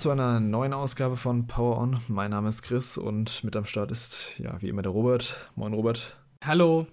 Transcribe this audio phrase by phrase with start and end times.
[0.00, 2.00] zu einer neuen Ausgabe von Power On.
[2.08, 5.36] Mein Name ist Chris und mit am Start ist, ja, wie immer der Robert.
[5.56, 6.16] Moin, Robert.
[6.42, 6.86] Hallo.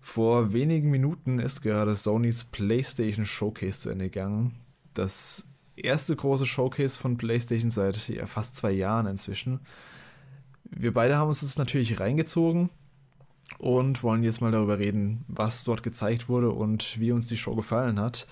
[0.00, 4.56] Vor wenigen Minuten ist gerade Sonys PlayStation Showcase zu Ende gegangen.
[4.92, 9.60] Das erste große Showcase von PlayStation seit ja, fast zwei Jahren inzwischen.
[10.64, 12.70] Wir beide haben uns das natürlich reingezogen
[13.58, 17.54] und wollen jetzt mal darüber reden, was dort gezeigt wurde und wie uns die Show
[17.54, 18.26] gefallen hat.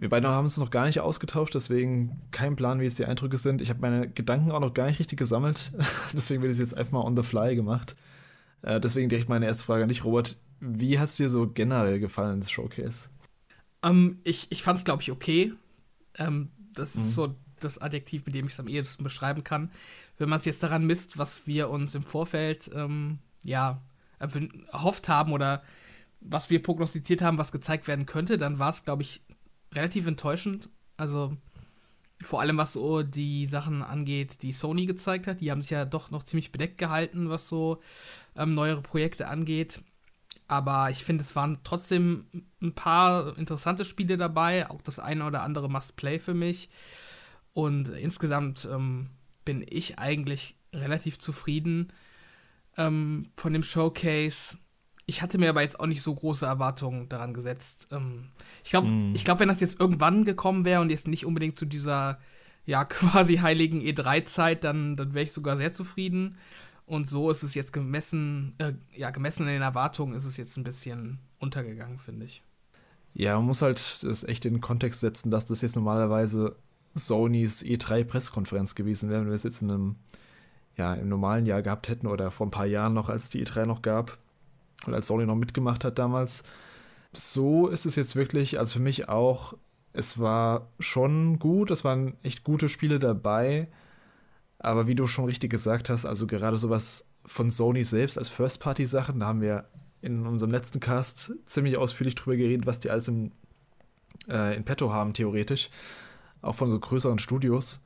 [0.00, 3.36] Wir beide haben uns noch gar nicht ausgetauscht, deswegen kein Plan, wie jetzt die Eindrücke
[3.36, 3.60] sind.
[3.60, 5.72] Ich habe meine Gedanken auch noch gar nicht richtig gesammelt,
[6.14, 7.96] deswegen wird es jetzt einfach mal on the fly gemacht.
[8.62, 10.38] Äh, deswegen direkt meine erste Frage an dich, Robert.
[10.58, 13.10] Wie hat es dir so generell gefallen, das Showcase?
[13.82, 15.52] Um, ähm, ich ich fand es, glaube ich, okay.
[16.16, 17.00] Ähm, das mhm.
[17.02, 19.70] ist so das Adjektiv, mit dem ich es am ehesten beschreiben kann.
[20.16, 23.82] Wenn man es jetzt daran misst, was wir uns im Vorfeld ähm, ja,
[24.18, 25.62] erhofft haben oder
[26.22, 29.20] was wir prognostiziert haben, was gezeigt werden könnte, dann war es, glaube ich,
[29.74, 30.68] relativ enttäuschend.
[30.96, 31.36] Also
[32.18, 35.40] vor allem was so die Sachen angeht, die Sony gezeigt hat.
[35.40, 37.80] Die haben sich ja doch noch ziemlich bedeckt gehalten, was so
[38.36, 39.80] ähm, neuere Projekte angeht.
[40.46, 42.26] Aber ich finde, es waren trotzdem
[42.60, 44.68] ein paar interessante Spiele dabei.
[44.68, 46.68] Auch das eine oder andere Must-Play für mich.
[47.52, 49.10] Und insgesamt ähm,
[49.44, 51.92] bin ich eigentlich relativ zufrieden
[52.76, 54.56] ähm, von dem Showcase
[55.10, 57.88] ich hatte mir aber jetzt auch nicht so große Erwartungen daran gesetzt.
[57.90, 58.28] Ähm,
[58.62, 59.14] ich glaube, mm.
[59.16, 62.20] ich wenn das jetzt irgendwann gekommen wäre und jetzt nicht unbedingt zu dieser
[62.64, 66.38] ja quasi heiligen E3-Zeit, dann, dann wäre ich sogar sehr zufrieden.
[66.86, 70.56] Und so ist es jetzt gemessen, äh, ja, gemessen in den Erwartungen ist es jetzt
[70.56, 72.44] ein bisschen untergegangen, finde ich.
[73.12, 76.54] Ja, man muss halt das echt in den Kontext setzen, dass das jetzt normalerweise
[76.94, 79.96] Sonys E3-Pressekonferenz gewesen wäre, wenn wir es jetzt in einem,
[80.76, 83.44] ja, im normalen Jahr gehabt hätten oder vor ein paar Jahren noch, als es die
[83.44, 84.18] E3 noch gab
[84.86, 86.44] und als Sony noch mitgemacht hat damals.
[87.12, 89.54] So ist es jetzt wirklich, also für mich auch,
[89.92, 93.68] es war schon gut, es waren echt gute Spiele dabei,
[94.58, 99.20] aber wie du schon richtig gesagt hast, also gerade sowas von Sony selbst als First-Party-Sachen,
[99.20, 99.66] da haben wir
[100.02, 103.32] in unserem letzten Cast ziemlich ausführlich drüber geredet, was die alles im,
[104.28, 105.70] äh, in petto haben, theoretisch.
[106.42, 107.80] Auch von so größeren Studios.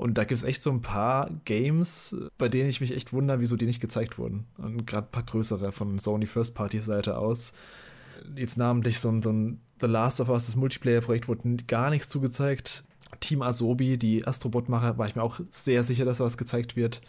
[0.00, 3.40] Und da gibt es echt so ein paar Games, bei denen ich mich echt wundere,
[3.40, 4.46] wieso die nicht gezeigt wurden.
[4.56, 7.52] Und gerade ein paar größere von Sony First Party Seite aus.
[8.34, 12.08] Jetzt namentlich so ein, so ein The Last of Us, das Multiplayer-Projekt, wurde gar nichts
[12.08, 12.82] zugezeigt.
[13.20, 17.02] Team Asobi, die Astrobot-Macher, war ich mir auch sehr sicher, dass da was gezeigt wird.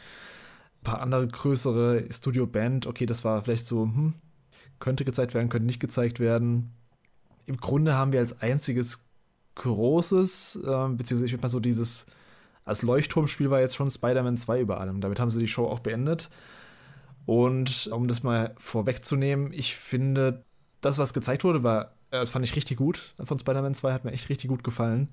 [0.82, 4.16] Ein paar andere größere Studio Band, okay, das war vielleicht so, hm,
[4.80, 6.74] könnte gezeigt werden, könnte nicht gezeigt werden.
[7.46, 9.06] Im Grunde haben wir als einziges
[9.56, 12.06] großes, äh, beziehungsweise ich würde mal so dieses
[12.72, 15.02] als Leuchtturmspiel war jetzt schon Spider-Man 2 über allem.
[15.02, 16.30] Damit haben sie die Show auch beendet.
[17.26, 20.46] Und um das mal vorwegzunehmen, ich finde,
[20.80, 24.06] das, was gezeigt wurde, war, äh, das fand ich richtig gut von Spider-Man 2, hat
[24.06, 25.10] mir echt richtig gut gefallen.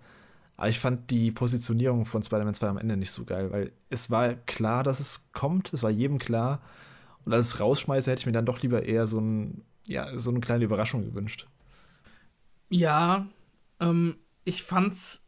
[0.57, 4.09] Aber ich fand die Positionierung von Spider-Man 2 am Ende nicht so geil, weil es
[4.09, 6.61] war klar, dass es kommt, es war jedem klar.
[7.25, 10.41] Und als Rausschmeißer hätte ich mir dann doch lieber eher so, ein, ja, so eine
[10.41, 11.49] kleine Überraschung gewünscht.
[12.71, 13.27] Ja,
[13.81, 15.28] ähm, ich fand's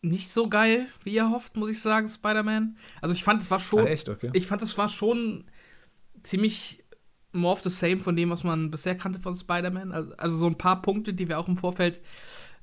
[0.00, 2.76] nicht so geil, wie ihr hofft, muss ich sagen, Spider-Man.
[3.00, 3.80] Also ich fand, es war schon.
[3.80, 4.08] Ah, echt?
[4.08, 4.30] Okay.
[4.32, 5.44] Ich fand, es war schon
[6.22, 6.84] ziemlich
[7.32, 9.92] more of the same von dem, was man bisher kannte von Spider-Man.
[9.92, 12.00] Also, also, so ein paar Punkte, die wir auch im Vorfeld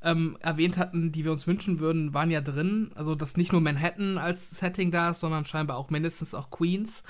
[0.01, 2.91] ähm, erwähnt hatten, die wir uns wünschen würden, waren ja drin.
[2.95, 7.03] Also, dass nicht nur Manhattan als Setting da ist, sondern scheinbar auch mindestens auch Queens.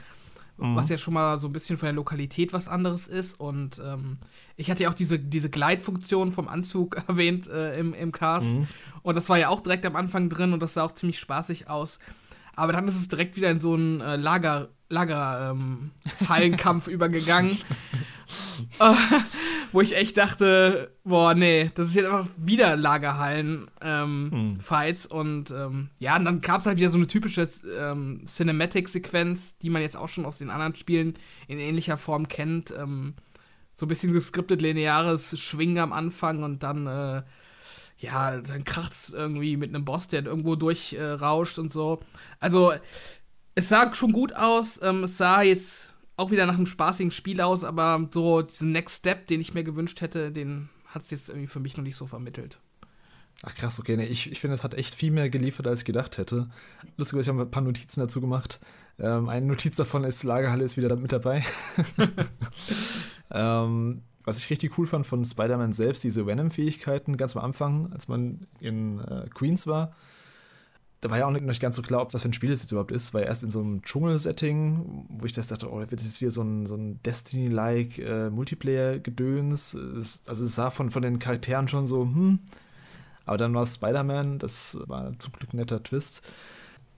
[0.58, 0.76] Mhm.
[0.76, 3.40] Was ja schon mal so ein bisschen von der Lokalität was anderes ist.
[3.40, 4.18] Und ähm,
[4.56, 8.48] ich hatte ja auch diese, diese Gleitfunktion vom Anzug erwähnt äh, im, im Cast.
[8.48, 8.68] Mhm.
[9.02, 11.70] Und das war ja auch direkt am Anfang drin und das sah auch ziemlich spaßig
[11.70, 12.00] aus.
[12.56, 17.58] Aber dann ist es direkt wieder in so einen äh, Lager, Lagerhallenkampf ähm, übergegangen.
[18.80, 18.94] äh,
[19.72, 25.06] wo ich echt dachte, boah, nee, das ist jetzt einfach wieder Lagerhallen-Fights.
[25.06, 25.18] Ähm, hm.
[25.18, 27.48] Und ähm, ja, und dann gab es halt wieder so eine typische
[27.78, 31.16] ähm, Cinematic-Sequenz, die man jetzt auch schon aus den anderen Spielen
[31.48, 32.74] in ähnlicher Form kennt.
[32.78, 33.14] Ähm,
[33.74, 37.24] so ein bisschen geskriptet lineares Schwingen am Anfang und dann äh,
[37.98, 42.00] ja, dann kracht's irgendwie mit einem Boss, der irgendwo durchrauscht äh, und so.
[42.40, 42.74] Also,
[43.56, 44.80] es sah schon gut aus.
[44.82, 49.00] Ähm, es sah jetzt auch wieder nach einem spaßigen Spiel aus, aber so diesen Next
[49.00, 51.98] Step, den ich mir gewünscht hätte, den hat es jetzt irgendwie für mich noch nicht
[51.98, 52.60] so vermittelt.
[53.44, 55.86] Ach krass, okay, nee, ich, ich finde, es hat echt viel mehr geliefert, als ich
[55.86, 56.50] gedacht hätte.
[56.98, 58.60] Lustig, ich habe ein paar Notizen dazu gemacht.
[58.98, 61.44] Ähm, eine Notiz davon ist, Lagerhalle ist wieder mit dabei.
[63.32, 68.08] ähm, was ich richtig cool fand von Spider-Man selbst, diese Venom-Fähigkeiten ganz am Anfang, als
[68.08, 69.96] man in äh, Queens war.
[71.02, 72.72] Da war ja auch nicht ganz so klar, ob das für ein Spiel das jetzt
[72.72, 76.02] überhaupt ist, weil erst in so einem Dschungel-Setting, wo ich das dachte, oh, da wird
[76.02, 79.78] jetzt wieder so ein, so ein Destiny-like äh, Multiplayer-Gedöns.
[80.26, 82.40] Also es sah von, von den Charakteren schon so, hm.
[83.26, 86.24] Aber dann war es Spider-Man, das war zum Glück ein netter Twist.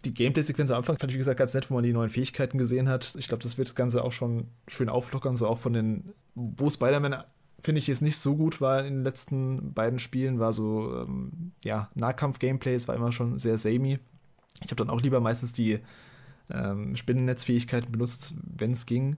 [0.07, 2.57] Die Gameplay-Sequenz am Anfang fand ich, wie gesagt, ganz nett, wo man die neuen Fähigkeiten
[2.57, 3.13] gesehen hat.
[3.17, 6.69] Ich glaube, das wird das Ganze auch schon schön auflockern, so auch von den, wo
[6.69, 7.23] Spider-Man
[7.59, 11.51] finde ich jetzt nicht so gut war in den letzten beiden Spielen, war so, ähm,
[11.65, 13.99] ja, Nahkampf-Gameplay, es war immer schon sehr samey.
[14.63, 15.79] Ich habe dann auch lieber meistens die
[16.49, 19.17] ähm, Spinnennetzfähigkeiten benutzt, wenn es ging.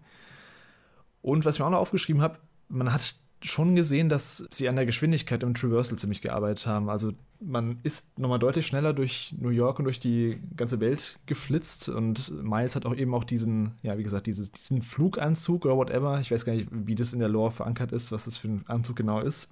[1.21, 4.75] Und was ich mir auch noch aufgeschrieben habe, man hat schon gesehen, dass sie an
[4.75, 6.89] der Geschwindigkeit im Traversal ziemlich gearbeitet haben.
[6.89, 11.87] Also man ist nochmal deutlich schneller durch New York und durch die ganze Welt geflitzt
[11.89, 16.19] und Miles hat auch eben auch diesen, ja, wie gesagt, dieses, diesen Fluganzug oder whatever.
[16.19, 18.63] Ich weiß gar nicht, wie das in der Lore verankert ist, was das für ein
[18.67, 19.47] Anzug genau ist.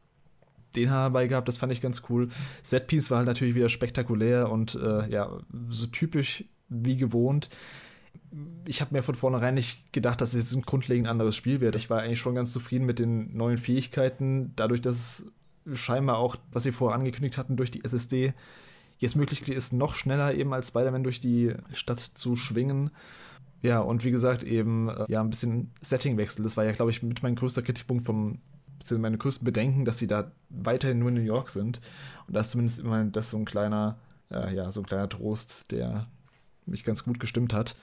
[0.76, 2.28] Den dabei gehabt, das fand ich ganz cool.
[2.62, 5.40] Setpiece war halt natürlich wieder spektakulär und äh, ja,
[5.70, 7.50] so typisch wie gewohnt
[8.66, 11.76] ich habe mir von vornherein nicht gedacht, dass es jetzt ein grundlegend anderes Spiel wird.
[11.76, 15.32] Ich war eigentlich schon ganz zufrieden mit den neuen Fähigkeiten, dadurch, dass
[15.66, 18.34] es scheinbar auch, was sie vorher angekündigt hatten, durch die SSD
[19.00, 22.92] jetzt möglich ist, noch schneller eben als Spider-Man durch die Stadt zu schwingen.
[23.62, 26.44] Ja, und wie gesagt, eben äh, ja ein bisschen Settingwechsel.
[26.44, 28.40] Das war ja, glaube ich, mit mein größter Kritikpunkt vom,
[28.80, 31.82] beziehungsweise meine größten Bedenken, dass sie da weiterhin nur in New York sind.
[32.28, 33.98] Und da ist zumindest immer das so ein kleiner,
[34.32, 36.08] äh, ja, so ein kleiner Trost, der
[36.66, 37.76] mich ganz gut gestimmt hat.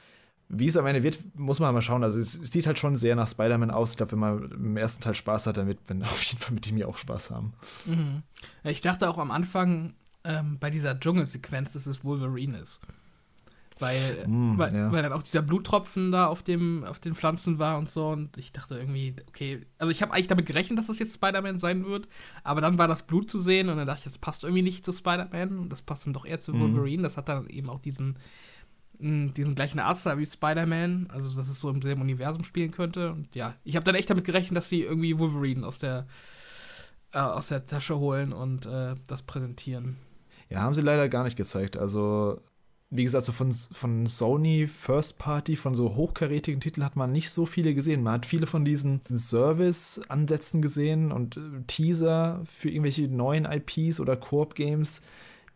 [0.59, 2.03] Wie es am Ende wird, muss man mal schauen.
[2.03, 3.93] Also es, sieht halt schon sehr nach Spider-Man aus.
[3.93, 6.53] Ich glaube, wenn man im ersten Teil Spaß hat, dann wird man auf jeden Fall
[6.53, 7.55] mit dem hier auch Spaß haben.
[7.87, 8.23] Mhm.
[8.65, 12.81] Ich dachte auch am Anfang ähm, bei dieser Dschungelsequenz, dass es Wolverine ist.
[13.81, 14.93] Weil, mm, weil, ja.
[14.93, 18.09] weil, dann auch dieser Bluttropfen da auf, dem, auf den Pflanzen war und so.
[18.09, 21.59] Und ich dachte irgendwie, okay, also ich habe eigentlich damit gerechnet, dass das jetzt Spider-Man
[21.59, 22.09] sein wird.
[22.45, 24.85] Aber dann war das Blut zu sehen und dann dachte ich, das passt irgendwie nicht
[24.85, 25.59] zu Spider-Man.
[25.59, 26.61] Und das passt dann doch eher zu mhm.
[26.61, 27.03] Wolverine.
[27.03, 27.05] Mm.
[27.05, 28.17] Das hat dann eben auch diesen
[28.99, 33.13] diesen gleichen Arzt wie Spider-Man, also dass es so im selben Universum spielen könnte.
[33.13, 36.07] Und ja, ich habe dann echt damit gerechnet, dass sie irgendwie Wolverine aus der,
[37.13, 39.97] äh, aus der Tasche holen und äh, das präsentieren.
[40.49, 41.77] Ja, haben sie leider gar nicht gezeigt.
[41.77, 42.41] Also,
[42.91, 47.31] wie gesagt, so von, von Sony First Party, von so hochkarätigen Titeln hat man nicht
[47.31, 48.03] so viele gesehen.
[48.03, 54.17] Man hat viele von diesen Service-Ansätzen gesehen und äh, Teaser für irgendwelche neuen IPs oder
[54.17, 55.03] Koop-Games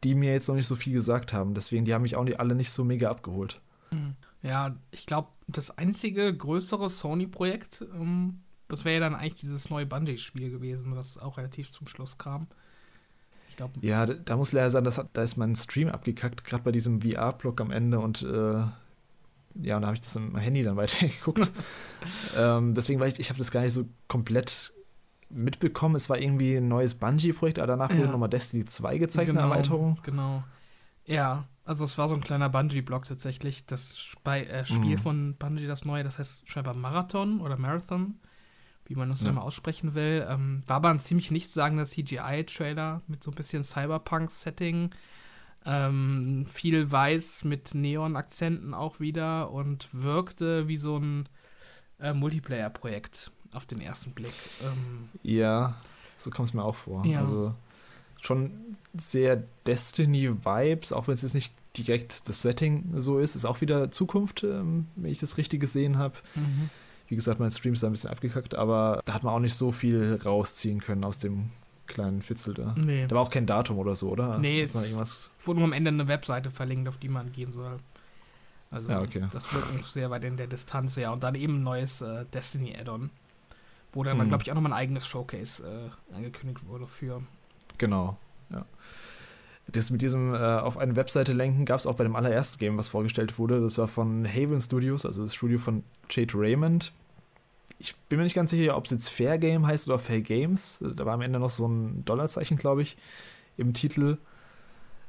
[0.04, 1.54] die mir jetzt noch nicht so viel gesagt haben.
[1.54, 3.60] Deswegen, die haben mich auch nicht, alle nicht so mega abgeholt.
[3.90, 4.14] Hm.
[4.42, 9.86] Ja, ich glaube, das einzige größere Sony-Projekt, ähm, das wäre ja dann eigentlich dieses neue
[9.86, 12.46] Bungie-Spiel gewesen, was auch relativ zum Schluss kam.
[13.48, 16.62] Ich glaub, ja, da, da muss leider sein, dass, da ist mein Stream abgekackt, gerade
[16.62, 18.62] bei diesem VR-Block am Ende und äh,
[19.60, 21.50] ja, und da habe ich das im Handy dann weitergeguckt.
[22.36, 24.72] ähm, deswegen war ich, ich habe das gar nicht so komplett
[25.30, 27.98] mitbekommen, es war irgendwie ein neues Bungie-Projekt, aber danach ja.
[27.98, 29.98] wurde nochmal Destiny 2 gezeigt, genau, eine Erweiterung.
[30.02, 30.42] Genau.
[31.04, 33.66] Ja, also es war so ein kleiner Bungie-Block tatsächlich.
[33.66, 34.98] Das Sp äh, Spiel mhm.
[34.98, 38.18] von Bungie, das neue, das heißt scheinbar Marathon oder Marathon,
[38.86, 39.30] wie man das ja.
[39.30, 40.26] immer aussprechen will.
[40.28, 44.90] Ähm, war aber ein ziemlich nichtssagender CGI-Trailer mit so ein bisschen Cyberpunk-Setting.
[45.66, 51.28] Ähm, viel weiß mit Neon-Akzenten auch wieder und wirkte wie so ein
[52.00, 54.34] äh, Multiplayer-Projekt auf den ersten Blick.
[54.62, 55.76] Ähm, ja,
[56.16, 57.04] so kommt es mir auch vor.
[57.04, 57.20] Ja.
[57.20, 57.54] Also
[58.20, 58.50] schon
[58.94, 63.90] sehr Destiny-Vibes, auch wenn es jetzt nicht direkt das Setting so ist, ist auch wieder
[63.90, 66.14] Zukunft, ähm, wenn ich das richtig gesehen habe.
[66.34, 66.70] Mhm.
[67.06, 69.54] Wie gesagt, mein Stream ist da ein bisschen abgekackt, aber da hat man auch nicht
[69.54, 71.50] so viel rausziehen können aus dem
[71.86, 72.74] kleinen Fitzel da.
[72.76, 73.06] Nee.
[73.06, 74.38] Da war auch kein Datum oder so, oder?
[74.38, 77.78] Nee, es wurde nur am Ende eine Webseite verlinkt, auf die man gehen soll.
[78.70, 79.24] Also ja, okay.
[79.32, 81.10] das wird noch sehr weit in der Distanz, ja.
[81.10, 83.08] Und dann eben ein neues äh, Destiny-Add-on.
[83.92, 84.28] Wo dann, mhm.
[84.28, 87.22] glaube ich, auch nochmal ein eigenes Showcase äh, angekündigt wurde für.
[87.78, 88.16] Genau,
[88.50, 88.64] ja.
[89.70, 92.78] Das mit diesem äh, auf eine Webseite lenken gab es auch bei dem allerersten Game,
[92.78, 93.60] was vorgestellt wurde.
[93.60, 96.92] Das war von Haven Studios, also das Studio von Jade Raymond.
[97.78, 100.82] Ich bin mir nicht ganz sicher, ob es jetzt Fair Game heißt oder Fair Games.
[100.96, 102.96] Da war am Ende noch so ein Dollarzeichen, glaube ich,
[103.58, 104.16] im Titel.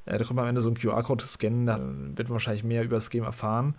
[0.06, 2.84] Äh, da kommt man am Ende so ein QR-Code scannen, da wird man wahrscheinlich mehr
[2.84, 3.76] über das Game erfahren.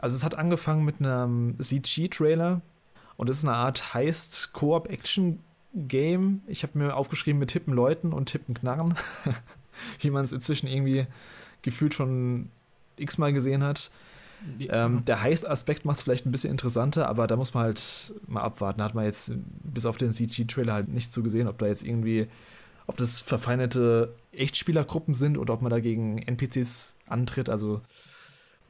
[0.00, 2.60] Also es hat angefangen mit einem CG-Trailer,
[3.22, 6.42] und es ist eine Art Heist-Koop-Action-Game.
[6.48, 8.96] Ich habe mir aufgeschrieben mit hippen Leuten und hippen Knarren,
[10.00, 11.06] wie man es inzwischen irgendwie
[11.62, 12.50] gefühlt schon
[12.96, 13.92] x-mal gesehen hat.
[14.58, 14.86] Ja.
[14.86, 18.40] Ähm, der Heist-Aspekt macht es vielleicht ein bisschen interessanter, aber da muss man halt mal
[18.40, 18.80] abwarten.
[18.80, 21.84] Da hat man jetzt bis auf den CG-Trailer halt nicht so gesehen, ob da jetzt
[21.84, 22.26] irgendwie,
[22.88, 27.48] ob das verfeindete Echtspielergruppen sind oder ob man dagegen NPCs antritt.
[27.48, 27.82] Also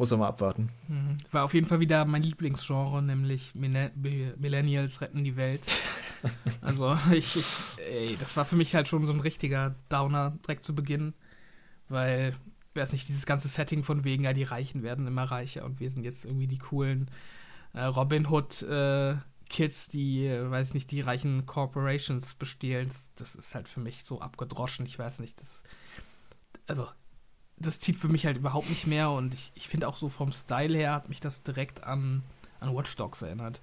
[0.02, 0.68] muss man mal abwarten.
[0.88, 1.16] Mhm.
[1.30, 5.64] War auf jeden Fall wieder mein Lieblingsgenre, nämlich Millennials retten die Welt.
[6.60, 7.46] also ich, ich
[7.88, 11.14] ey, das war für mich halt schon so ein richtiger Downer direkt zu Beginn,
[11.88, 12.34] weil,
[12.74, 15.88] weiß nicht, dieses ganze Setting von wegen, ja, die Reichen werden immer reicher und wir
[15.88, 17.08] sind jetzt irgendwie die coolen
[17.72, 19.14] äh, Robin Hood äh,
[19.50, 24.20] Kids, die, weiß ich nicht, die reichen Corporations bestehlen, das ist halt für mich so
[24.20, 24.84] abgedroschen.
[24.84, 25.62] Ich weiß nicht, das.
[26.66, 26.88] Also,
[27.56, 30.32] das zieht für mich halt überhaupt nicht mehr und ich, ich finde auch so vom
[30.32, 32.22] Style her hat mich das direkt an,
[32.60, 33.60] an Watch Dogs erinnert.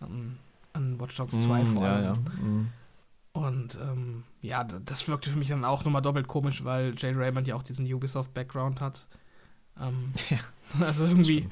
[0.00, 0.38] An,
[0.72, 2.04] an Watch Dogs 2 mm, vor allem.
[2.04, 2.14] Ja, ja.
[2.14, 2.72] Mm.
[3.32, 7.48] Und ähm, ja, das wirkte für mich dann auch nochmal doppelt komisch, weil Jay Raymond
[7.48, 9.06] ja auch diesen Ubisoft-Background hat.
[9.80, 10.38] Ähm, ja,
[10.86, 11.48] also irgendwie,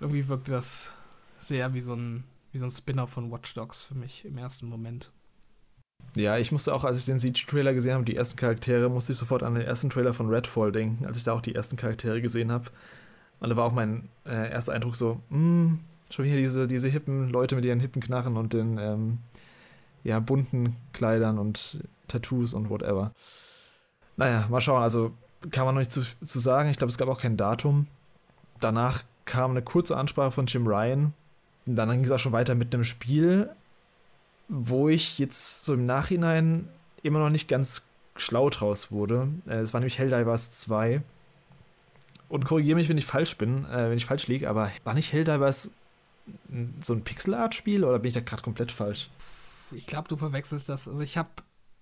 [0.00, 0.92] irgendwie wirkte das
[1.40, 4.68] sehr wie so ein, wie so ein Spin-off von Watch Dogs für mich im ersten
[4.68, 5.10] Moment.
[6.16, 9.18] Ja, ich musste auch, als ich den Siege-Trailer gesehen habe, die ersten Charaktere, musste ich
[9.18, 12.22] sofort an den ersten Trailer von Redfall denken, als ich da auch die ersten Charaktere
[12.22, 12.70] gesehen habe.
[13.38, 16.88] Und da war auch mein äh, erster Eindruck so, mh, hm, schon hier diese, diese
[16.88, 19.18] hippen Leute mit ihren hippen Knarren und den ähm,
[20.04, 23.12] ja, bunten Kleidern und Tattoos und whatever.
[24.16, 24.82] Naja, mal schauen.
[24.82, 25.12] Also
[25.50, 26.70] kann man noch nicht zu, zu sagen.
[26.70, 27.88] Ich glaube, es gab auch kein Datum.
[28.60, 31.12] Danach kam eine kurze Ansprache von Jim Ryan.
[31.66, 33.50] Und dann ging es auch schon weiter mit einem Spiel,
[34.48, 36.68] wo ich jetzt so im Nachhinein
[37.02, 37.86] immer noch nicht ganz
[38.16, 39.28] schlau draus wurde.
[39.46, 41.02] Äh, es war nämlich Helldivers 2.
[42.28, 45.12] Und korrigiere mich, wenn ich falsch bin, äh, wenn ich falsch liege, aber war nicht
[45.12, 45.70] Helldivers
[46.80, 49.10] so ein Pixel-Art-Spiel oder bin ich da gerade komplett falsch?
[49.70, 50.88] Ich glaube, du verwechselst das.
[50.88, 51.28] Also ich habe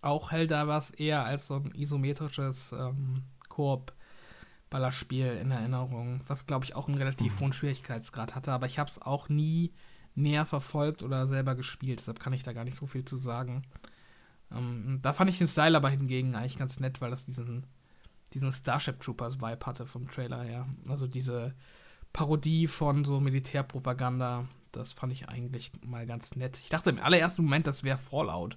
[0.03, 6.89] auch Helldivers eher als so ein isometrisches ähm, Koop-Ballerspiel in Erinnerung, was glaube ich auch
[6.89, 7.41] einen relativ mhm.
[7.41, 9.73] hohen Schwierigkeitsgrad hatte, aber ich habe es auch nie
[10.15, 13.63] näher verfolgt oder selber gespielt, deshalb kann ich da gar nicht so viel zu sagen.
[14.53, 17.67] Ähm, da fand ich den Style aber hingegen eigentlich ganz nett, weil das diesen,
[18.33, 20.67] diesen Starship Troopers Vibe hatte vom Trailer her.
[20.89, 21.55] Also diese
[22.13, 26.59] Parodie von so Militärpropaganda, das fand ich eigentlich mal ganz nett.
[26.63, 28.57] Ich dachte im allerersten Moment, das wäre Fallout,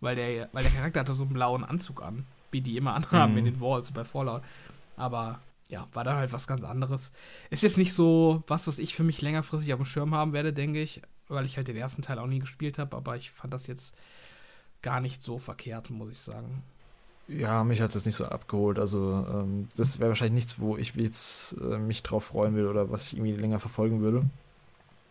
[0.00, 3.32] weil der, weil der Charakter hatte so einen blauen Anzug an, wie die immer anhaben
[3.32, 3.38] mhm.
[3.38, 4.42] in den Walls bei Fallout.
[4.96, 5.40] Aber
[5.70, 7.12] ja, war dann halt was ganz anderes.
[7.48, 10.52] Ist jetzt nicht so was, was ich für mich längerfristig auf dem Schirm haben werde,
[10.52, 13.54] denke ich, weil ich halt den ersten Teil auch nie gespielt habe, aber ich fand
[13.54, 13.94] das jetzt
[14.82, 16.62] gar nicht so verkehrt, muss ich sagen.
[17.28, 18.80] Ja, mich hat es nicht so abgeholt.
[18.80, 22.90] Also, ähm, das wäre wahrscheinlich nichts, wo ich jetzt äh, mich drauf freuen will oder
[22.90, 24.24] was ich irgendwie länger verfolgen würde.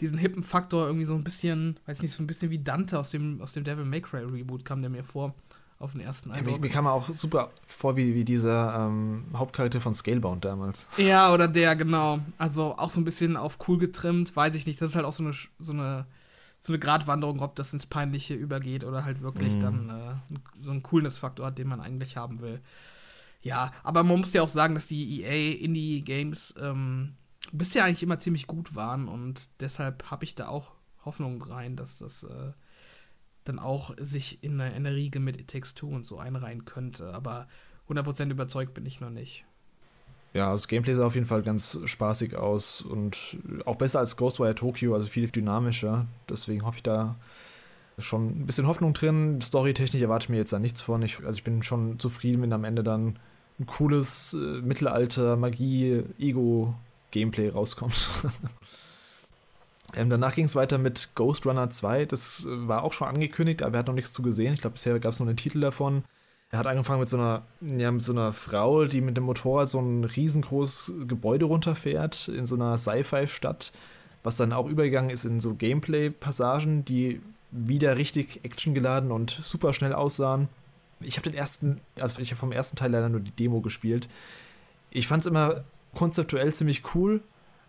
[0.00, 3.10] diesen hippen Faktor, irgendwie so ein bisschen, weiß nicht, so ein bisschen wie Dante aus
[3.10, 5.34] dem, aus dem Devil May Cry Reboot kam der mir vor
[5.78, 6.54] auf den ersten Eindruck.
[6.54, 10.88] Ja, mir, kam auch super vor wie, wie dieser ähm, Hauptcharakter von Scalebound damals.
[10.96, 12.18] Ja, oder der, genau.
[12.36, 14.80] Also auch so ein bisschen auf cool getrimmt, weiß ich nicht.
[14.80, 16.06] Das ist halt auch so eine, so eine,
[16.58, 19.60] so eine Gratwanderung, ob das ins Peinliche übergeht oder halt wirklich mm.
[19.60, 22.60] dann äh, so einen Coolness-Faktor hat, den man eigentlich haben will.
[23.40, 27.14] Ja, aber man muss ja auch sagen, dass die EA Indie-Games ähm,
[27.52, 30.72] bisher eigentlich immer ziemlich gut waren und deshalb habe ich da auch
[31.04, 32.52] Hoffnung rein, dass das äh,
[33.44, 36.64] dann auch sich in eine, in eine Riege mit It Takes Two und so einreihen
[36.64, 37.14] könnte.
[37.14, 37.48] Aber
[37.88, 39.46] 100% überzeugt bin ich noch nicht.
[40.34, 44.54] Ja, das Gameplay sah auf jeden Fall ganz spaßig aus und auch besser als Ghostwire
[44.54, 46.06] Tokyo, also viel dynamischer.
[46.28, 47.16] Deswegen hoffe ich da
[47.98, 49.40] schon ein bisschen Hoffnung drin.
[49.40, 51.00] Storytechnisch erwarte ich mir jetzt da nichts von.
[51.02, 53.18] Ich, also ich bin schon zufrieden, wenn am Ende dann
[53.58, 58.08] ein cooles äh, Mittelalter-Magie-Ego-Gameplay rauskommt.
[59.94, 62.04] Ähm, danach ging es weiter mit Ghost Runner 2.
[62.04, 64.52] Das äh, war auch schon angekündigt, aber er hat noch nichts zu gesehen.
[64.52, 66.04] Ich glaube, bisher gab es nur den Titel davon.
[66.50, 69.68] Er hat angefangen mit so einer, ja, mit so einer Frau, die mit dem Motorrad
[69.68, 73.72] so ein riesengroßes Gebäude runterfährt in so einer Sci-Fi-Stadt,
[74.22, 79.92] was dann auch übergegangen ist in so Gameplay-Passagen, die wieder richtig actiongeladen und super schnell
[79.92, 80.48] aussahen.
[81.00, 84.08] Ich habe den ersten, also ich habe vom ersten Teil leider nur die Demo gespielt.
[84.90, 85.64] Ich fand es immer
[85.94, 87.20] konzeptuell ziemlich cool,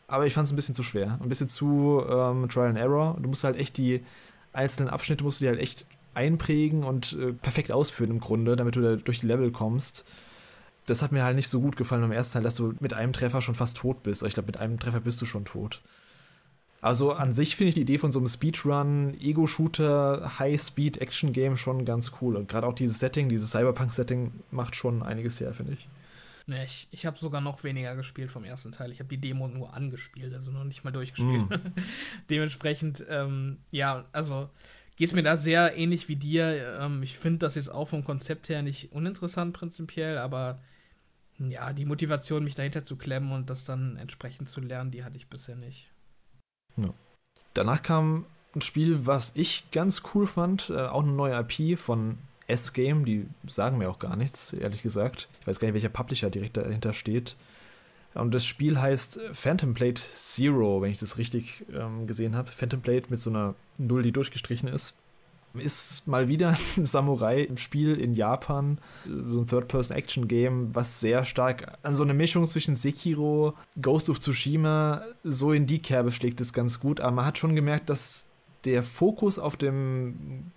[0.08, 1.20] aber ich fand es ein bisschen zu schwer.
[1.22, 3.18] Ein bisschen zu ähm, Trial and Error.
[3.20, 4.04] Du musst halt echt die
[4.54, 8.76] einzelnen Abschnitte musst du dir halt echt einprägen und äh, perfekt ausführen im Grunde, damit
[8.76, 10.06] du da durch die Level kommst.
[10.86, 13.14] Das hat mir halt nicht so gut gefallen beim ersten Teil, dass du mit einem
[13.14, 14.24] Treffer schon fast tot bist.
[14.24, 15.82] Ich glaube, mit einem Treffer bist du schon tot.
[16.82, 22.14] Also an sich finde ich die Idee von so einem Speedrun, Ego-Shooter, High-Speed-Action-Game schon ganz
[22.22, 22.38] cool.
[22.38, 25.90] Und gerade auch dieses Setting, dieses Cyberpunk-Setting macht schon einiges her, finde ich.
[26.48, 28.92] Nee, ich, ich habe sogar noch weniger gespielt vom ersten Teil.
[28.92, 31.48] Ich habe die Demo nur angespielt, also noch nicht mal durchgespielt.
[31.48, 31.54] Mm.
[32.32, 34.50] Dementsprechend, ähm, ja, also
[35.00, 36.78] geht es mir da sehr ähnlich wie dir.
[36.80, 40.60] Ähm, ich finde das jetzt auch vom Konzept her nicht uninteressant prinzipiell, aber
[41.40, 45.16] ja, die Motivation, mich dahinter zu klemmen und das dann entsprechend zu lernen, die hatte
[45.16, 45.90] ich bisher nicht.
[46.76, 46.94] Ja.
[47.54, 52.18] Danach kam ein Spiel, was ich ganz cool fand, äh, auch eine neue IP von
[52.48, 55.30] S-Game, die sagen mir auch gar nichts, ehrlich gesagt.
[55.40, 57.38] Ich weiß gar nicht, welcher Publisher direkt dahinter steht.
[58.14, 62.50] Und das Spiel heißt Phantom Blade Zero, wenn ich das richtig ähm, gesehen habe.
[62.50, 64.96] Phantom Blade mit so einer Null, die durchgestrichen ist.
[65.54, 72.04] Ist mal wieder ein Samurai-Spiel in Japan, so ein Third-Person-Action-Game, was sehr stark an so
[72.04, 77.02] eine Mischung zwischen Sekiro, Ghost of Tsushima, so in die Kerbe schlägt, ist ganz gut.
[77.02, 78.28] Aber man hat schon gemerkt, dass
[78.66, 80.52] der Fokus auf dem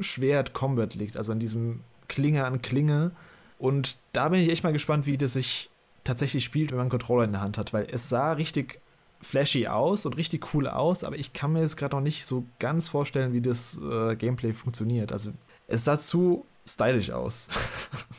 [0.00, 3.12] Schwert Combat liegt, also an diesem Klinge an Klinge.
[3.58, 5.70] Und da bin ich echt mal gespannt, wie das sich
[6.04, 8.80] tatsächlich spielt, wenn man einen Controller in der Hand hat, weil es sah richtig
[9.20, 12.46] flashy aus und richtig cool aus, aber ich kann mir jetzt gerade noch nicht so
[12.58, 15.12] ganz vorstellen, wie das äh, Gameplay funktioniert.
[15.12, 15.32] Also
[15.66, 17.48] es sah zu stylisch aus.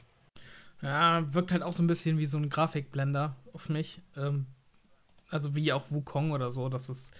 [0.81, 4.01] ja, wirkt halt auch so ein bisschen wie so ein Grafikblender auf mich.
[4.17, 4.47] Ähm,
[5.29, 7.11] also wie auch Wukong oder so, dass es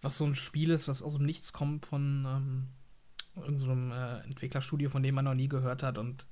[0.00, 2.68] was so ein Spiel ist, was aus dem Nichts kommt von ähm,
[3.36, 6.26] irgendeinem so äh, Entwicklerstudio, von dem man noch nie gehört hat und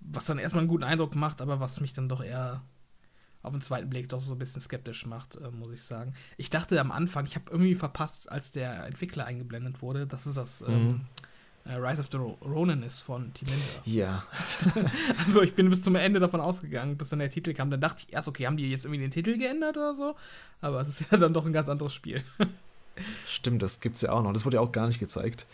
[0.00, 2.62] was dann erstmal einen guten Eindruck macht, aber was mich dann doch eher
[3.44, 6.14] auf den zweiten Blick doch so ein bisschen skeptisch macht, äh, muss ich sagen.
[6.38, 10.34] Ich dachte am Anfang, ich habe irgendwie verpasst, als der Entwickler eingeblendet wurde, dass es
[10.34, 11.00] das ähm, mhm.
[11.66, 13.64] ähm, Rise of the Ronin ist von Team Ninja.
[13.84, 14.24] Ja.
[15.26, 17.70] also ich bin bis zum Ende davon ausgegangen, bis dann der Titel kam.
[17.70, 20.16] Dann dachte ich erst, okay, haben die jetzt irgendwie den Titel geändert oder so?
[20.62, 22.24] Aber es ist ja dann doch ein ganz anderes Spiel.
[23.26, 24.32] Stimmt, das gibt es ja auch noch.
[24.32, 25.46] Das wurde ja auch gar nicht gezeigt.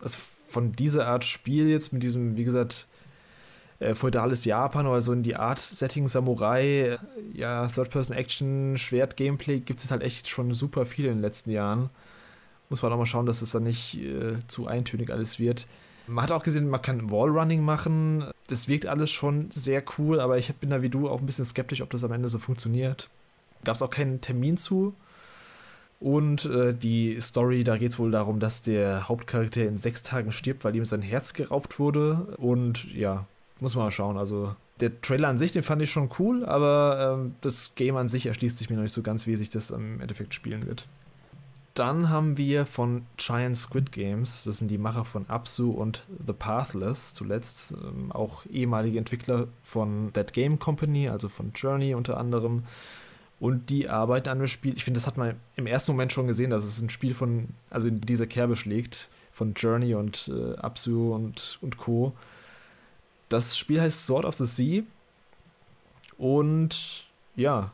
[0.00, 2.88] Also von dieser Art Spiel jetzt mit diesem, wie gesagt,
[3.80, 6.98] äh, feudales Japan oder so in die Art Setting Samurai,
[7.32, 11.90] ja, Third-Person-Action, Schwert-Gameplay gibt es halt echt schon super viel in den letzten Jahren.
[12.70, 15.66] Muss man auch mal schauen, dass es dann nicht äh, zu eintönig alles wird.
[16.06, 18.24] Man hat auch gesehen, man kann Wallrunning machen.
[18.46, 21.44] Das wirkt alles schon sehr cool, aber ich bin da wie du auch ein bisschen
[21.44, 23.08] skeptisch, ob das am Ende so funktioniert.
[23.64, 24.94] Gab es auch keinen Termin zu.
[26.00, 30.32] Und äh, die Story, da geht es wohl darum, dass der Hauptcharakter in sechs Tagen
[30.32, 32.36] stirbt, weil ihm sein Herz geraubt wurde.
[32.36, 33.26] Und ja,
[33.64, 34.16] muss man mal schauen.
[34.16, 38.08] Also der Trailer an sich, den fand ich schon cool, aber ähm, das Game an
[38.08, 40.86] sich erschließt sich mir noch nicht so ganz, wie sich das im Endeffekt spielen wird.
[41.74, 46.32] Dann haben wir von Giant Squid Games, das sind die Macher von Absu und The
[46.32, 52.62] Pathless, zuletzt ähm, auch ehemalige Entwickler von That Game Company, also von Journey unter anderem.
[53.40, 54.74] Und die arbeiten an dem Spiel.
[54.76, 57.48] Ich finde, das hat man im ersten Moment schon gesehen, dass es ein Spiel von,
[57.70, 62.12] also in dieser Kerbe schlägt, von Journey und äh, Absu und, und Co.
[63.34, 64.84] Das Spiel heißt Sword of the Sea.
[66.18, 67.72] Und ja,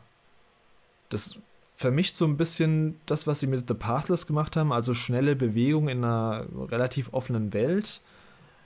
[1.09, 1.37] das
[1.71, 5.87] vermischt so ein bisschen das, was sie mit The Pathless gemacht haben, also schnelle Bewegung
[5.87, 8.01] in einer relativ offenen Welt.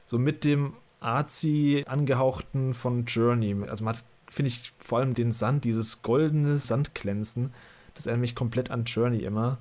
[0.06, 3.58] So mit dem Arzi angehauchten von Journey.
[3.68, 7.54] Also man hat, finde ich, vor allem den Sand, dieses goldene Sandglänzen.
[7.94, 9.58] Das erinnert mich komplett an Journey immer.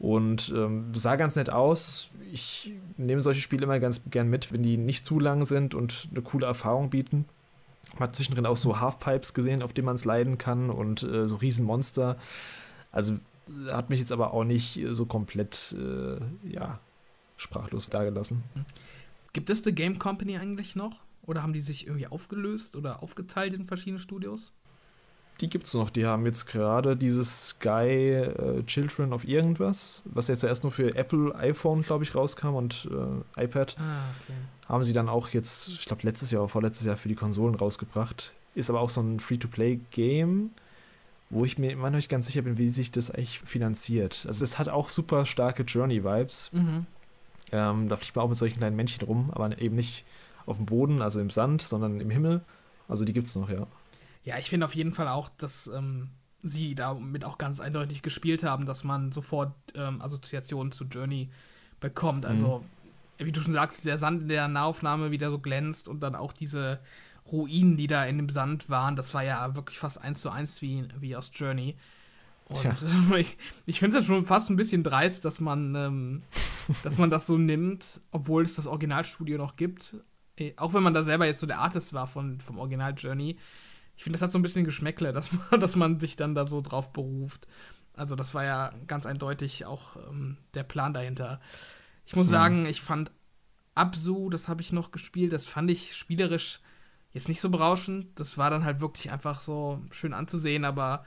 [0.00, 2.10] Und ähm, sah ganz nett aus.
[2.32, 6.08] Ich nehme solche Spiele immer ganz gern mit, wenn die nicht zu lang sind und
[6.10, 7.26] eine coole Erfahrung bieten.
[7.94, 11.28] Man hat zwischendrin auch so Halfpipes gesehen, auf denen man es leiden kann und äh,
[11.28, 12.16] so Riesenmonster.
[12.90, 13.18] Also
[13.70, 16.18] hat mich jetzt aber auch nicht so komplett, äh,
[16.50, 16.80] ja,
[17.36, 18.42] sprachlos dagelassen.
[19.32, 21.00] Gibt es The Game Company eigentlich noch?
[21.22, 24.52] Oder haben die sich irgendwie aufgelöst oder aufgeteilt in verschiedene Studios?
[25.40, 25.90] Die gibt es noch.
[25.90, 30.94] Die haben jetzt gerade dieses Sky äh, Children of irgendwas, was jetzt zuerst nur für
[30.94, 32.88] Apple iPhone, glaube ich, rauskam und
[33.36, 33.76] äh, iPad.
[33.78, 33.82] Ah,
[34.22, 34.38] okay.
[34.68, 37.54] Haben sie dann auch jetzt, ich glaube, letztes Jahr oder vorletztes Jahr für die Konsolen
[37.54, 38.34] rausgebracht.
[38.54, 40.50] Ist aber auch so ein Free-to-Play-Game,
[41.30, 44.24] wo ich mir immer noch nicht ganz sicher bin, wie sich das eigentlich finanziert.
[44.26, 46.52] Also, es hat auch super starke Journey-Vibes.
[46.52, 46.86] Mhm.
[47.52, 50.04] Ähm, da fliegt man auch mit solchen kleinen Männchen rum, aber eben nicht
[50.46, 52.42] auf dem Boden, also im Sand, sondern im Himmel.
[52.88, 53.66] Also, die gibt es noch, ja.
[54.22, 56.10] Ja, ich finde auf jeden Fall auch, dass ähm,
[56.42, 61.30] sie damit auch ganz eindeutig gespielt haben, dass man sofort ähm, Assoziationen zu Journey
[61.80, 62.26] bekommt.
[62.26, 62.64] Also,
[63.18, 63.26] mhm.
[63.26, 66.32] wie du schon sagst, der Sand in der Nahaufnahme wieder so glänzt und dann auch
[66.32, 66.80] diese
[67.30, 70.62] Ruinen, die da in dem Sand waren, das war ja wirklich fast eins zu eins
[70.62, 71.76] wie, wie aus Journey.
[72.48, 73.14] Und ja.
[73.14, 76.22] äh, ich, ich finde es ja schon fast ein bisschen dreist, dass man, ähm,
[76.82, 79.96] dass man das so nimmt, obwohl es das Originalstudio noch gibt.
[80.36, 83.36] Äh, auch wenn man da selber jetzt so der Artist war von, vom Original Journey.
[84.00, 86.46] Ich finde, das hat so ein bisschen Geschmäckle, dass man, dass man sich dann da
[86.46, 87.46] so drauf beruft.
[87.92, 91.38] Also, das war ja ganz eindeutig auch ähm, der Plan dahinter.
[92.06, 92.30] Ich muss mhm.
[92.30, 93.12] sagen, ich fand
[93.74, 96.60] Absu, das habe ich noch gespielt, das fand ich spielerisch
[97.12, 98.18] jetzt nicht so berauschend.
[98.18, 101.04] Das war dann halt wirklich einfach so schön anzusehen, aber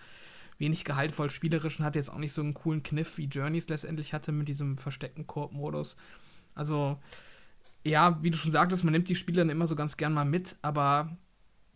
[0.60, 4.14] wenig gehaltvoll spielerisch und hat jetzt auch nicht so einen coolen Kniff wie Journeys letztendlich
[4.14, 5.96] hatte mit diesem versteckten Koop-Modus.
[6.54, 7.00] Also,
[7.84, 10.26] ja, wie du schon sagtest, man nimmt die Spieler dann immer so ganz gern mal
[10.26, 11.18] mit, aber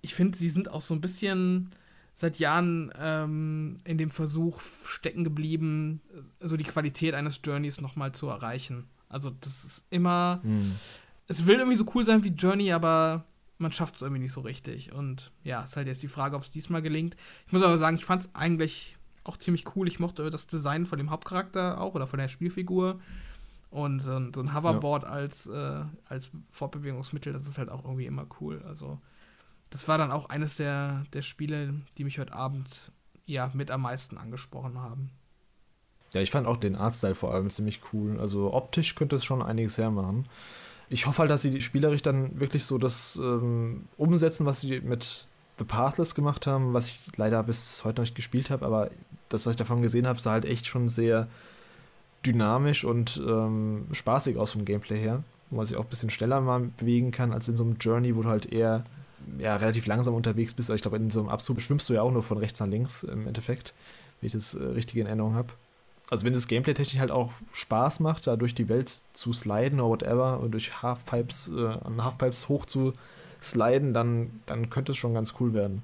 [0.01, 1.71] ich finde, sie sind auch so ein bisschen
[2.15, 6.01] seit Jahren ähm, in dem Versuch stecken geblieben,
[6.39, 8.85] so die Qualität eines Journeys nochmal zu erreichen.
[9.07, 10.75] Also das ist immer, hm.
[11.27, 13.25] es will irgendwie so cool sein wie Journey, aber
[13.59, 14.91] man schafft es irgendwie nicht so richtig.
[14.91, 17.15] Und ja, ist halt jetzt die Frage, ob es diesmal gelingt.
[17.45, 19.87] Ich muss aber sagen, ich fand es eigentlich auch ziemlich cool.
[19.87, 22.99] Ich mochte das Design von dem Hauptcharakter auch oder von der Spielfigur.
[23.69, 25.09] Und so ein, so ein Hoverboard ja.
[25.09, 28.63] als, äh, als Fortbewegungsmittel, das ist halt auch irgendwie immer cool.
[28.65, 28.99] Also,
[29.69, 32.91] das war dann auch eines der, der Spiele, die mich heute Abend
[33.25, 35.11] ja mit am meisten angesprochen haben.
[36.13, 38.19] Ja, ich fand auch den Artstyle vor allem ziemlich cool.
[38.19, 40.27] Also optisch könnte es schon einiges hermachen
[40.89, 44.79] ich hoffe halt, dass sie die spielerisch dann wirklich so das ähm, umsetzen, was sie
[44.79, 45.27] mit
[45.59, 48.91] The Pathless gemacht haben, was ich leider bis heute noch nicht gespielt habe, aber
[49.29, 51.27] das, was ich davon gesehen habe, sah halt echt schon sehr
[52.25, 56.39] dynamisch und ähm, spaßig aus vom Gameplay her, wo man sich auch ein bisschen schneller
[56.41, 58.83] mal bewegen kann als in so einem Journey, wo du halt eher
[59.39, 60.69] ja, relativ langsam unterwegs bist.
[60.69, 63.03] Ich glaube, in so einem Abzug schwimmst du ja auch nur von rechts nach links
[63.03, 63.73] im Endeffekt,
[64.21, 65.53] wenn ich das äh, richtig in Erinnerung habe
[66.09, 69.79] also wenn das Gameplay technisch halt auch Spaß macht, da durch die Welt zu sliden
[69.79, 72.93] oder whatever und durch Halfpipes, äh, an Halfpipes hoch zu
[73.41, 75.83] sliden, dann, dann könnte es schon ganz cool werden.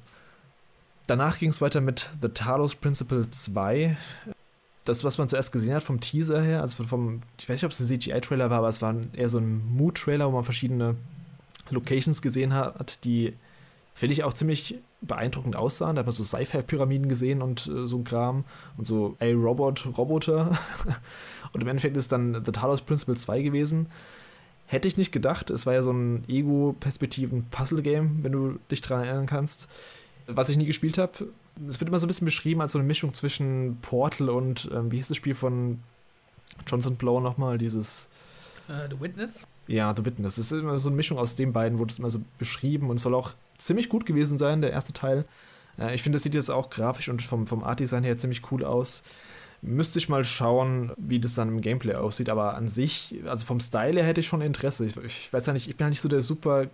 [1.08, 3.98] Danach ging es weiter mit The Talos Principle 2.
[4.86, 7.72] Das, was man zuerst gesehen hat vom Teaser her, also vom, ich weiß nicht, ob
[7.72, 10.96] es ein CGI-Trailer war, aber es war eher so ein Mood-Trailer, wo man verschiedene
[11.74, 13.34] Locations gesehen hat, die
[13.96, 15.96] finde ich auch ziemlich beeindruckend aussahen.
[15.96, 18.44] Da hat man so Sci-Fi-Pyramiden gesehen und äh, so ein Kram
[18.78, 20.58] und so A-Robot-Roboter.
[21.54, 23.88] und im Endeffekt ist dann The Talos Principle 2 gewesen.
[24.66, 25.50] Hätte ich nicht gedacht.
[25.50, 29.68] Es war ja so ein Ego-Perspektiven-Puzzle-Game, wenn du dich daran erinnern kannst.
[30.26, 31.28] Was ich nie gespielt habe.
[31.68, 34.92] Es wird immer so ein bisschen beschrieben als so eine Mischung zwischen Portal und, ähm,
[34.92, 35.80] wie hieß das Spiel von
[36.66, 37.58] Johnson Blow nochmal?
[37.58, 38.10] Dieses.
[38.68, 39.46] Uh, The Witness?
[39.68, 40.38] Ja, The Witness.
[40.38, 43.00] Es ist immer so eine Mischung aus den beiden, wurde es immer so beschrieben und
[43.00, 45.26] soll auch ziemlich gut gewesen sein, der erste Teil.
[45.78, 48.64] Äh, ich finde, das sieht jetzt auch grafisch und vom, vom Art-Design her ziemlich cool
[48.64, 49.04] aus.
[49.62, 53.62] Müsste ich mal schauen, wie das dann im Gameplay aussieht, aber an sich, also vom
[53.62, 54.86] Style her hätte ich schon Interesse.
[54.86, 56.68] Ich, ich weiß ja nicht, ich bin ja nicht so der super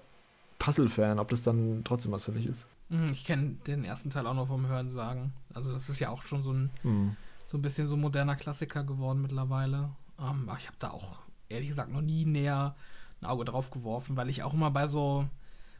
[0.58, 2.67] Puzzle-Fan, ob das dann trotzdem was für mich ist.
[2.89, 5.34] Hm, ich kenne den ersten Teil auch noch vom Hören sagen.
[5.54, 7.15] Also, das ist ja auch schon so ein, mhm.
[7.47, 9.89] so ein bisschen so moderner Klassiker geworden mittlerweile.
[10.17, 12.75] Um, ähm, aber ich habe da auch ehrlich gesagt noch nie näher
[13.21, 15.27] ein Auge drauf geworfen, weil ich auch immer bei so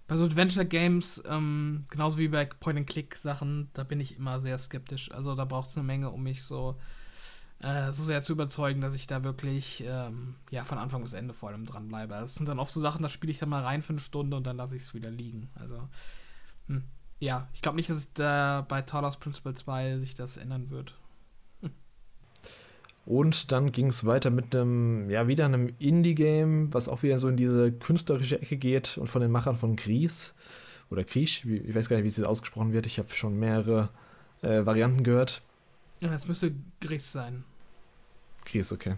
[0.10, 5.12] bei so Adventure Games, ähm, genauso wie bei Point-and-Click-Sachen, da bin ich immer sehr skeptisch.
[5.12, 6.79] Also da braucht es eine Menge, um mich so,
[7.60, 11.36] äh, so sehr zu überzeugen, dass ich da wirklich ähm, ja, von Anfang bis Ende
[11.36, 12.15] vor allem dranbleibe.
[12.15, 14.36] Das sind dann oft so Sachen, da spiele ich dann mal rein für eine Stunde
[14.36, 15.51] und dann lasse ich es wieder liegen.
[15.53, 15.88] Also,
[16.65, 16.84] hm.
[17.19, 20.95] ja, ich glaube nicht, dass da bei Talos Principle 2 sich das ändern wird.
[23.10, 27.28] Und dann ging es weiter mit einem, ja, wieder einem Indie-Game, was auch wieder so
[27.28, 30.36] in diese künstlerische Ecke geht und von den Machern von Gries
[30.91, 32.86] oder Kriech, ich weiß gar nicht, wie es ausgesprochen wird.
[32.86, 33.89] Ich habe schon mehrere
[34.43, 35.41] äh, Varianten gehört.
[36.02, 37.45] Ja, es müsste Gries sein.
[38.45, 38.93] Gries, okay.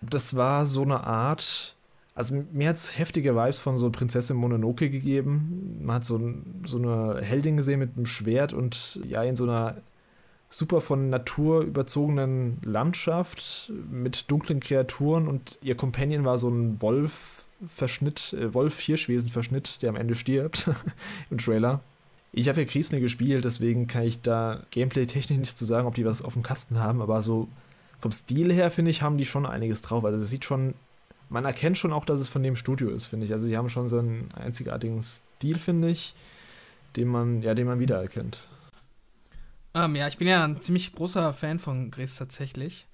[0.00, 1.76] Das war so eine Art,
[2.16, 5.78] also mir hat es heftige Vibes von so Prinzessin Mononoke gegeben.
[5.82, 6.20] Man hat so,
[6.64, 9.76] so eine Heldin gesehen mit einem Schwert und ja, in so einer
[10.48, 18.34] super von Natur überzogenen Landschaft mit dunklen Kreaturen und ihr Companion war so ein Wolf-Verschnitt,
[18.34, 20.70] äh, Wolf-Hirschwesen-Verschnitt, der am Ende stirbt
[21.30, 21.80] im Trailer.
[22.32, 26.04] Ich habe ja Kriesne gespielt, deswegen kann ich da gameplay-technisch nichts zu sagen, ob die
[26.04, 27.48] was auf dem Kasten haben, aber so
[28.00, 30.04] vom Stil her, finde ich, haben die schon einiges drauf.
[30.04, 30.74] Also es sieht schon,
[31.28, 33.32] man erkennt schon auch, dass es von dem Studio ist, finde ich.
[33.32, 36.14] Also die haben schon so einen einzigartigen Stil, finde ich,
[36.96, 38.46] den man, ja, den man wiedererkennt.
[39.74, 42.86] Ähm, ja, ich bin ja ein ziemlich großer Fan von Grace tatsächlich.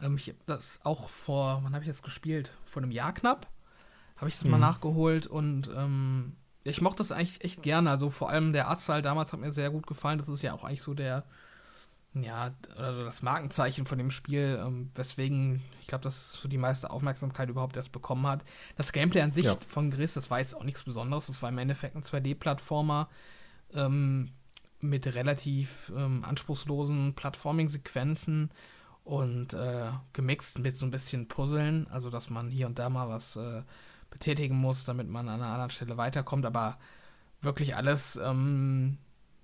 [0.00, 2.52] Ähm, ich habe das auch vor, wann habe ich das gespielt?
[2.64, 3.48] Vor einem Jahr knapp.
[4.16, 4.52] Habe ich das mhm.
[4.52, 7.90] mal nachgeholt und ähm, ich mochte das eigentlich echt gerne.
[7.90, 10.18] Also vor allem der Artstyle damals hat mir sehr gut gefallen.
[10.18, 11.24] Das ist ja auch eigentlich so der,
[12.14, 16.90] ja, also das Markenzeichen von dem Spiel, ähm, weswegen ich glaube, das so die meiste
[16.90, 18.44] Aufmerksamkeit überhaupt erst bekommen hat.
[18.76, 19.56] Das Gameplay an sich ja.
[19.66, 21.26] von Gris, das war jetzt auch nichts Besonderes.
[21.26, 23.08] Das war im Endeffekt ein 2D-Plattformer.
[23.74, 24.30] Ähm,
[24.82, 28.50] mit relativ ähm, anspruchslosen Plattforming-Sequenzen
[29.04, 33.08] und äh, gemixt mit so ein bisschen Puzzeln, also dass man hier und da mal
[33.08, 33.62] was äh,
[34.10, 36.78] betätigen muss, damit man an einer anderen Stelle weiterkommt, aber
[37.40, 38.98] wirklich alles ähm,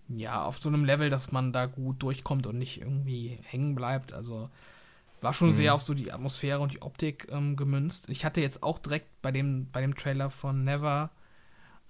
[0.08, 4.12] ja auf so einem Level, dass man da gut durchkommt und nicht irgendwie hängen bleibt.
[4.12, 4.50] Also
[5.20, 5.54] war schon mhm.
[5.54, 8.08] sehr auf so die Atmosphäre und die Optik ähm, gemünzt.
[8.08, 11.10] Ich hatte jetzt auch direkt bei dem, bei dem Trailer von Never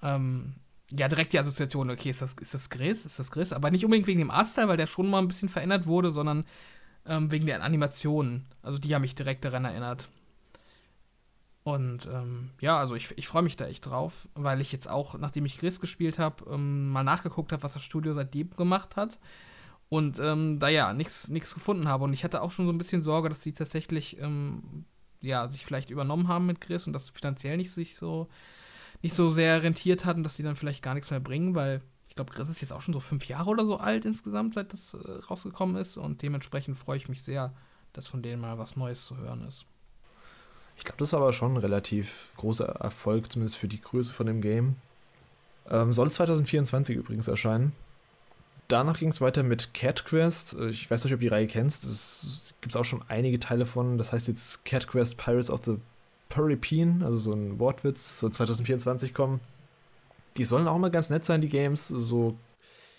[0.03, 0.55] ähm,
[0.91, 3.85] ja direkt die Assoziation, okay, ist das, ist das Gris, ist das Gris, aber nicht
[3.85, 6.45] unbedingt wegen dem Artstyle, weil der schon mal ein bisschen verändert wurde, sondern
[7.07, 8.47] ähm, wegen der Animationen.
[8.63, 10.09] Also die haben mich direkt daran erinnert.
[11.65, 15.19] Und ähm, ja, also ich, ich freue mich da echt drauf, weil ich jetzt auch,
[15.19, 19.19] nachdem ich Gris gespielt habe, ähm, mal nachgeguckt habe, was das Studio seitdem gemacht hat.
[19.91, 22.05] Und ähm, da ja, nichts gefunden habe.
[22.05, 24.85] Und ich hatte auch schon so ein bisschen Sorge, dass die tatsächlich ähm,
[25.21, 28.29] ja, sich vielleicht übernommen haben mit Gris und das finanziell nicht sich so
[29.03, 31.83] nicht so sehr rentiert hat und dass die dann vielleicht gar nichts mehr bringen, weil
[32.09, 34.73] ich glaube, Gris ist jetzt auch schon so fünf Jahre oder so alt insgesamt, seit
[34.73, 34.99] das äh,
[35.31, 35.97] rausgekommen ist.
[35.97, 37.53] Und dementsprechend freue ich mich sehr,
[37.93, 39.67] dass von denen mal was Neues zu hören ist.
[40.77, 44.27] Ich glaube, das war aber schon ein relativ großer Erfolg, zumindest für die Größe von
[44.27, 44.77] dem Game.
[45.69, 47.73] Ähm, soll 2024 übrigens erscheinen.
[48.69, 50.55] Danach ging es weiter mit Cat Quest.
[50.71, 51.85] Ich weiß nicht, ob du die Reihe kennst.
[51.85, 53.97] Es gibt auch schon einige Teile von.
[53.97, 55.79] Das heißt jetzt Cat Quest Pirates of the
[56.29, 59.41] Peripin, also so ein Wortwitz, so 2024 kommen.
[60.37, 61.89] Die sollen auch mal ganz nett sein, die Games.
[61.89, 62.37] So,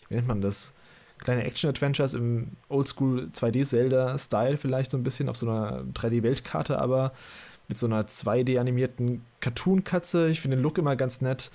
[0.08, 0.74] wie nennt man das?
[1.20, 7.12] Kleine Action-Adventures im Oldschool 2D-Zelda-Style, vielleicht so ein bisschen auf so einer 3D-Weltkarte, aber
[7.68, 10.30] mit so einer 2D-animierten Cartoon-Katze.
[10.30, 11.52] Ich finde den Look immer ganz nett.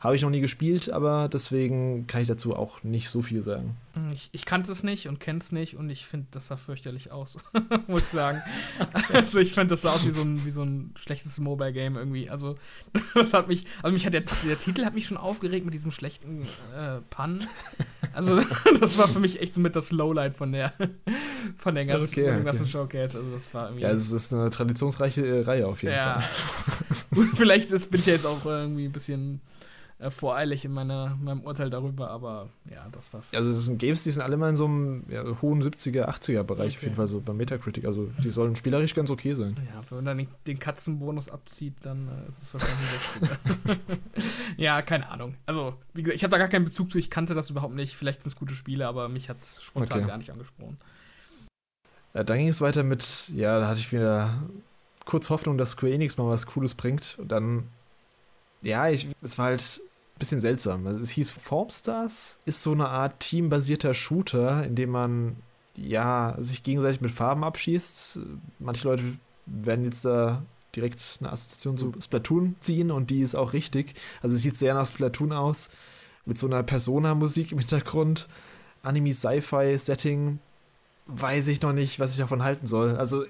[0.00, 3.76] Habe ich noch nie gespielt, aber deswegen kann ich dazu auch nicht so viel sagen.
[3.92, 6.56] Hm, ich, ich kannte es nicht und kenne es nicht und ich finde, das sah
[6.56, 7.36] fürchterlich aus,
[7.86, 8.40] muss ich sagen.
[9.12, 12.30] also ich fand, das sah aus wie so ein, wie so ein schlechtes Mobile-Game irgendwie.
[12.30, 12.56] Also
[13.14, 15.90] das hat mich, also mich hat der, der Titel hat mich schon aufgeregt mit diesem
[15.90, 17.46] schlechten äh, Pun.
[18.14, 18.40] Also
[18.80, 20.72] das war für mich echt so mit das Lowlight von der,
[21.58, 22.42] von der ganzen, okay, okay.
[22.42, 23.18] ganzen Showcase.
[23.18, 23.82] Also das war irgendwie.
[23.82, 26.14] Ja, es ist eine traditionsreiche äh, Reihe auf jeden ja.
[26.14, 27.28] Fall.
[27.34, 29.42] Vielleicht ist, bin ich ja jetzt auch irgendwie ein bisschen
[30.00, 33.22] äh, voreilig in meiner, meinem Urteil darüber, aber ja, das war.
[33.34, 36.42] Also, es sind Games, die sind alle mal in so einem ja, hohen 70er, 80er
[36.42, 36.76] Bereich, okay.
[36.76, 37.84] auf jeden Fall so bei Metacritic.
[37.84, 39.56] Also, die sollen spielerisch ganz okay sein.
[39.72, 42.88] Ja, wenn man dann den Katzenbonus abzieht, dann äh, ist es wahrscheinlich
[43.20, 43.78] 60er.
[44.56, 45.34] ja, keine Ahnung.
[45.44, 47.94] Also, wie gesagt, ich habe da gar keinen Bezug zu, ich kannte das überhaupt nicht.
[47.94, 50.08] Vielleicht sind es gute Spiele, aber mich hat es spontan okay.
[50.08, 50.78] gar nicht angesprochen.
[52.14, 54.42] Ja, dann ging es weiter mit, ja, da hatte ich wieder
[55.04, 57.16] kurz Hoffnung, dass Square Enix mal was Cooles bringt.
[57.18, 57.64] Und dann,
[58.62, 59.82] ja, ich, es war halt
[60.20, 60.86] bisschen seltsam.
[60.86, 65.36] Also es hieß Formstars, ist so eine Art teambasierter Shooter, in dem man
[65.74, 68.20] ja sich gegenseitig mit Farben abschießt.
[68.60, 69.02] Manche Leute
[69.46, 70.42] werden jetzt da
[70.76, 73.94] direkt eine Assoziation zu Splatoon ziehen und die ist auch richtig.
[74.22, 75.70] Also es sieht sehr nach Splatoon aus,
[76.26, 78.28] mit so einer Persona-Musik im Hintergrund,
[78.82, 80.38] Anime-Sci-Fi-Setting.
[81.06, 82.96] Weiß ich noch nicht, was ich davon halten soll.
[82.96, 83.24] Also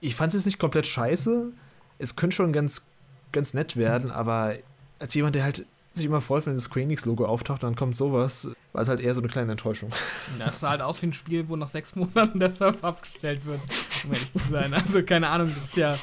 [0.00, 1.52] ich fand es jetzt nicht komplett scheiße.
[1.98, 2.86] Es könnte schon ganz,
[3.32, 4.54] ganz nett werden, aber
[4.98, 8.50] als jemand, der halt sich immer freut, wenn das Square Enix-Logo auftaucht, dann kommt sowas,
[8.72, 9.90] war es halt eher so eine kleine Enttäuschung.
[10.38, 13.60] Das sah halt aus wie ein Spiel, wo nach sechs Monaten der Server abgestellt wird,
[14.04, 14.74] um ehrlich zu sein.
[14.74, 15.96] Also keine Ahnung, das ist ja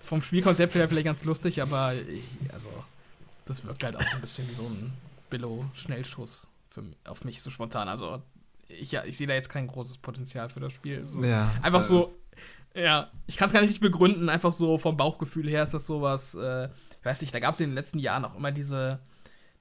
[0.00, 1.92] vom Spielkonzept her vielleicht ganz lustig, aber
[2.52, 2.68] also
[3.46, 4.92] das wirkt halt auch so ein bisschen wie so ein
[5.30, 6.48] Billo-Schnellschuss
[7.04, 7.88] auf mich so spontan.
[7.88, 8.22] Also
[8.68, 11.08] ich, ja, ich sehe da jetzt kein großes Potenzial für das Spiel.
[11.08, 11.22] So.
[11.22, 12.14] Ja, einfach äh, so,
[12.74, 16.34] ja, ich kann es gar nicht begründen, einfach so vom Bauchgefühl her ist das sowas,
[16.34, 19.00] äh, ich weiß nicht, da gab es in den letzten Jahren auch immer diese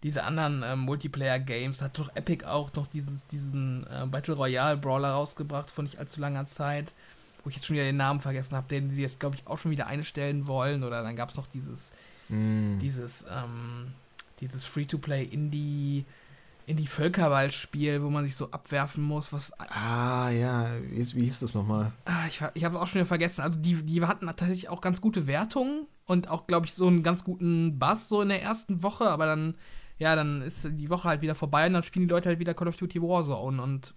[0.04, 5.72] diese anderen äh, Multiplayer-Games, hat doch Epic auch noch dieses, diesen äh, Battle Royale-Brawler rausgebracht
[5.72, 6.94] vor nicht allzu langer Zeit,
[7.44, 9.58] wo ich jetzt schon wieder den Namen vergessen habe, den sie jetzt, glaube ich, auch
[9.58, 10.84] schon wieder einstellen wollen.
[10.84, 11.94] Oder dann gab es noch dieses,
[12.30, 12.78] mm.
[12.80, 13.94] dieses, ähm,
[14.40, 16.06] dieses Free-to-Play-Indie-
[16.68, 19.32] in die Völkerballspiel, wo man sich so abwerfen muss.
[19.32, 21.94] Was ah, ja, wie, wie hieß das nochmal?
[22.04, 23.40] Ah, ich ich habe es auch schon wieder vergessen.
[23.42, 27.04] Also, die, die hatten tatsächlich auch ganz gute Wertungen und auch, glaube ich, so einen
[27.04, 29.56] ganz guten Bass so in der ersten Woche, aber dann
[29.98, 32.54] ja, dann ist die Woche halt wieder vorbei und dann spielen die Leute halt wieder
[32.54, 33.94] Call of Duty Warzone und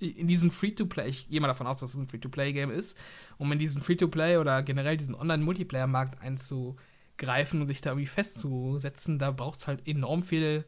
[0.00, 2.96] in diesem Free-to-Play, ich gehe mal davon aus, dass es ein Free-to-Play-Game ist,
[3.36, 9.30] um in diesen Free-to-Play oder generell diesen Online-Multiplayer-Markt einzugreifen und sich da irgendwie festzusetzen, da
[9.30, 10.64] braucht es halt enorm viel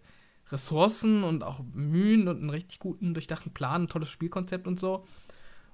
[0.51, 5.07] Ressourcen und auch Mühen und einen richtig guten, durchdachten Plan, ein tolles Spielkonzept und so.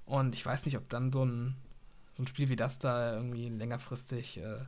[0.05, 1.55] Und ich weiß nicht, ob dann so ein,
[2.15, 4.59] so ein Spiel wie das da irgendwie längerfristig äh,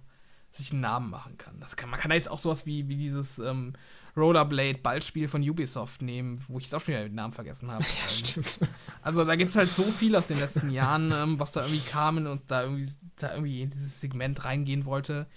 [0.52, 1.60] sich einen Namen machen kann.
[1.60, 3.74] Das kann man kann da jetzt auch sowas wie, wie dieses ähm,
[4.18, 7.84] Rollerblade-Ballspiel von Ubisoft nehmen, wo ich jetzt auch schon wieder den Namen vergessen habe.
[8.02, 8.60] Ja, stimmt.
[9.02, 11.88] Also da gibt es halt so viel aus den letzten Jahren, ähm, was da irgendwie
[11.88, 15.28] kam und da irgendwie, da irgendwie in dieses Segment reingehen wollte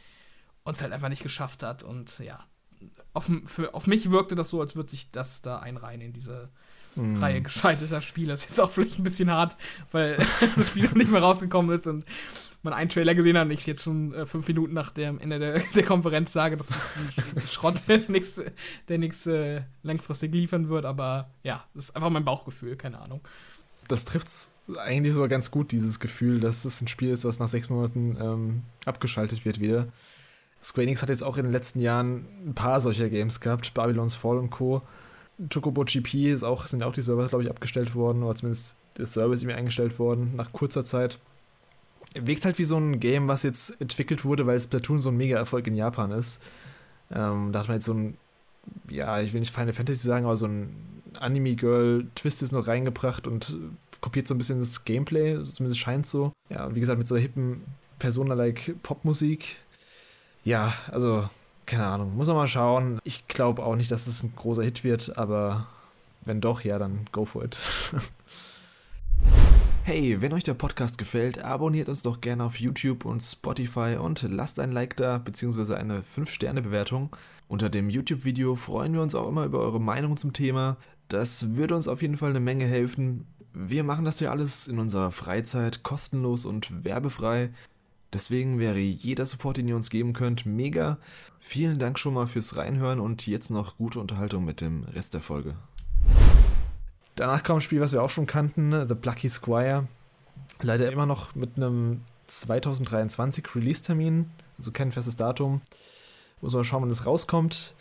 [0.64, 1.82] und es halt einfach nicht geschafft hat.
[1.82, 2.44] Und ja,
[3.12, 6.50] auf, für, auf mich wirkte das so, als würde sich das da einreihen in diese
[6.96, 8.32] Reihe gescheiterter Spiele.
[8.32, 9.56] Das ist jetzt auch vielleicht ein bisschen hart,
[9.90, 10.16] weil
[10.56, 12.04] das Spiel noch nicht mehr rausgekommen ist und
[12.64, 15.38] man einen Trailer gesehen hat und ich jetzt schon äh, fünf Minuten nach dem Ende
[15.38, 20.84] der, der Konferenz sage, dass es ein Schrott, der nichts der äh, langfristig liefern wird.
[20.84, 23.20] Aber ja, das ist einfach mein Bauchgefühl, keine Ahnung.
[23.88, 27.38] Das trifft es eigentlich sogar ganz gut, dieses Gefühl, dass es ein Spiel ist, was
[27.38, 29.88] nach sechs Monaten ähm, abgeschaltet wird wieder.
[30.62, 34.16] Square Enix hat jetzt auch in den letzten Jahren ein paar solcher Games gehabt, Babylon's
[34.16, 34.82] Fall und Co.
[35.52, 39.06] Chocobo GP ist auch, sind auch die Server, glaube ich, abgestellt worden, oder zumindest der
[39.06, 41.18] Server ist irgendwie eingestellt worden, nach kurzer Zeit.
[42.14, 45.66] Wirkt halt wie so ein Game, was jetzt entwickelt wurde, weil Splatoon so ein Mega-Erfolg
[45.66, 46.40] in Japan ist.
[47.12, 48.16] Ähm, da hat man jetzt so ein,
[48.88, 50.74] ja, ich will nicht Final Fantasy sagen, aber so ein
[51.18, 53.56] Anime-Girl-Twist ist noch reingebracht und
[54.00, 56.32] kopiert so ein bisschen das Gameplay, zumindest scheint so.
[56.48, 57.62] Ja, und wie gesagt, mit so hippen
[57.98, 59.56] Persona-like Popmusik.
[60.44, 61.28] Ja, also
[61.66, 63.00] keine Ahnung, muss man mal schauen.
[63.04, 65.66] Ich glaube auch nicht, dass es ein großer Hit wird, aber
[66.24, 67.56] wenn doch, ja, dann go for it.
[69.86, 74.22] Hey, wenn euch der Podcast gefällt, abonniert uns doch gerne auf YouTube und Spotify und
[74.22, 75.74] lasst ein Like da bzw.
[75.74, 77.14] eine 5-Sterne-Bewertung.
[77.48, 80.78] Unter dem YouTube-Video freuen wir uns auch immer über eure Meinung zum Thema.
[81.08, 83.26] Das würde uns auf jeden Fall eine Menge helfen.
[83.52, 87.50] Wir machen das ja alles in unserer Freizeit kostenlos und werbefrei.
[88.10, 90.96] Deswegen wäre jeder Support, den ihr uns geben könnt, mega.
[91.40, 95.20] Vielen Dank schon mal fürs Reinhören und jetzt noch gute Unterhaltung mit dem Rest der
[95.20, 95.56] Folge.
[97.16, 98.88] Danach kam ein Spiel, was wir auch schon kannten, ne?
[98.88, 99.86] The Plucky Squire.
[100.62, 105.60] Leider immer noch mit einem 2023 Release-Termin, also kein festes Datum.
[106.40, 107.74] Muss man schauen, wann es rauskommt.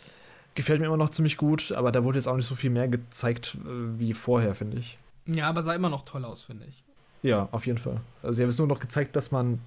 [0.54, 2.86] Gefällt mir immer noch ziemlich gut, aber da wurde jetzt auch nicht so viel mehr
[2.86, 4.98] gezeigt äh, wie vorher, finde ich.
[5.26, 6.84] Ja, aber sah immer noch toll aus, finde ich.
[7.22, 8.00] Ja, auf jeden Fall.
[8.22, 9.58] Also sie haben es nur noch gezeigt, dass man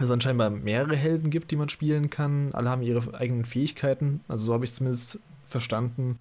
[0.00, 2.52] es anscheinend mehrere Helden gibt, die man spielen kann.
[2.52, 4.20] Alle haben ihre eigenen Fähigkeiten.
[4.28, 6.18] Also so habe ich es zumindest verstanden.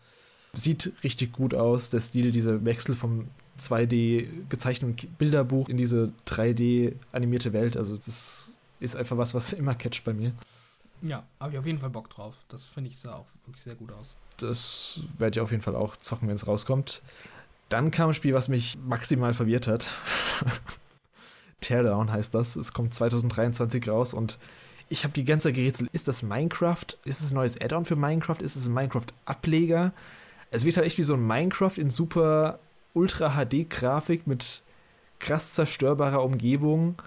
[0.56, 1.90] Sieht richtig gut aus.
[1.90, 3.28] Der Stil, dieser Wechsel vom
[3.60, 7.78] 2D gezeichneten Bilderbuch in diese 3D animierte Welt.
[7.78, 10.34] Also das ist einfach was, was immer catcht bei mir.
[11.02, 12.38] Ja, habe ich auf jeden Fall Bock drauf.
[12.50, 14.16] Das finde ich sah auch wirklich sehr gut aus.
[14.38, 17.02] Das werde ich auf jeden Fall auch zocken, wenn es rauskommt.
[17.70, 19.90] Dann kam ein Spiel, was mich maximal verwirrt hat.
[21.62, 22.56] Teardown heißt das.
[22.56, 24.38] Es kommt 2023 raus und
[24.90, 26.86] ich habe die ganze Zeit gerätselt, ist das Minecraft?
[27.04, 28.42] Ist es ein neues Add-on für Minecraft?
[28.42, 29.94] Ist es ein Minecraft-Ableger?
[30.54, 32.60] Es wird halt echt wie so ein Minecraft in super
[32.94, 34.62] Ultra-HD-Grafik mit
[35.18, 37.02] krass zerstörbarer Umgebung,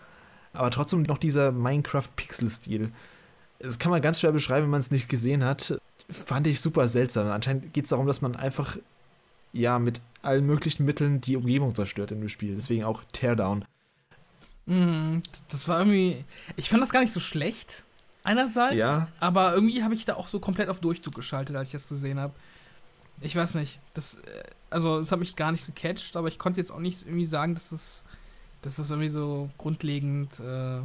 [0.53, 2.91] aber trotzdem noch dieser Minecraft-Pixel-Stil.
[3.61, 5.79] Das kann man ganz schwer beschreiben, wenn man es nicht gesehen hat.
[6.11, 7.29] Fand ich super seltsam.
[7.29, 8.79] Anscheinend geht es darum, dass man einfach
[9.53, 12.57] ja mit allen möglichen Mitteln die Umgebung zerstört in dem Spiel.
[12.57, 13.65] Deswegen auch Teardown.
[14.67, 15.19] Mm,
[15.51, 16.25] das war irgendwie.
[16.57, 17.85] Ich fand das gar nicht so schlecht,
[18.25, 18.75] einerseits.
[18.75, 19.07] Ja.
[19.21, 22.19] Aber irgendwie habe ich da auch so komplett auf Durchzug geschaltet, als ich das gesehen
[22.19, 22.35] habe.
[23.20, 23.81] Ich weiß nicht.
[23.94, 27.02] Das, äh, also, das hat mich gar nicht gecatcht, aber ich konnte jetzt auch nicht
[27.02, 28.02] irgendwie sagen, dass es,
[28.62, 30.79] dass es irgendwie so grundlegend, äh,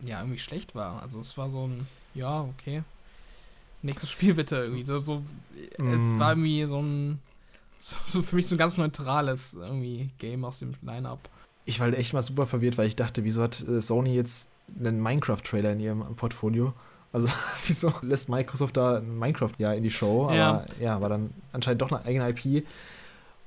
[0.00, 1.02] ja, irgendwie schlecht war.
[1.02, 2.82] Also, es war so ein, ja, okay.
[3.82, 4.84] Nächstes Spiel bitte irgendwie.
[4.84, 5.22] So, so
[5.78, 6.12] mm.
[6.12, 7.20] Es war irgendwie so ein,
[8.06, 11.28] so für mich so ein ganz neutrales irgendwie Game aus dem Line-Up
[11.66, 15.02] ich war echt mal super verwirrt, weil ich dachte, wieso hat äh, Sony jetzt einen
[15.02, 16.72] Minecraft-Trailer in ihrem Portfolio?
[17.16, 17.28] Also,
[17.66, 20.26] wieso lässt Microsoft da Minecraft ja in die Show?
[20.26, 22.66] Aber ja, ja war dann anscheinend doch eine eigene IP.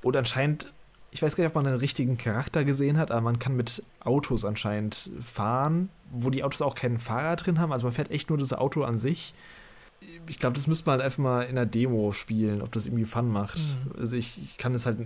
[0.02, 0.72] Und anscheinend,
[1.12, 3.84] ich weiß gar nicht, ob man einen richtigen Charakter gesehen hat, aber man kann mit
[4.00, 7.70] Autos anscheinend fahren, wo die Autos auch keinen Fahrer drin haben.
[7.70, 9.34] Also man fährt echt nur das Auto an sich.
[10.26, 13.04] Ich glaube, das müsste man halt einfach mal in einer Demo spielen, ob das irgendwie
[13.04, 13.58] Fun macht.
[13.58, 14.00] Mhm.
[14.00, 14.98] Also ich, ich kann es halt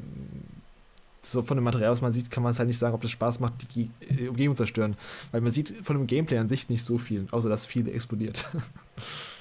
[1.27, 3.11] so von dem Material, was man sieht, kann man es halt nicht sagen, ob das
[3.11, 3.91] Spaß macht, die
[4.29, 4.97] Umgebung zu zerstören.
[5.33, 8.47] Weil man sieht von dem Gameplay an sich nicht so viel, außer dass viel explodiert.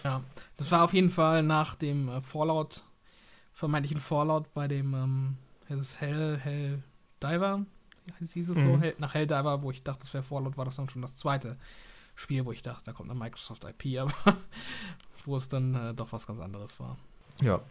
[0.03, 0.21] Ja,
[0.57, 2.83] das war auf jeden Fall nach dem äh, Fallout,
[3.53, 5.38] vermeintlichen Fallout bei dem ähm,
[5.97, 6.84] Hell, Hell
[7.21, 7.65] Diver,
[8.19, 8.73] hieß es mhm.
[8.73, 11.15] so, Hell, nach Helldiver, wo ich dachte, das wäre Fallout, war das dann schon das
[11.15, 11.55] zweite
[12.15, 14.13] Spiel, wo ich dachte, da kommt eine Microsoft IP, aber
[15.23, 16.97] wo es dann äh, doch was ganz anderes war.
[17.41, 17.61] Ja.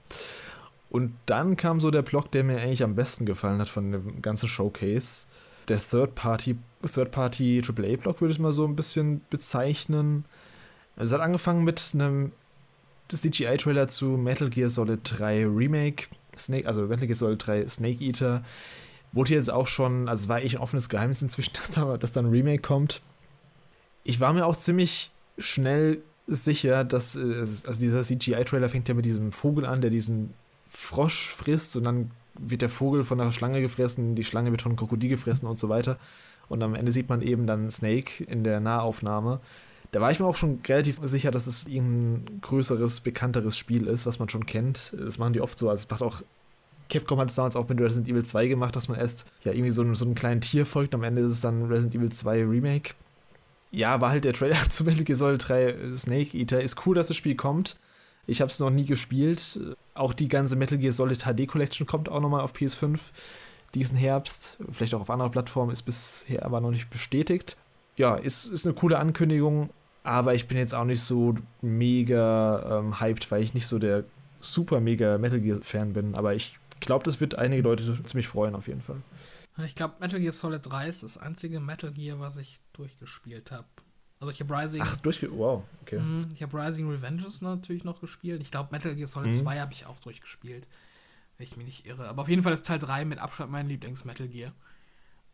[0.92, 4.20] Und dann kam so der Block, der mir eigentlich am besten gefallen hat von dem
[4.20, 5.24] ganzen Showcase.
[5.68, 10.26] Der Third-Party, Third-Party AAA-Block würde ich mal so ein bisschen bezeichnen.
[10.96, 12.32] Es hat angefangen mit einem
[13.08, 16.08] CGI-Trailer zu Metal Gear Solid 3 Remake.
[16.36, 18.44] Snake, also Metal Gear Solid 3 Snake Eater.
[19.12, 22.20] Wurde jetzt auch schon, also war echt ein offenes Geheimnis inzwischen, dass da, dass da
[22.20, 23.00] ein Remake kommt.
[24.04, 29.06] Ich war mir auch ziemlich schnell sicher, dass, äh, also dieser CGI-Trailer fängt ja mit
[29.06, 30.34] diesem Vogel an, der diesen
[30.72, 34.74] Frosch frisst und dann wird der Vogel von der Schlange gefressen, die Schlange wird von
[34.74, 35.98] Krokodil gefressen und so weiter.
[36.48, 39.40] Und am Ende sieht man eben dann Snake in der Nahaufnahme.
[39.90, 44.06] Da war ich mir auch schon relativ sicher, dass es irgendein größeres, bekannteres Spiel ist,
[44.06, 44.94] was man schon kennt.
[44.98, 45.68] Das machen die oft so.
[45.68, 46.22] Also es macht auch
[46.88, 49.70] Capcom hat es damals auch mit Resident Evil 2 gemacht, dass man erst ja irgendwie
[49.70, 50.94] so, so einem kleinen Tier folgt.
[50.94, 52.94] Am Ende ist es dann Resident Evil 2 Remake.
[53.70, 56.62] Ja, war halt der Trailer zu Gear Solid 3 Snake Eater.
[56.62, 57.78] Ist cool, dass das Spiel kommt.
[58.26, 59.58] Ich habe es noch nie gespielt.
[59.94, 62.98] Auch die ganze Metal Gear Solid HD Collection kommt auch nochmal auf PS5
[63.74, 64.58] diesen Herbst.
[64.70, 67.56] Vielleicht auch auf anderen Plattformen, ist bisher aber noch nicht bestätigt.
[67.96, 69.70] Ja, ist, ist eine coole Ankündigung,
[70.02, 74.04] aber ich bin jetzt auch nicht so mega ähm, hyped, weil ich nicht so der
[74.40, 76.14] super mega Metal Gear Fan bin.
[76.14, 79.02] Aber ich glaube, das wird einige Leute ziemlich freuen, auf jeden Fall.
[79.64, 83.66] Ich glaube, Metal Gear Solid 3 ist das einzige Metal Gear, was ich durchgespielt habe.
[84.22, 84.80] Also ich habe Rising.
[84.84, 85.36] Ach, durchge.
[85.36, 85.98] Wow, okay.
[85.98, 88.40] Mh, ich habe Rising Revenges natürlich noch gespielt.
[88.40, 89.34] Ich glaube, Metal Gear Solid mhm.
[89.34, 90.68] 2 habe ich auch durchgespielt.
[91.36, 92.06] Wenn ich mich nicht irre.
[92.06, 94.52] Aber auf jeden Fall ist Teil 3 mit Abstand mein Lieblings-Metal Gear.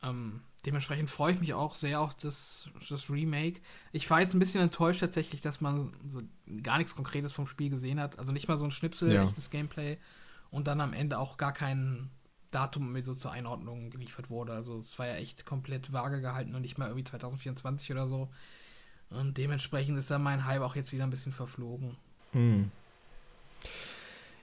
[0.02, 3.60] Ähm, dementsprechend freue ich mich auch sehr auf das, das Remake.
[3.92, 6.22] Ich war jetzt ein bisschen enttäuscht tatsächlich, dass man so
[6.62, 8.18] gar nichts Konkretes vom Spiel gesehen hat.
[8.18, 9.24] Also nicht mal so ein Schnipsel, ja.
[9.24, 9.98] echtes Gameplay.
[10.50, 12.08] Und dann am Ende auch gar kein
[12.52, 14.54] Datum mit so zur Einordnung geliefert wurde.
[14.54, 18.30] Also es war ja echt komplett vage gehalten und nicht mal irgendwie 2024 oder so.
[19.10, 21.96] Und dementsprechend ist da mein Hype auch jetzt wieder ein bisschen verflogen.
[22.32, 22.70] Hm.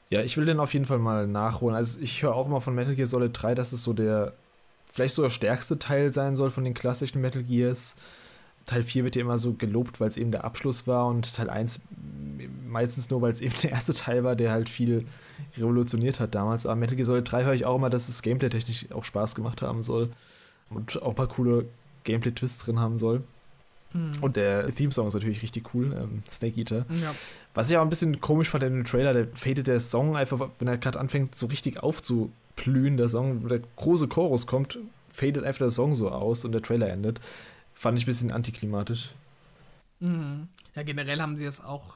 [0.10, 1.76] Ja, ich will den auf jeden Fall mal nachholen.
[1.76, 4.34] Also ich höre auch immer von Metal Gear Solid 3, dass es so der,
[4.92, 7.96] vielleicht so der stärkste Teil sein soll von den klassischen Metal Gears.
[8.66, 11.50] Teil 4 wird ja immer so gelobt, weil es eben der Abschluss war und Teil
[11.50, 11.82] 1
[12.68, 15.06] meistens nur, weil es eben der erste Teil war, der halt viel
[15.58, 16.66] revolutioniert hat damals.
[16.66, 19.62] Aber Metal Gear Solid 3 höre ich auch immer, dass es Gameplay-technisch auch Spaß gemacht
[19.62, 20.10] haben soll
[20.70, 21.66] und auch ein paar coole
[22.04, 23.24] Gameplay-Twists drin haben soll.
[23.96, 24.12] Mhm.
[24.20, 26.86] Und der Theme-Song ist natürlich richtig cool, ähm, Snake Eater.
[27.02, 27.16] Ja.
[27.54, 30.50] Was ich auch ein bisschen komisch fand in dem Trailer, der fadet der Song einfach,
[30.60, 34.78] wenn er gerade anfängt, so richtig aufzuplühen, der Song, wo der große Chorus kommt,
[35.08, 37.22] fadet einfach der Song so aus und der Trailer endet.
[37.74, 39.12] Fand ich ein bisschen antiklimatisch.
[40.02, 40.50] Mhm.
[40.76, 41.96] Ja, generell haben sie es auch,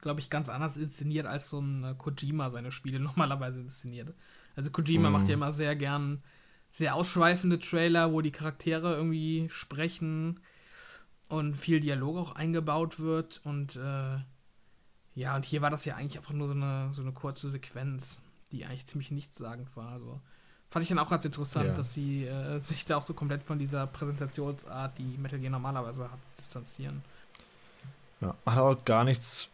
[0.00, 4.14] glaube ich, ganz anders inszeniert, als so ein Kojima seine Spiele normalerweise inszeniert.
[4.54, 5.12] Also Kojima mhm.
[5.14, 6.22] macht ja immer sehr gern
[6.70, 10.38] sehr ausschweifende Trailer, wo die Charaktere irgendwie sprechen
[11.30, 14.18] und viel Dialog auch eingebaut wird und äh,
[15.14, 18.18] ja, und hier war das ja eigentlich einfach nur so eine, so eine kurze Sequenz,
[18.52, 19.92] die eigentlich ziemlich nichtssagend war.
[19.92, 20.20] Also
[20.68, 21.74] fand ich dann auch ganz interessant, ja.
[21.74, 26.04] dass sie äh, sich da auch so komplett von dieser Präsentationsart, die Metal Gear normalerweise
[26.04, 27.02] hat, distanzieren.
[28.20, 29.48] Ja, man hat auch gar nichts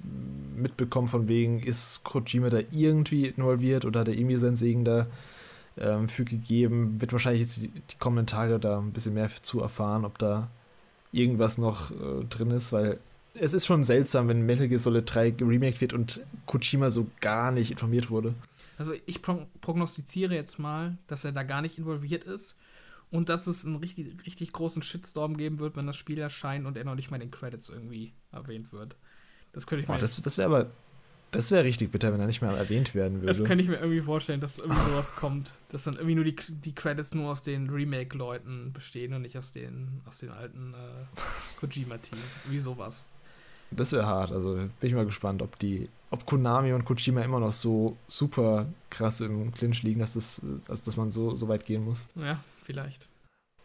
[0.57, 5.07] mitbekommen von wegen, ist Kojima da irgendwie involviert oder hat er irgendwie sein Segen da
[5.77, 7.01] ähm, für gegeben.
[7.01, 10.49] Wird wahrscheinlich jetzt die, die, kommenden Tage da ein bisschen mehr zu erfahren, ob da
[11.13, 12.99] irgendwas noch äh, drin ist, weil
[13.35, 17.53] es ist schon seltsam, wenn Metal Gear Solid 3 geremaked wird und Kojima so gar
[17.53, 18.35] nicht informiert wurde.
[18.79, 22.57] Also ich prognostiziere jetzt mal, dass er da gar nicht involviert ist
[23.11, 26.77] und dass es einen richtig, richtig großen Shitstorm geben wird, wenn das Spiel erscheint und
[26.77, 28.97] er noch nicht mal in den Credits irgendwie erwähnt wird.
[29.53, 29.95] Das könnte ich mir.
[29.95, 30.71] Oh, das das wäre aber.
[31.33, 33.27] Das wäre richtig bitter, wenn er nicht mehr erwähnt werden würde.
[33.27, 35.53] Das könnte ich mir irgendwie vorstellen, dass irgendwie sowas kommt.
[35.71, 39.53] Dass dann irgendwie nur die, die Credits nur aus den Remake-Leuten bestehen und nicht aus
[39.53, 41.21] den, aus den alten äh,
[41.61, 42.19] Kojima-Team.
[42.49, 43.07] Wie sowas.
[43.71, 44.33] Das wäre hart.
[44.33, 48.67] Also bin ich mal gespannt, ob die, ob Konami und Kojima immer noch so super
[48.91, 52.09] krass im Clinch liegen, dass, das, dass, dass man so, so weit gehen muss.
[52.15, 53.09] Ja, vielleicht.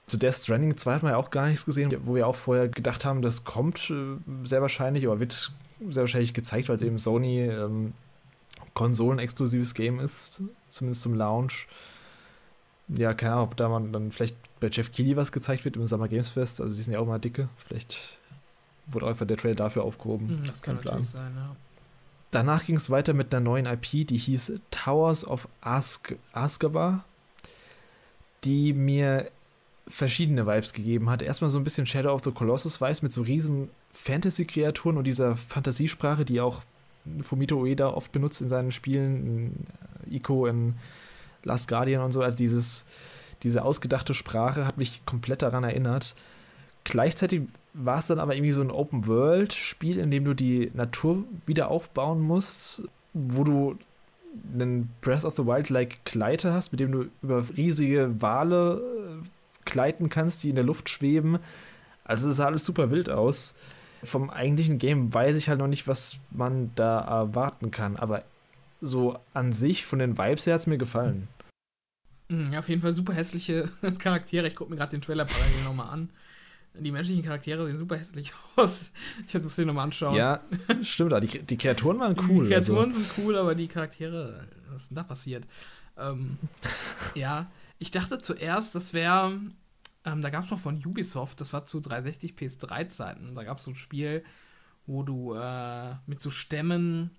[0.07, 2.67] Zu Death Stranding 2 hat man ja auch gar nichts gesehen, wo wir auch vorher
[2.67, 5.53] gedacht haben, das kommt äh, sehr wahrscheinlich, aber wird
[5.89, 7.93] sehr wahrscheinlich gezeigt, weil es eben Sony ähm,
[8.73, 11.67] Konsolen-exklusives Game ist, zumindest zum Launch.
[12.87, 15.87] Ja, keine Ahnung, ob da man dann vielleicht bei Jeff Keighley was gezeigt wird im
[15.87, 16.61] Summer Games Fest.
[16.61, 17.49] Also die sind ja auch mal dicke.
[17.65, 17.97] Vielleicht
[18.85, 20.29] wurde einfach der Trailer dafür aufgehoben.
[20.29, 21.55] Hm, das kann natürlich sein, ja.
[22.31, 27.03] Danach ging es weiter mit einer neuen IP, die hieß Towers of Ask Azkaban,
[28.45, 29.29] die mir
[29.85, 31.21] verschiedene Vibes gegeben hat.
[31.21, 35.35] Erstmal so ein bisschen Shadow of the Colossus Vibes mit so riesen Fantasy-Kreaturen und dieser
[35.35, 36.61] Fantasiesprache, die auch
[37.21, 39.65] Fumito Ueda oft benutzt in seinen Spielen,
[40.07, 40.75] in Ico in
[41.43, 42.21] Last Guardian und so.
[42.21, 42.85] Also dieses,
[43.43, 46.15] diese ausgedachte Sprache hat mich komplett daran erinnert.
[46.83, 51.69] Gleichzeitig war es dann aber irgendwie so ein Open-World-Spiel, in dem du die Natur wieder
[51.69, 52.83] aufbauen musst,
[53.13, 53.77] wo du
[54.53, 59.27] einen Breath of the Wild-like Gleiter hast, mit dem du über riesige Wale äh,
[59.65, 61.39] gleiten kannst, die in der Luft schweben.
[62.03, 63.53] Also es sah alles super wild aus.
[64.03, 68.23] Vom eigentlichen Game weiß ich halt noch nicht, was man da erwarten kann, aber
[68.81, 71.27] so an sich, von den Vibes her hat es mir gefallen.
[72.51, 74.47] Ja, auf jeden Fall super hässliche Charaktere.
[74.47, 76.09] Ich gucke mir gerade den Trailer parallel nochmal an.
[76.73, 78.91] Die menschlichen Charaktere sehen super hässlich aus.
[79.27, 80.15] Ich muss den nochmal anschauen.
[80.15, 80.41] Ja,
[80.83, 81.11] stimmt.
[81.23, 82.45] Die, die Kreaturen waren cool.
[82.45, 82.99] Die Kreaturen also.
[82.99, 85.45] sind cool, aber die Charaktere, was ist denn da passiert?
[85.97, 86.37] Ähm,
[87.15, 89.37] ja, ich dachte zuerst, das wäre,
[90.05, 93.33] ähm, da gab es noch von Ubisoft, das war zu 360 PS3-Zeiten.
[93.33, 94.23] Da gab es so ein Spiel,
[94.85, 97.11] wo du äh, mit so Stämmen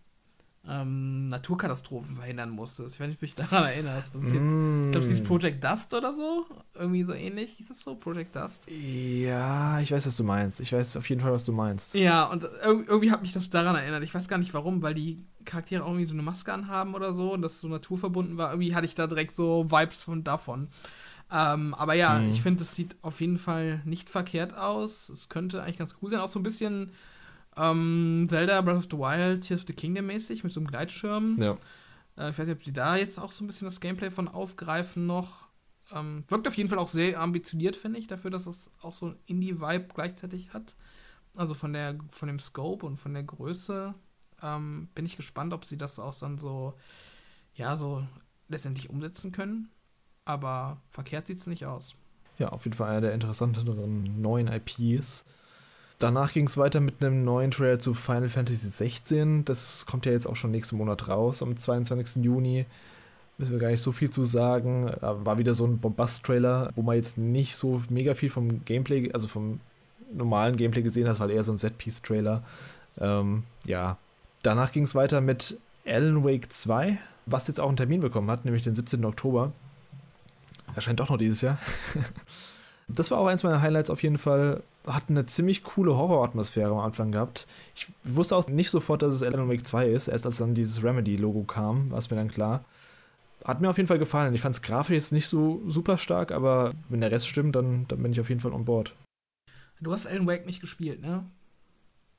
[0.68, 2.95] ähm, Naturkatastrophen verhindern musstest.
[2.95, 4.14] Ich weiß nicht, ob du dich daran erinnerst.
[4.14, 4.85] Das ist jetzt, mm.
[4.85, 6.47] Ich glaube, es hieß Project Dust oder so.
[6.74, 7.55] Irgendwie so ähnlich.
[7.57, 7.97] Hieß es so?
[7.97, 8.66] Project Dust?
[8.70, 10.61] Ja, ich weiß, was du meinst.
[10.61, 11.95] Ich weiß auf jeden Fall, was du meinst.
[11.95, 14.05] Ja, und irgendwie hat mich das daran erinnert.
[14.05, 17.12] Ich weiß gar nicht warum, weil die Charaktere auch irgendwie so eine Maske anhaben oder
[17.12, 18.51] so und das so naturverbunden war.
[18.51, 20.68] Irgendwie hatte ich da direkt so Vibes von davon.
[21.33, 22.30] Ähm, aber ja, mm.
[22.30, 25.09] ich finde, es sieht auf jeden Fall nicht verkehrt aus.
[25.09, 26.20] Es könnte eigentlich ganz cool sein.
[26.20, 26.93] Auch so ein bisschen
[27.57, 31.37] ähm, Zelda Breath of the Wild, Tears of the Kingdom mäßig mit so einem Gleitschirm.
[31.41, 31.57] Ja.
[32.18, 34.28] Äh, ich weiß nicht, ob sie da jetzt auch so ein bisschen das Gameplay von
[34.28, 35.47] aufgreifen noch.
[35.91, 39.07] Ähm, wirkt auf jeden Fall auch sehr ambitioniert, finde ich, dafür, dass es auch so
[39.07, 40.76] ein Indie-Vibe gleichzeitig hat.
[41.37, 43.95] Also von der, von dem Scope und von der Größe
[44.43, 46.74] ähm, bin ich gespannt, ob sie das auch dann so,
[47.55, 48.07] ja, so
[48.49, 49.70] letztendlich umsetzen können.
[50.25, 51.95] Aber verkehrt sieht es nicht aus.
[52.39, 55.25] Ja, auf jeden Fall einer der interessanteren neuen IPs.
[55.99, 59.45] Danach ging es weiter mit einem neuen Trailer zu Final Fantasy 16.
[59.45, 62.25] Das kommt ja jetzt auch schon nächsten Monat raus, am 22.
[62.25, 62.66] Juni.
[63.39, 64.93] Müssen wir gar nicht so viel zu sagen.
[65.01, 69.29] War wieder so ein Bombast-Trailer, wo man jetzt nicht so mega viel vom Gameplay, also
[69.29, 69.61] vom
[70.12, 72.43] normalen Gameplay gesehen hat, weil eher so ein Set-Piece-Trailer.
[73.01, 73.97] Ähm, ja.
[74.43, 78.45] Danach ging es weiter mit Alan Wake 2, was jetzt auch einen Termin bekommen hat,
[78.45, 79.05] nämlich den 17.
[79.05, 79.53] Oktober.
[80.75, 81.59] Erscheint doch noch dieses Jahr.
[82.89, 84.62] das war auch eins meiner Highlights auf jeden Fall.
[84.87, 87.47] Hat eine ziemlich coole Horroratmosphäre am Anfang gehabt.
[87.75, 90.83] Ich wusste auch nicht sofort, dass es Alan Wake 2 ist, erst als dann dieses
[90.83, 92.64] Remedy-Logo kam, war es mir dann klar.
[93.45, 94.35] Hat mir auf jeden Fall gefallen.
[94.35, 97.87] Ich fand es grafisch jetzt nicht so super stark, aber wenn der Rest stimmt, dann,
[97.89, 98.95] dann bin ich auf jeden Fall on board.
[99.81, 101.25] Du hast Alan Wake nicht gespielt, ne?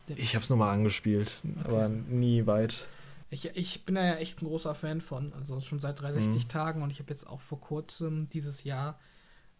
[0.07, 1.59] Ich hab's nochmal angespielt, okay.
[1.65, 2.87] aber nie weit.
[3.33, 6.49] Ich, ich bin da ja echt ein großer Fan von, also schon seit 360 mhm.
[6.49, 8.99] Tagen und ich habe jetzt auch vor kurzem dieses Jahr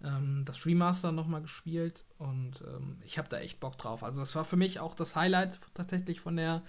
[0.03, 4.03] ähm, das Remaster nochmal gespielt und ähm, ich habe da echt Bock drauf.
[4.03, 6.61] Also das war für mich auch das Highlight tatsächlich von der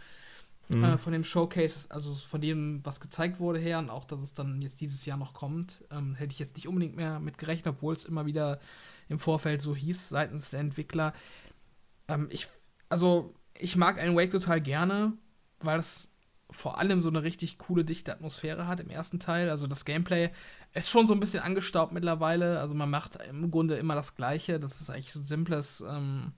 [0.69, 0.85] mhm.
[0.85, 4.35] äh, von dem Showcase, also von dem, was gezeigt wurde her und auch, dass es
[4.35, 7.75] dann jetzt dieses Jahr noch kommt, ähm, hätte ich jetzt nicht unbedingt mehr mit gerechnet,
[7.75, 8.61] obwohl es immer wieder
[9.09, 11.13] im Vorfeld so hieß seitens der Entwickler.
[12.09, 12.49] Ähm, ich,
[12.89, 15.13] also ich mag Alan Wake total gerne,
[15.61, 16.09] weil es
[16.55, 19.51] vor allem so eine richtig coole, dichte Atmosphäre hat im ersten Teil.
[19.51, 20.31] Also das Gameplay
[20.73, 22.61] ist schon so ein bisschen angestaubt mittlerweile.
[22.61, 24.59] Also man macht im Grunde immer das Gleiche.
[24.61, 26.33] Das ist eigentlich so ein simples ähm,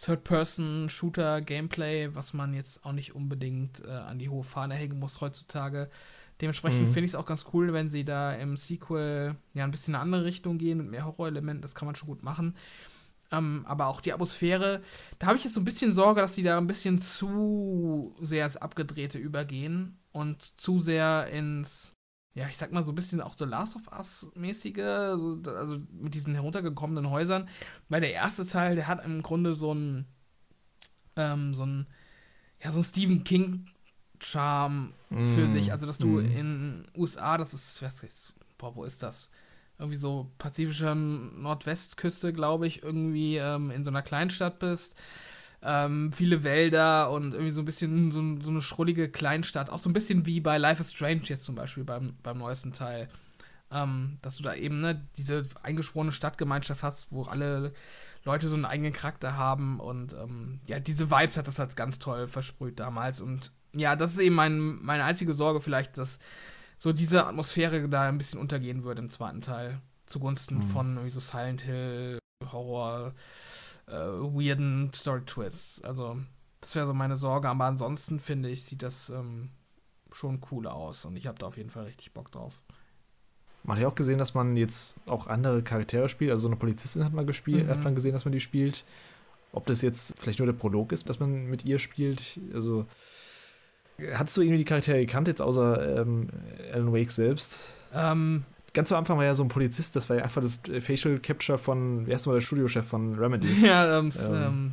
[0.00, 5.88] Third-Person-Shooter-Gameplay, was man jetzt auch nicht unbedingt äh, an die hohe Fahne hängen muss heutzutage.
[6.40, 6.92] Dementsprechend mhm.
[6.92, 9.96] finde ich es auch ganz cool, wenn sie da im Sequel ja ein bisschen in
[9.96, 11.62] eine andere Richtung gehen mit mehr Horrorelementen.
[11.62, 12.56] Das kann man schon gut machen.
[13.34, 14.82] Ähm, aber auch die Atmosphäre,
[15.18, 18.46] da habe ich jetzt so ein bisschen Sorge, dass die da ein bisschen zu sehr
[18.46, 21.92] ins Abgedrehte übergehen und zu sehr ins,
[22.34, 26.34] ja, ich sag mal so ein bisschen auch so Last of Us-mäßige, also mit diesen
[26.34, 27.48] heruntergekommenen Häusern.
[27.88, 30.06] Weil der erste Teil, der hat im Grunde so ein,
[31.16, 31.86] ähm, so ein,
[32.62, 33.66] ja, so ein Stephen King
[34.20, 35.34] Charme mm.
[35.34, 35.72] für sich.
[35.72, 36.30] Also, dass du mm.
[36.30, 39.28] in USA, das ist, was ist, boah, wo ist das?
[39.78, 44.96] Irgendwie so pazifischer Nordwestküste, glaube ich, irgendwie ähm, in so einer Kleinstadt bist.
[45.62, 49.70] Ähm, viele Wälder und irgendwie so ein bisschen so, so, eine schrullige Kleinstadt.
[49.70, 52.72] Auch so ein bisschen wie bei Life is Strange jetzt zum Beispiel beim, beim neuesten
[52.72, 53.08] Teil.
[53.70, 57.72] Ähm, dass du da eben ne, diese eingeschworene Stadtgemeinschaft hast, wo alle
[58.24, 61.98] Leute so einen eigenen Charakter haben und ähm, ja, diese Vibes hat das halt ganz
[61.98, 66.18] toll versprüht damals und ja, das ist eben mein, meine einzige Sorge vielleicht, dass
[66.84, 69.80] so diese Atmosphäre da ein bisschen untergehen würde im zweiten Teil.
[70.04, 70.62] Zugunsten mhm.
[70.64, 72.18] von irgendwie so Silent Hill,
[72.52, 73.14] Horror,
[73.86, 75.80] äh, weirden Story-Twists.
[75.80, 76.18] Also,
[76.60, 77.48] das wäre so meine Sorge.
[77.48, 79.48] Aber ansonsten finde ich, sieht das ähm,
[80.12, 81.06] schon cool aus.
[81.06, 82.62] Und ich habe da auf jeden Fall richtig Bock drauf.
[83.62, 86.32] Man hat ja auch gesehen, dass man jetzt auch andere Charaktere spielt.
[86.32, 87.70] Also, so eine Polizistin hat man gespielt, mhm.
[87.70, 88.84] hat man gesehen, dass man die spielt.
[89.52, 92.38] Ob das jetzt vielleicht nur der Prolog ist, dass man mit ihr spielt.
[92.52, 92.84] Also,
[94.14, 96.28] Hattest du irgendwie die Charaktere gekannt, jetzt außer ähm,
[96.72, 97.72] Alan Wake selbst?
[97.94, 101.20] Ähm, Ganz am Anfang war ja so ein Polizist, das war ja einfach das Facial
[101.20, 103.46] Capture von, wie heißt mal der Studiochef von Remedy?
[103.62, 104.72] Ja, ähm, ähm,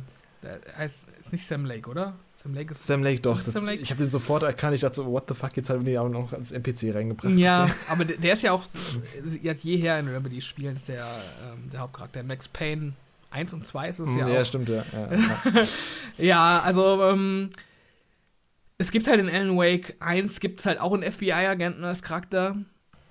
[0.76, 2.14] heißt, ist nicht Sam Lake, oder?
[2.34, 2.82] Sam Lake ist.
[2.82, 3.40] Sam Lake, doch.
[3.40, 3.80] Das, Sam Lake?
[3.80, 4.74] Ich habe den sofort erkannt.
[4.74, 7.34] Ich dachte so, what the fuck, jetzt haben die auch noch als NPC reingebracht.
[7.34, 11.70] Ja, aber der, der, ist ja auch, hat jeher in Remedy spielen, ist der, ähm,
[11.70, 12.24] der Hauptcharakter.
[12.24, 12.94] Max Payne
[13.30, 14.36] 1 und 2 ist es hm, ja, ja auch.
[14.38, 14.84] Ja, stimmt, ja.
[14.92, 15.08] Ja,
[15.54, 15.66] ja.
[16.18, 17.50] ja also, ähm,
[18.82, 22.56] es gibt halt in Alan Wake 1 gibt es halt auch einen FBI-Agenten als Charakter,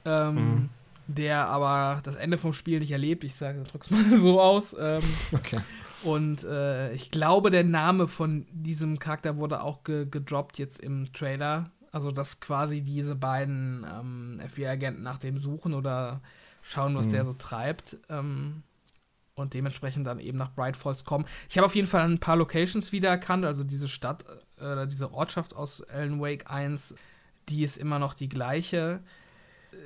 [0.04, 0.70] ähm, mhm.
[1.08, 3.24] der aber das Ende vom Spiel nicht erlebt.
[3.24, 4.76] Ich sage, drück's mal so aus.
[4.78, 5.02] Ähm,
[5.32, 5.60] okay.
[6.04, 11.14] Und äh, ich glaube, der Name von diesem Charakter wurde auch ge gedroppt jetzt im
[11.14, 11.72] Trailer.
[11.94, 16.22] Also, dass quasi diese beiden ähm, FBI-Agenten nach dem suchen oder
[16.64, 17.12] schauen, was mhm.
[17.12, 17.98] der so treibt.
[18.10, 18.64] Ähm,
[19.36, 21.26] und dementsprechend dann eben nach Bright Falls kommen.
[21.50, 24.26] Ich habe auf jeden Fall ein paar Locations wiedererkannt, also diese Stadt
[24.62, 26.96] äh, diese Ortschaft aus Alan Wake 1,
[27.50, 29.02] die ist immer noch die gleiche.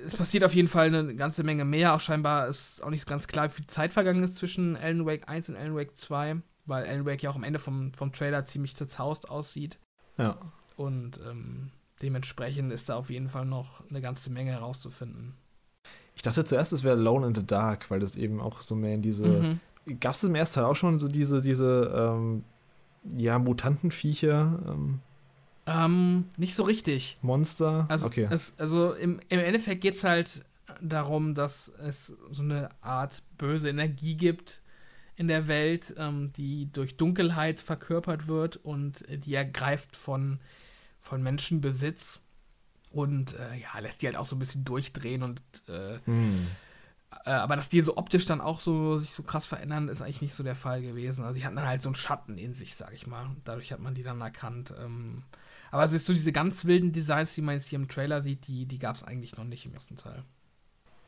[0.06, 1.94] Es passiert auf jeden Fall eine ganze Menge mehr.
[1.94, 5.30] Auch scheinbar ist auch nicht ganz klar, wie viel Zeit vergangen ist zwischen Alan Wake
[5.30, 8.46] 1 und Alan Wake 2, weil Alan Wake ja auch am Ende vom, vom Trailer
[8.46, 9.80] ziemlich zerzaust aussieht.
[10.18, 10.38] Ja.
[10.76, 11.72] Und ähm,
[12.02, 15.36] dementsprechend ist da auf jeden Fall noch eine ganze Menge herauszufinden.
[16.16, 18.96] Ich dachte zuerst, es wäre Alone in the Dark, weil das eben auch so mehr
[18.96, 19.28] in diese.
[19.28, 19.60] Mhm.
[20.00, 22.44] Gab es im ersten Teil auch schon so diese, diese, ähm,
[23.16, 24.60] ja, Mutantenviecher?
[24.68, 25.00] Ähm,
[25.68, 27.18] ähm, nicht so richtig.
[27.22, 27.86] Monster?
[27.90, 28.28] Also, okay.
[28.30, 30.44] Es, also im, im Endeffekt geht es halt
[30.82, 34.62] darum, dass es so eine Art böse Energie gibt
[35.16, 40.40] in der Welt, ähm, die durch Dunkelheit verkörpert wird und die ergreift von,
[41.02, 42.22] von Menschen Besitz
[42.96, 46.48] und äh, ja, lässt die halt auch so ein bisschen durchdrehen und äh, hm.
[47.26, 50.22] äh, aber dass die so optisch dann auch so sich so krass verändern, ist eigentlich
[50.22, 51.26] nicht so der Fall gewesen.
[51.26, 53.28] Also die hatten dann halt so einen Schatten in sich, sag ich mal.
[53.44, 54.74] Dadurch hat man die dann erkannt.
[54.82, 55.24] Ähm,
[55.72, 58.48] aber es ist so diese ganz wilden Designs, die man jetzt hier im Trailer sieht,
[58.48, 60.24] die, die gab es eigentlich noch nicht im ersten Teil.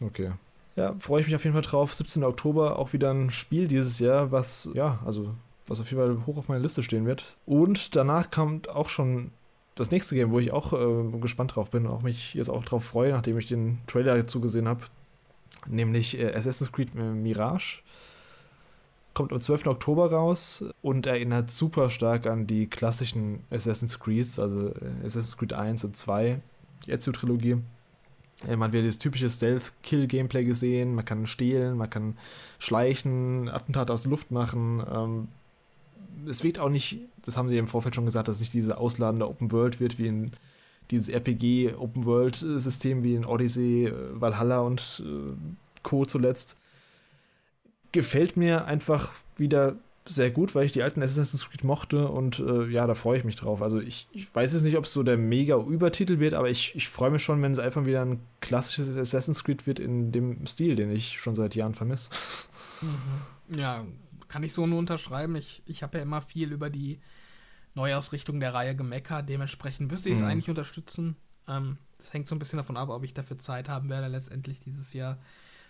[0.02, 0.34] Okay.
[0.76, 1.94] Ja, freue ich mich auf jeden Fall drauf.
[1.94, 2.22] 17.
[2.26, 5.34] Oktober auch wieder ein Spiel dieses Jahr, was, ja, also,
[5.68, 7.38] was auf jeden Fall hoch auf meiner Liste stehen wird.
[7.46, 9.32] Und danach kommt auch schon
[9.80, 12.66] das nächste Game, wo ich auch äh, gespannt drauf bin und auch mich jetzt auch
[12.66, 14.82] drauf freue, nachdem ich den Trailer zugesehen habe,
[15.68, 17.82] nämlich äh, Assassin's Creed äh, Mirage.
[19.14, 19.68] Kommt am 12.
[19.68, 25.54] Oktober raus und erinnert super stark an die klassischen Assassin's Creeds, also äh, Assassin's Creed
[25.54, 26.40] 1 und 2,
[26.86, 27.58] die Ezio-Trilogie.
[28.48, 32.18] Äh, man wird das typische Stealth-Kill-Gameplay gesehen, man kann stehlen, man kann
[32.60, 35.28] schleichen, Attentate aus der Luft machen, ähm,
[36.28, 38.78] es wird auch nicht, das haben sie im Vorfeld schon gesagt, dass es nicht diese
[38.78, 40.32] ausladende Open World wird, wie in
[40.92, 45.36] dieses RPG Open World System wie in Odyssey, äh, Valhalla und äh,
[45.84, 46.06] Co.
[46.06, 46.58] zuletzt.
[47.92, 52.68] Gefällt mir einfach wieder sehr gut, weil ich die alten Assassin's Creed mochte und äh,
[52.68, 53.62] ja, da freue ich mich drauf.
[53.62, 56.76] Also ich, ich weiß jetzt nicht, ob es so der mega Übertitel wird, aber ich,
[56.76, 60.46] ich freue mich schon, wenn es einfach wieder ein klassisches Assassin's Creed wird in dem
[60.48, 62.10] Stil, den ich schon seit Jahren vermisse.
[62.82, 63.60] Mhm.
[63.60, 63.86] Ja,
[64.28, 65.36] kann ich so nur unterschreiben.
[65.36, 67.00] Ich, ich habe ja immer viel über die
[67.76, 69.30] Neuausrichtung der Reihe gemeckert.
[69.30, 70.28] Dementsprechend müsste ich es mhm.
[70.28, 71.16] eigentlich unterstützen.
[71.48, 74.60] Ähm, das hängt so ein bisschen davon ab, ob ich dafür Zeit haben werde letztendlich
[74.60, 75.20] dieses Jahr.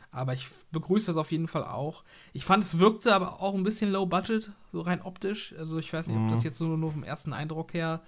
[0.10, 2.04] Aber ich begrüße das auf jeden Fall auch.
[2.34, 5.54] Ich fand, es wirkte aber auch ein bisschen low budget, so rein optisch.
[5.58, 6.46] Also ich weiß nicht, ob das mhm.
[6.46, 8.02] jetzt nur, nur vom ersten Eindruck her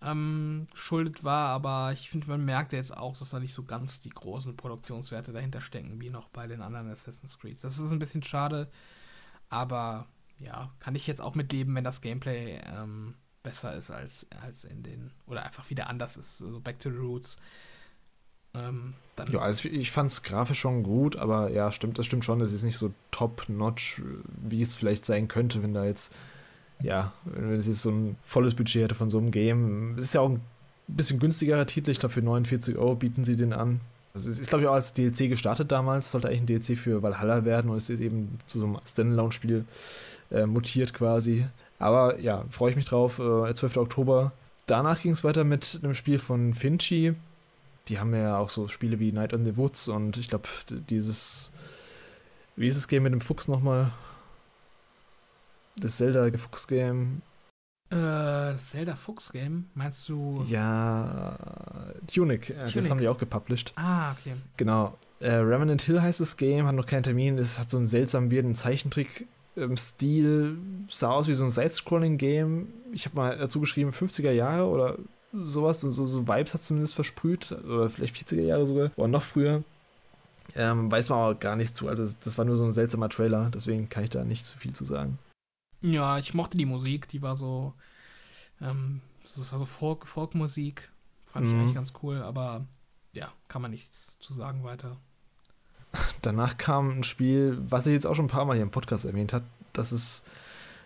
[0.00, 4.00] ähm, geschuldet war, aber ich finde, man merkt jetzt auch, dass da nicht so ganz
[4.00, 7.62] die großen Produktionswerte dahinter stecken, wie noch bei den anderen Assassin's Creed.
[7.62, 8.70] Das ist ein bisschen schade.
[9.54, 10.08] Aber
[10.40, 14.82] ja, kann ich jetzt auch mitleben, wenn das Gameplay ähm, besser ist als, als in
[14.82, 17.36] den, oder einfach wieder anders ist, so Back to the Roots.
[18.52, 18.94] Ähm,
[19.30, 22.52] ja, also ich fand es grafisch schon gut, aber ja, stimmt, das stimmt schon, es
[22.52, 24.02] ist nicht so top-notch,
[24.42, 26.12] wie es vielleicht sein könnte, wenn da jetzt,
[26.82, 29.96] ja, wenn es jetzt so ein volles Budget hätte von so einem Game.
[29.98, 30.42] Es ist ja auch ein
[30.88, 33.80] bisschen günstigerer Titel, ich glaube für 49 Euro bieten sie den an.
[34.14, 37.02] Also es ist, glaube ich, auch als DLC gestartet damals, sollte eigentlich ein DLC für
[37.02, 39.64] Valhalla werden und es ist eben zu so einem Standalone-Spiel
[40.30, 41.46] äh, mutiert quasi.
[41.80, 43.76] Aber ja, freue ich mich drauf, äh, 12.
[43.76, 44.32] Oktober.
[44.66, 47.14] Danach ging es weiter mit einem Spiel von Finchi.
[47.88, 51.50] Die haben ja auch so Spiele wie Night in the Woods und ich glaube, dieses,
[52.54, 53.92] wie ist das Game mit dem Fuchs nochmal?
[55.76, 57.20] Das Zelda-Fuchs-Game.
[57.90, 60.44] Äh, das Zelda Fuchs Game, meinst du?
[60.48, 61.36] Ja,
[62.12, 62.74] Tunic, äh, Tunic.
[62.74, 63.72] das haben die auch gepublished.
[63.76, 64.34] Ah, okay.
[64.56, 64.96] Genau.
[65.20, 68.30] Äh, Remnant Hill heißt das Game, hat noch keinen Termin, es hat so einen seltsamen,
[68.30, 69.26] wirden Zeichentrick
[69.56, 70.56] im Stil,
[70.88, 72.66] sah aus wie so ein Side-Scrolling-Game.
[72.92, 74.98] Ich habe mal dazu geschrieben, 50er Jahre oder
[75.46, 79.62] sowas, so, so Vibes hat zumindest versprüht, oder vielleicht 40er Jahre sogar, oder noch früher.
[80.56, 83.50] Ähm, weiß man aber gar nichts zu, also das war nur so ein seltsamer Trailer,
[83.52, 85.18] deswegen kann ich da nicht zu viel zu sagen.
[85.84, 87.74] Ja, ich mochte die Musik, die war so,
[88.62, 90.90] ähm, das war so Folk, Folkmusik.
[91.26, 91.52] Fand mhm.
[91.52, 92.64] ich eigentlich ganz cool, aber
[93.12, 94.96] ja, kann man nichts zu sagen weiter.
[96.22, 99.04] Danach kam ein Spiel, was ich jetzt auch schon ein paar Mal hier im Podcast
[99.04, 99.42] erwähnt hat,
[99.74, 100.24] dass es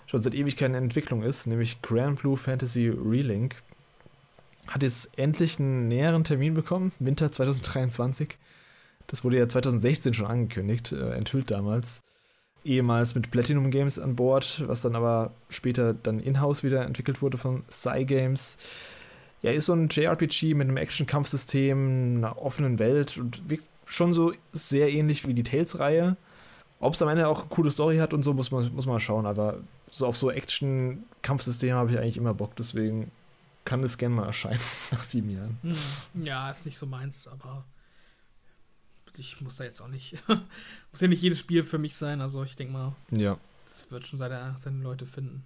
[0.06, 3.54] schon seit Ewigkeiten in Entwicklung ist, nämlich Grand Blue Fantasy Relink.
[4.66, 8.36] Hat jetzt endlich einen näheren Termin bekommen, Winter 2023.
[9.06, 12.02] Das wurde ja 2016 schon angekündigt, äh, enthüllt damals
[12.68, 17.38] ehemals mit Platinum Games an Bord, was dann aber später dann in-house wieder entwickelt wurde
[17.38, 18.58] von Cygames.
[19.42, 24.32] Ja, ist so ein JRPG mit einem Action-Kampfsystem, einer offenen Welt und wirkt schon so
[24.52, 26.16] sehr ähnlich wie die Tales-Reihe.
[26.80, 29.00] Ob es am Ende auch eine coole Story hat und so, muss man, muss man
[29.00, 29.58] schauen, aber
[29.90, 33.10] so auf so Action-Kampfsysteme habe ich eigentlich immer Bock, deswegen
[33.64, 34.60] kann es gerne mal erscheinen
[34.90, 35.58] nach sieben Jahren.
[35.62, 36.24] Hm.
[36.24, 37.64] Ja, ist nicht so meins, aber
[39.18, 42.42] ich muss da jetzt auch nicht, muss ja nicht jedes Spiel für mich sein, also
[42.42, 43.38] ich denke mal, ja.
[43.64, 45.44] das wird schon seine, seine Leute finden.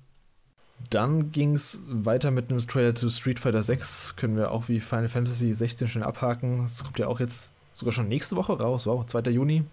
[0.91, 4.17] Dann ging es weiter mit einem Trailer zu Street Fighter 6.
[4.17, 6.63] Können wir auch wie Final Fantasy 16 schnell abhaken.
[6.63, 8.87] Das kommt ja auch jetzt sogar schon nächste Woche raus.
[8.87, 9.31] Wow, 2.
[9.31, 9.65] Juni.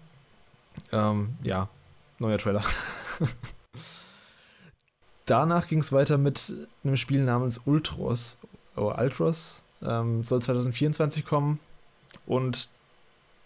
[0.92, 1.68] Ähm, ja,
[2.18, 2.64] neuer Trailer.
[5.26, 6.52] Danach ging es weiter mit
[6.84, 8.38] einem Spiel namens Ultros.
[8.76, 9.62] Oder oh, Ultros.
[9.82, 11.60] Ähm, soll 2024 kommen.
[12.26, 12.68] Und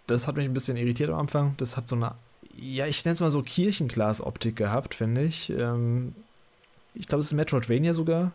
[0.07, 1.55] das hat mich ein bisschen irritiert am Anfang.
[1.57, 2.15] Das hat so eine,
[2.57, 5.51] ja, ich nenne es mal so Kirchenglas-Optik gehabt, finde ich.
[5.51, 6.15] Ähm,
[6.95, 8.33] ich glaube, es ist Metroidvania sogar.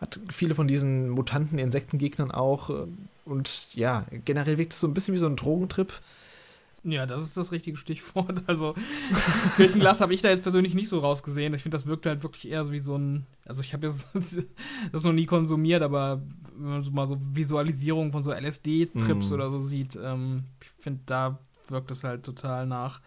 [0.00, 2.70] Hat viele von diesen mutanten Insektengegnern auch.
[3.24, 6.00] Und ja, generell wirkt es so ein bisschen wie so ein Drogentrip.
[6.88, 8.42] Ja, das ist das richtige Stichwort.
[8.46, 8.74] Also,
[9.56, 11.52] Kirchenglas habe ich da jetzt persönlich nicht so rausgesehen.
[11.54, 13.26] Ich finde, das wirkt halt wirklich eher so wie so ein.
[13.44, 14.08] Also, ich habe jetzt
[14.92, 16.22] das noch nie konsumiert, aber
[16.56, 19.32] wenn man so mal so Visualisierung von so LSD-Trips mm.
[19.32, 23.00] oder so sieht, ähm, ich finde, da wirkt es halt total nach.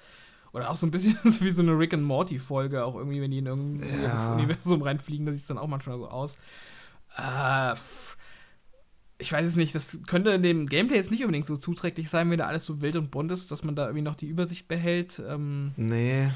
[0.52, 3.38] Oder auch so ein bisschen wie so eine Rick and Morty-Folge, auch irgendwie, wenn die
[3.38, 4.34] in irgendwie ja.
[4.34, 6.38] Universum reinfliegen, da sieht es dann auch manchmal so aus.
[7.18, 7.76] Äh,
[9.20, 12.40] ich weiß es nicht, das könnte dem Gameplay jetzt nicht unbedingt so zuträglich sein, wenn
[12.40, 15.22] da alles so wild und bunt ist, dass man da irgendwie noch die Übersicht behält.
[15.28, 16.30] Ähm, nee.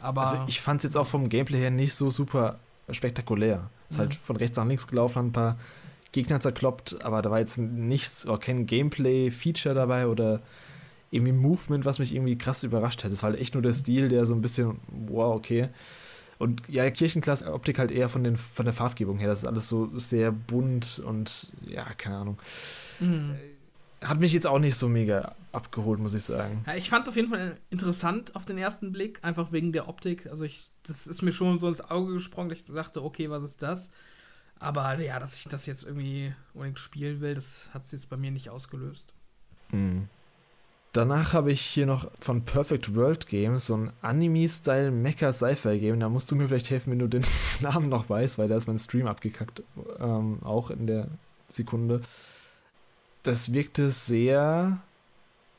[0.00, 0.22] Aber.
[0.22, 2.58] Also ich fand es jetzt auch vom Gameplay her nicht so super
[2.90, 3.70] spektakulär.
[3.90, 4.12] Ist halt mhm.
[4.14, 5.58] halt von rechts nach links gelaufen, ein paar
[6.12, 10.40] Gegner zerkloppt, aber da war jetzt nichts, oder kein Gameplay-Feature dabei oder
[11.10, 13.12] irgendwie Movement, was mich irgendwie krass überrascht hat.
[13.12, 15.68] Es war halt echt nur der Stil, der so ein bisschen, wow, okay.
[16.38, 19.28] Und ja, Kirchenklasse Optik halt eher von, den, von der Farbgebung her.
[19.28, 22.38] Das ist alles so sehr bunt und ja, keine Ahnung.
[23.00, 23.34] Mhm.
[24.00, 26.62] Hat mich jetzt auch nicht so mega abgeholt, muss ich sagen.
[26.66, 30.28] Ja, ich fand auf jeden Fall interessant auf den ersten Blick, einfach wegen der Optik.
[30.28, 33.42] Also ich, das ist mir schon so ins Auge gesprungen, dass ich dachte, okay, was
[33.42, 33.90] ist das?
[34.60, 38.16] Aber ja, dass ich das jetzt irgendwie unbedingt spielen will, das hat es jetzt bei
[38.16, 39.12] mir nicht ausgelöst.
[39.72, 40.08] Mhm.
[40.92, 46.00] Danach habe ich hier noch von Perfect World Games so ein Anime-Style Mecha Sci-Fi Game.
[46.00, 47.24] Da musst du mir vielleicht helfen, wenn du den
[47.60, 49.62] Namen noch weißt, weil da ist mein Stream abgekackt.
[50.00, 51.08] Ähm, auch in der
[51.48, 52.00] Sekunde.
[53.22, 54.80] Das wirkte sehr,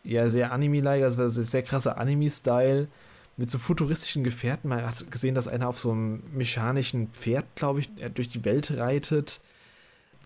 [0.04, 2.88] ja, sehr Anime-like, also war sehr krasser Anime-Style
[3.38, 4.70] mit so futuristischen Gefährten.
[4.70, 8.72] Man hat gesehen, dass einer auf so einem mechanischen Pferd, glaube ich, durch die Welt
[8.72, 9.42] reitet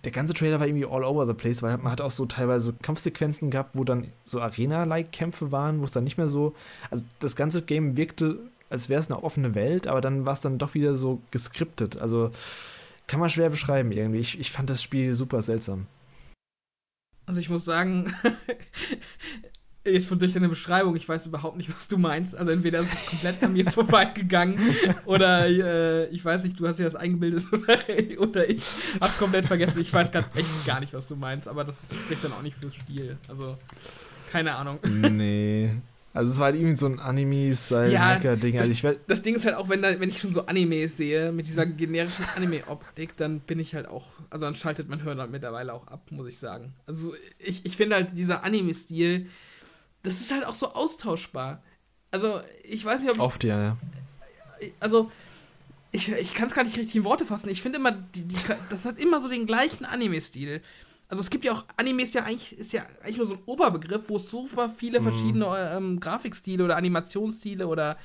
[0.03, 2.73] der ganze Trailer war irgendwie all over the place, weil man hat auch so teilweise
[2.73, 6.53] Kampfsequenzen gehabt, wo dann so Arena-like Kämpfe waren, wo es dann nicht mehr so.
[6.91, 8.39] Also das ganze Game wirkte,
[8.69, 11.97] als wäre es eine offene Welt, aber dann war es dann doch wieder so geskriptet.
[11.97, 12.31] Also
[13.07, 14.19] kann man schwer beschreiben irgendwie.
[14.19, 15.87] Ich, ich fand das Spiel super seltsam.
[17.25, 18.13] Also ich muss sagen,
[19.85, 22.35] jetzt von durch deine Beschreibung, ich weiß überhaupt nicht, was du meinst.
[22.35, 24.57] Also entweder ist es komplett an mir vorbeigegangen
[25.05, 27.79] oder äh, ich weiß nicht, du hast dir das eingebildet oder,
[28.19, 28.63] oder ich
[28.99, 29.79] hab's komplett vergessen.
[29.81, 32.55] Ich weiß grad echt gar nicht, was du meinst, aber das spricht dann auch nicht
[32.55, 33.17] fürs Spiel.
[33.27, 33.57] Also,
[34.31, 34.79] keine Ahnung.
[35.13, 35.71] Nee.
[36.15, 38.53] Also es war halt irgendwie so ein Anime-Style-Hacker-Ding.
[38.53, 40.87] Ja, also das, das, Ding ist halt auch, wenn, da, wenn ich schon so Anime
[40.87, 45.31] sehe, mit dieser generischen Anime-Optik, dann bin ich halt auch, also dann schaltet mein halt
[45.31, 46.73] mittlerweile auch ab, muss ich sagen.
[46.85, 49.27] Also ich, ich finde halt dieser Anime-Stil,
[50.03, 51.63] das ist halt auch so austauschbar.
[52.11, 53.21] Also, ich weiß nicht, ob ich.
[53.21, 53.77] Oft, ja, ja.
[54.79, 55.11] Also,
[55.91, 57.49] ich, ich kann es gar nicht richtig in Worte fassen.
[57.49, 58.35] Ich finde immer, die, die,
[58.69, 60.61] das hat immer so den gleichen Anime-Stil.
[61.07, 63.43] Also es gibt ja auch, Anime ist ja eigentlich, ist ja eigentlich nur so ein
[63.45, 65.03] Oberbegriff, wo es super viele mhm.
[65.03, 67.97] verschiedene ähm, Grafikstile oder Animationsstile oder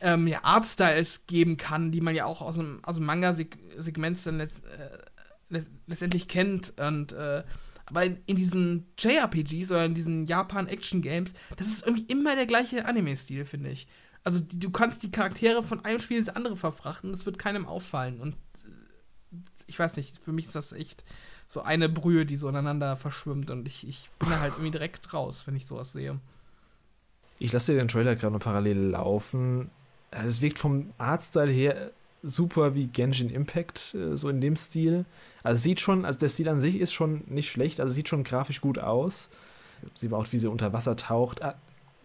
[0.00, 4.38] ähm, ja, Artstyles geben kann, die man ja auch aus dem, aus dem Manga-Segment dann
[4.38, 6.74] letzt, äh, letztendlich kennt.
[6.80, 7.44] Und äh,
[7.86, 12.86] aber in, in diesen JRPGs oder in diesen Japan-Action-Games, das ist irgendwie immer der gleiche
[12.86, 13.86] Anime-Stil, finde ich.
[14.22, 17.66] Also die, du kannst die Charaktere von einem Spiel ins andere verfrachten, das wird keinem
[17.66, 18.20] auffallen.
[18.20, 21.04] Und äh, ich weiß nicht, für mich ist das echt
[21.46, 23.50] so eine Brühe, die so ineinander verschwimmt.
[23.50, 26.18] Und ich, ich bin da halt irgendwie direkt raus, wenn ich sowas sehe.
[27.38, 29.70] Ich lasse dir den Trailer gerade noch parallel laufen.
[30.10, 31.90] Es wirkt vom Artstyle her
[32.22, 35.04] super wie Genshin Impact, äh, so in dem Stil.
[35.44, 38.24] Also sieht schon, also der Stil an sich ist schon nicht schlecht, also sieht schon
[38.24, 39.30] grafisch gut aus.
[39.94, 41.42] Sie baut, wie sie unter Wasser taucht.
[41.42, 41.54] Ah,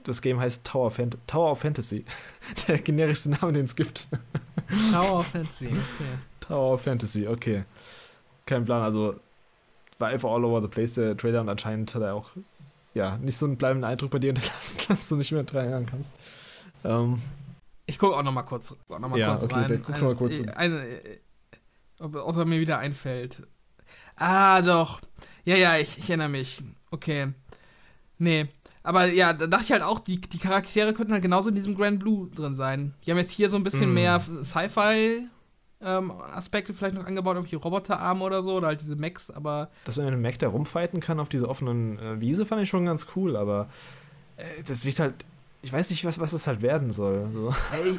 [0.03, 2.03] das Game heißt Tower, Fan Tower of Fantasy.
[2.67, 4.09] Der generischste Name, den es gibt.
[4.91, 6.17] Tower of Fantasy, okay.
[6.41, 7.63] Tower of Fantasy, okay.
[8.45, 9.15] Kein Plan, also
[9.99, 12.31] war einfach all over the place der Trailer und anscheinend hat er auch
[12.93, 16.13] ja, nicht so einen bleibenden Eindruck bei dir hinterlassen, dass du nicht mehr erinnern kannst.
[16.83, 17.21] Ähm,
[17.85, 19.83] ich gucke auch noch mal kurz, noch mal ja, kurz okay, rein.
[19.85, 20.39] Guck mal kurz.
[20.39, 21.01] Eine, eine,
[21.99, 23.43] ob, ob, er mir wieder einfällt.
[24.15, 25.01] Ah, doch.
[25.45, 26.61] Ja, ja, ich, ich erinnere mich.
[26.91, 27.33] Okay.
[28.17, 28.45] Nee.
[28.83, 31.75] Aber ja, da dachte ich halt auch, die, die Charaktere könnten halt genauso in diesem
[31.75, 32.93] Grand Blue drin sein.
[33.05, 33.93] Die haben jetzt hier so ein bisschen mm.
[33.93, 35.27] mehr Sci-Fi
[35.81, 36.11] ähm,
[36.51, 39.69] vielleicht noch angebaut, irgendwie Roboterarme oder so, oder halt diese Mechs, aber.
[39.85, 42.69] Dass man mit einem Mech da rumfighten kann auf dieser offenen äh, Wiese, fand ich
[42.69, 43.69] schon ganz cool, aber
[44.35, 45.13] äh, das wird halt
[45.61, 47.29] ich weiß nicht, was, was das halt werden soll.
[47.33, 47.53] So.
[47.73, 47.97] Ey,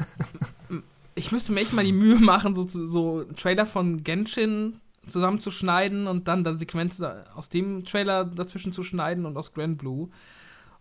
[1.21, 6.29] ich müsste mir echt mal die Mühe machen, so, so Trailer von Genshin zusammenzuschneiden und
[6.29, 10.09] dann dann Sequenzen aus dem Trailer dazwischen zu schneiden und aus Grand Blue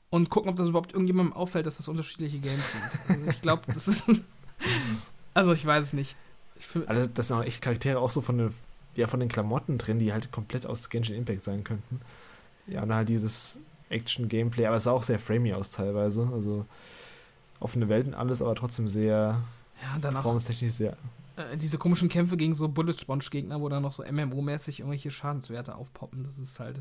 [0.10, 3.18] und gucken, ob das überhaupt irgendjemandem auffällt, dass das unterschiedliche Games sind.
[3.18, 4.10] Also ich glaube, das ist.
[5.34, 6.18] also ich weiß es nicht.
[6.88, 8.52] also das sind auch echt Charaktere auch so von, der,
[8.96, 12.02] ja, von den Klamotten drin, die halt komplett aus Genshin Impact sein könnten.
[12.66, 13.60] Ja, und halt dieses
[13.90, 16.30] Action-Gameplay, aber es sah auch sehr framey aus teilweise.
[16.34, 16.66] Also
[17.60, 19.42] offene Welten alles, aber trotzdem sehr
[19.82, 20.98] ja, dann performance-technisch sehr.
[21.40, 26.24] Äh, diese komischen Kämpfe gegen so Bullet-Sponge-Gegner, wo dann noch so MMO-mäßig irgendwelche Schadenswerte aufpoppen,
[26.24, 26.80] das ist halt.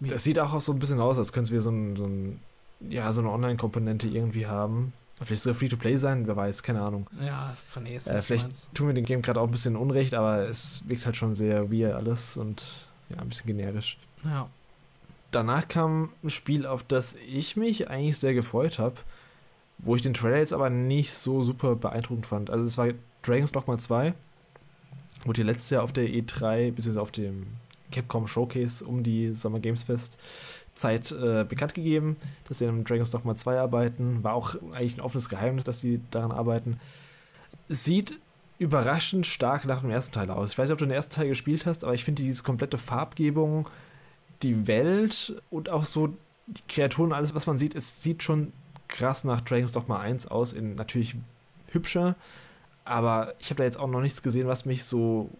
[0.00, 2.40] Das sieht auch so ein bisschen aus, als könnten wir so, ein, so, ein,
[2.88, 4.94] ja, so eine Online-Komponente irgendwie haben.
[5.22, 7.06] Vielleicht sogar Free-to-Play sein, wer weiß, keine Ahnung.
[7.24, 8.06] Ja, von ES.
[8.06, 11.16] Äh, vielleicht tun wir dem Game gerade auch ein bisschen Unrecht, aber es wirkt halt
[11.16, 13.98] schon sehr weird alles und ja, ein bisschen generisch.
[14.24, 14.48] Ja.
[15.30, 18.96] Danach kam ein Spiel, auf das ich mich eigentlich sehr gefreut habe
[19.82, 22.50] wo ich den Trailer jetzt aber nicht so super beeindruckend fand.
[22.50, 22.88] Also es war
[23.22, 24.14] Dragon's Dogma 2,
[25.24, 27.46] wurde hier letztes Jahr auf der E3, beziehungsweise auf dem
[27.90, 30.18] Capcom Showcase um die Summer Games Fest
[30.74, 32.16] Zeit äh, bekannt gegeben,
[32.48, 34.22] dass sie an Dragon's Dogma 2 arbeiten.
[34.22, 36.78] War auch eigentlich ein offenes Geheimnis, dass sie daran arbeiten.
[37.68, 38.18] Sieht
[38.58, 40.52] überraschend stark nach dem ersten Teil aus.
[40.52, 42.78] Ich weiß nicht, ob du den ersten Teil gespielt hast, aber ich finde diese komplette
[42.78, 43.68] Farbgebung,
[44.42, 46.08] die Welt und auch so
[46.46, 48.52] die Kreaturen, alles, was man sieht, es sieht schon
[48.90, 51.16] krass nach Dragon's Dogma 1 aus, in natürlich
[51.72, 52.16] hübscher,
[52.84, 55.30] aber ich habe da jetzt auch noch nichts gesehen, was mich so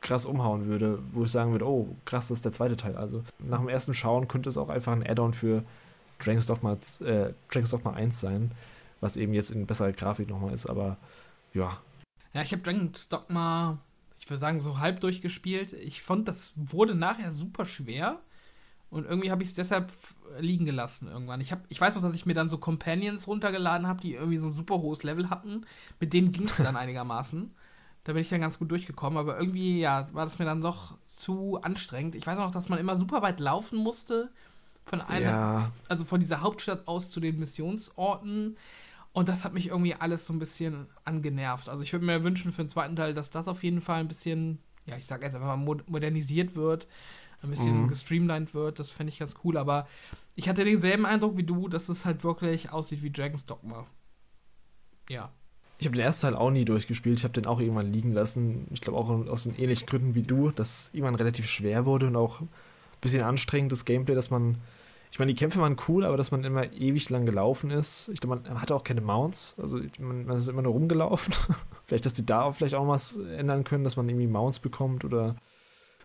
[0.00, 2.94] krass umhauen würde, wo ich sagen würde, oh, krass, das ist der zweite Teil.
[2.94, 5.64] Also nach dem ersten Schauen könnte es auch einfach ein Add-on für
[6.18, 8.50] Dragon's Dogma, äh, Dragon's Dogma 1 sein,
[9.00, 10.98] was eben jetzt in besserer Grafik nochmal ist, aber
[11.54, 11.78] ja.
[12.34, 13.78] Ja, ich habe Dragon's Dogma,
[14.18, 15.72] ich würde sagen, so halb durchgespielt.
[15.72, 18.20] Ich fand, das wurde nachher super schwer.
[18.94, 19.92] Und irgendwie habe ich es deshalb
[20.38, 21.40] liegen gelassen irgendwann.
[21.40, 24.38] Ich, hab, ich weiß noch, dass ich mir dann so Companions runtergeladen habe, die irgendwie
[24.38, 25.66] so ein super hohes Level hatten.
[25.98, 27.52] Mit denen ging es dann einigermaßen.
[28.04, 29.18] Da bin ich dann ganz gut durchgekommen.
[29.18, 32.14] Aber irgendwie, ja, war das mir dann doch zu anstrengend.
[32.14, 34.30] Ich weiß noch, dass man immer super weit laufen musste.
[34.86, 35.72] Von einer, ja.
[35.88, 38.56] also von dieser Hauptstadt aus zu den Missionsorten.
[39.12, 41.68] Und das hat mich irgendwie alles so ein bisschen angenervt.
[41.68, 44.08] Also ich würde mir wünschen für den zweiten Teil, dass das auf jeden Fall ein
[44.08, 46.86] bisschen, ja, ich sag jetzt einfach mal modernisiert wird
[47.44, 47.88] ein bisschen mhm.
[47.88, 48.78] gestreamlined wird.
[48.78, 49.56] Das fände ich ganz cool.
[49.56, 49.86] Aber
[50.34, 53.86] ich hatte denselben Eindruck wie du, dass es halt wirklich aussieht wie Dragon's Dogma.
[55.08, 55.30] Ja.
[55.78, 57.18] Ich habe den ersten Teil auch nie durchgespielt.
[57.18, 58.68] Ich habe den auch irgendwann liegen lassen.
[58.72, 62.16] Ich glaube auch aus den ähnlichen Gründen wie du, dass irgendwann relativ schwer wurde und
[62.16, 62.48] auch ein
[63.00, 64.58] bisschen anstrengendes Gameplay, dass man.
[65.10, 68.08] Ich meine, die Kämpfe waren cool, aber dass man immer ewig lang gelaufen ist.
[68.08, 69.54] Ich glaube, man hatte auch keine Mounts.
[69.62, 71.32] Also man, man ist immer nur rumgelaufen.
[71.86, 75.04] vielleicht, dass die da auch vielleicht auch was ändern können, dass man irgendwie Mounts bekommt
[75.04, 75.36] oder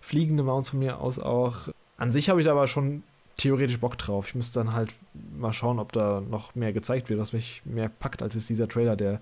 [0.02, 1.70] fliegende Mounts von mir aus auch.
[1.97, 3.04] An sich habe ich aber schon
[3.38, 4.28] theoretisch Bock drauf.
[4.28, 4.93] Ich müsste dann halt
[5.38, 8.68] mal schauen, ob da noch mehr gezeigt wird, was mich mehr packt, als ist dieser
[8.68, 9.22] Trailer, der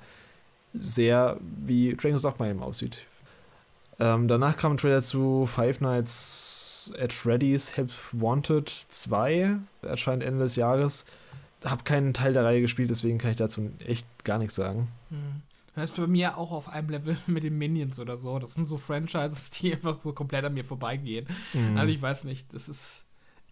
[0.74, 3.06] sehr wie Dragon's Dogma eben aussieht.
[4.00, 10.44] Ähm, danach kam ein Trailer zu Five Nights at Freddy's Help Wanted 2, erscheint Ende
[10.44, 11.06] des Jahres.
[11.66, 14.90] Habe keinen Teil der Reihe gespielt, deswegen kann ich dazu echt gar nichts sagen.
[15.10, 15.42] Hm.
[15.78, 18.40] Das ist für mich auch auf einem Level mit den Minions oder so.
[18.40, 21.28] Das sind so Franchises, die einfach so komplett an mir vorbeigehen.
[21.54, 21.78] Mhm.
[21.78, 23.06] Also ich weiß nicht, das ist.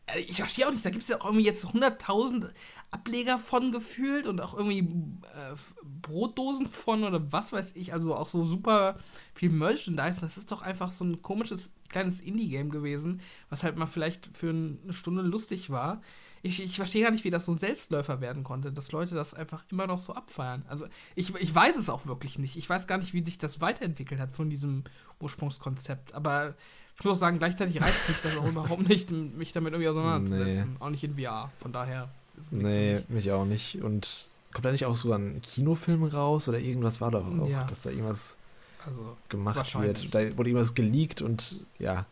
[0.08, 2.50] Äh, ich verstehe auch nicht, da gibt es ja auch irgendwie jetzt 100.000
[2.90, 5.56] Ableger von gefühlt und auch irgendwie äh,
[6.02, 7.94] Brotdosen von oder was weiß ich.
[7.94, 8.98] Also auch so super
[9.36, 10.22] viel Merchandise.
[10.22, 14.50] Das ist doch einfach so ein komisches kleines Indie-Game gewesen, was halt mal vielleicht für
[14.50, 16.02] eine Stunde lustig war
[16.46, 19.34] ich, ich verstehe gar nicht, wie das so ein Selbstläufer werden konnte, dass Leute das
[19.34, 20.64] einfach immer noch so abfeiern.
[20.68, 20.86] Also
[21.16, 22.56] ich, ich weiß es auch wirklich nicht.
[22.56, 24.84] Ich weiß gar nicht, wie sich das weiterentwickelt hat von diesem
[25.20, 26.14] Ursprungskonzept.
[26.14, 26.54] Aber
[27.00, 30.74] ich muss auch sagen, gleichzeitig reizt mich das auch überhaupt nicht, mich damit irgendwie auseinanderzusetzen.
[30.74, 30.78] Nee.
[30.80, 31.50] Auch nicht in VR.
[31.58, 32.10] Von daher.
[32.52, 33.82] Nee, mich auch nicht.
[33.82, 37.64] Und kommt da nicht auch sogar ein Kinofilm raus oder irgendwas war da auch, ja.
[37.64, 38.38] dass da irgendwas
[38.86, 40.14] also, gemacht wird.
[40.14, 42.06] Da wurde irgendwas geleakt und ja,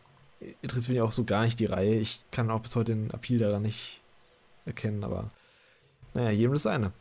[0.60, 1.94] interessiert mich auch so gar nicht die Reihe.
[1.94, 4.00] Ich kann auch bis heute den Appeal daran nicht
[4.66, 5.30] erkennen, aber
[6.14, 6.92] naja, jedem das eine.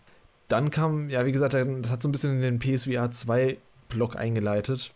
[0.47, 3.57] Dann kam, ja, wie gesagt, das hat so ein bisschen in den PSVR 2
[3.89, 4.91] Block eingeleitet.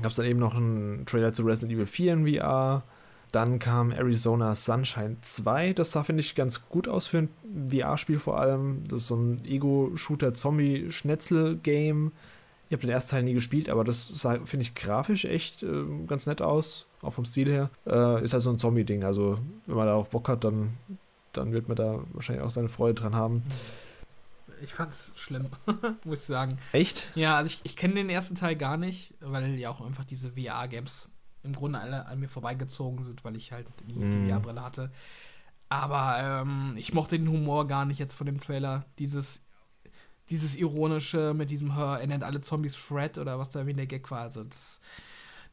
[0.00, 2.84] Gab es dann eben noch einen Trailer zu Resident Evil 4 in VR.
[3.32, 5.74] Dann kam Arizona Sunshine 2.
[5.74, 7.28] Das sah, finde ich, ganz gut aus für ein
[7.68, 8.82] VR-Spiel vor allem.
[8.88, 12.12] Das ist so ein Ego-Shooter-Zombie-Schnetzel-Game.
[12.68, 15.84] Ich habe den ersten Teil nie gespielt, aber das sah, finde ich, grafisch echt äh,
[16.06, 16.86] ganz nett aus.
[17.02, 17.70] Auch vom Stil her.
[17.86, 19.04] Äh, ist halt so ein Zombie-Ding.
[19.04, 20.74] Also, wenn man darauf Bock hat, dann
[21.32, 23.42] dann wird man da wahrscheinlich auch seine Freude dran haben.
[24.62, 25.48] Ich fand's schlimm,
[26.04, 26.58] muss ich sagen.
[26.72, 27.06] Echt?
[27.14, 30.32] Ja, also ich, ich kenne den ersten Teil gar nicht, weil ja auch einfach diese
[30.32, 31.10] VR-Games
[31.42, 34.26] im Grunde alle an mir vorbeigezogen sind, weil ich halt die, mm.
[34.26, 34.90] die VR-Brille hatte.
[35.70, 38.84] Aber ähm, ich mochte den Humor gar nicht jetzt von dem Trailer.
[38.98, 39.46] Dieses,
[40.28, 44.10] dieses ironische mit diesem er nennt alle Zombies Fred oder was da wie der Gag
[44.10, 44.22] war.
[44.22, 44.80] Also das,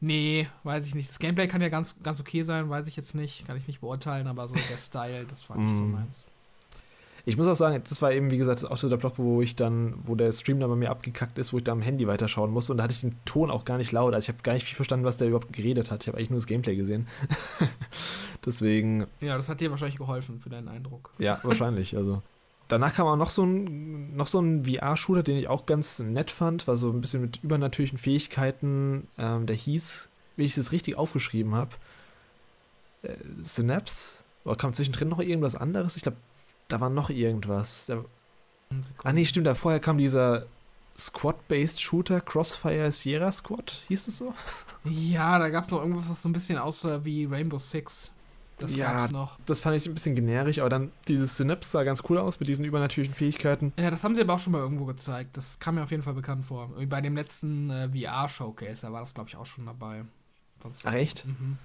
[0.00, 1.10] nee, weiß ich nicht.
[1.10, 3.80] Das Gameplay kann ja ganz, ganz okay sein, weiß ich jetzt nicht, kann ich nicht
[3.80, 6.26] beurteilen, aber so der Style, das war nicht so meins.
[7.24, 9.54] Ich muss auch sagen, das war eben, wie gesagt, auch so der Block, wo ich
[9.54, 12.50] dann, wo der Stream dann bei mir abgekackt ist, wo ich da am Handy weiterschauen
[12.50, 14.14] musste und da hatte ich den Ton auch gar nicht laut.
[14.14, 16.04] Also ich habe gar nicht viel verstanden, was der überhaupt geredet hat.
[16.04, 17.06] Ich habe eigentlich nur das Gameplay gesehen.
[18.46, 19.06] Deswegen.
[19.20, 21.12] Ja, das hat dir wahrscheinlich geholfen für deinen Eindruck.
[21.18, 21.94] Ja, wahrscheinlich.
[21.94, 22.22] Also.
[22.68, 26.30] Danach kam auch noch so ein, noch so ein VR-Shooter, den ich auch ganz nett
[26.30, 29.08] fand, war so ein bisschen mit übernatürlichen Fähigkeiten.
[29.16, 31.70] Ähm, der hieß, wie ich es richtig aufgeschrieben habe,
[33.02, 34.18] äh, Synapse.
[34.44, 35.96] Oder kam zwischendrin noch irgendwas anderes?
[35.96, 36.18] Ich glaube,
[36.68, 37.86] da war noch irgendwas.
[37.86, 38.04] Da,
[39.02, 40.46] ah, nee, stimmt, da vorher kam dieser
[40.96, 44.34] Squad-Based Shooter, Crossfire Sierra Squad, hieß es so?
[44.84, 48.10] Ja, da gab es noch irgendwas, was so ein bisschen aussah wie Rainbow Six.
[48.58, 49.38] Das ja, noch.
[49.46, 52.48] das fand ich ein bisschen generisch, aber dann dieses Synapse sah ganz cool aus mit
[52.48, 53.72] diesen übernatürlichen Fähigkeiten.
[53.78, 55.36] Ja, das haben sie aber auch schon mal irgendwo gezeigt.
[55.36, 56.70] Das kam mir auf jeden Fall bekannt vor.
[56.88, 60.04] Bei dem letzten äh, VR-Showcase, da war das, glaube ich, auch schon dabei.
[60.84, 61.24] Ach, echt?
[61.24, 61.58] Mhm.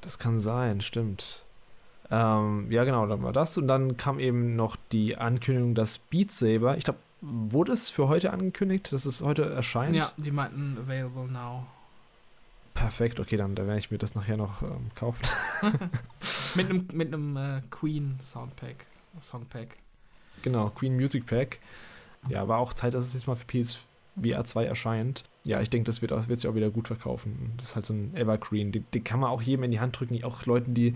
[0.00, 1.42] Das kann sein, stimmt.
[2.10, 3.58] Ähm, ja, genau, dann war das.
[3.58, 8.08] Und dann kam eben noch die Ankündigung, dass Beat Saber, ich glaube, wurde es für
[8.08, 9.96] heute angekündigt, dass es heute erscheint?
[9.96, 11.66] Ja, die meinten available now.
[12.76, 15.22] Perfekt, okay, dann, dann werde ich mir das nachher noch ähm, kaufen.
[16.54, 18.84] mit einem mit äh, Queen Soundpack,
[19.22, 19.68] Songpack.
[20.42, 21.58] Genau, Queen Music Pack.
[22.28, 25.24] Ja, war auch Zeit, dass es jetzt mal für PSVR 2 erscheint.
[25.44, 27.54] Ja, ich denke, das wird, das wird sich auch wieder gut verkaufen.
[27.56, 28.72] Das ist halt so ein Evergreen.
[28.72, 30.94] Den, den kann man auch jedem in die Hand drücken, auch Leuten, die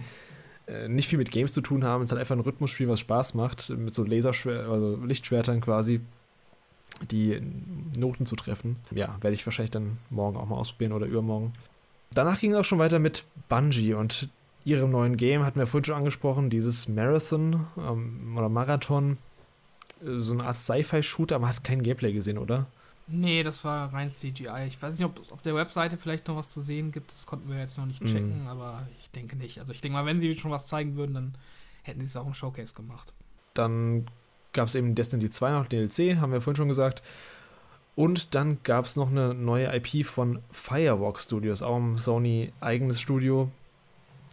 [0.66, 2.02] äh, nicht viel mit Games zu tun haben.
[2.02, 6.00] Es ist halt einfach ein Rhythmusspiel, was Spaß macht, mit so Laserschwer also Lichtschwertern quasi
[7.10, 7.40] die
[7.96, 8.76] Noten zu treffen.
[8.90, 11.52] Ja, werde ich wahrscheinlich dann morgen auch mal ausprobieren oder übermorgen.
[12.14, 14.28] Danach ging es auch schon weiter mit Bungie und
[14.64, 19.18] ihrem neuen Game, hatten wir vorhin schon angesprochen, dieses Marathon ähm, oder Marathon.
[20.04, 22.66] Äh, so eine Art Sci-Fi-Shooter, aber man hat kein Gameplay gesehen, oder?
[23.06, 24.66] Nee, das war rein CGI.
[24.68, 27.10] Ich weiß nicht, ob es auf der Webseite vielleicht noch was zu sehen gibt.
[27.10, 28.48] Das konnten wir jetzt noch nicht checken, mm.
[28.48, 29.58] aber ich denke nicht.
[29.58, 31.34] Also ich denke mal, wenn sie schon was zeigen würden, dann
[31.82, 33.12] hätten sie es auch im Showcase gemacht.
[33.54, 34.06] Dann
[34.52, 37.02] gab es eben Destiny 2 noch DLC, haben wir vorhin schon gesagt.
[38.00, 42.98] Und dann gab es noch eine neue IP von Firewalk Studios, auch ein Sony eigenes
[42.98, 43.50] Studio,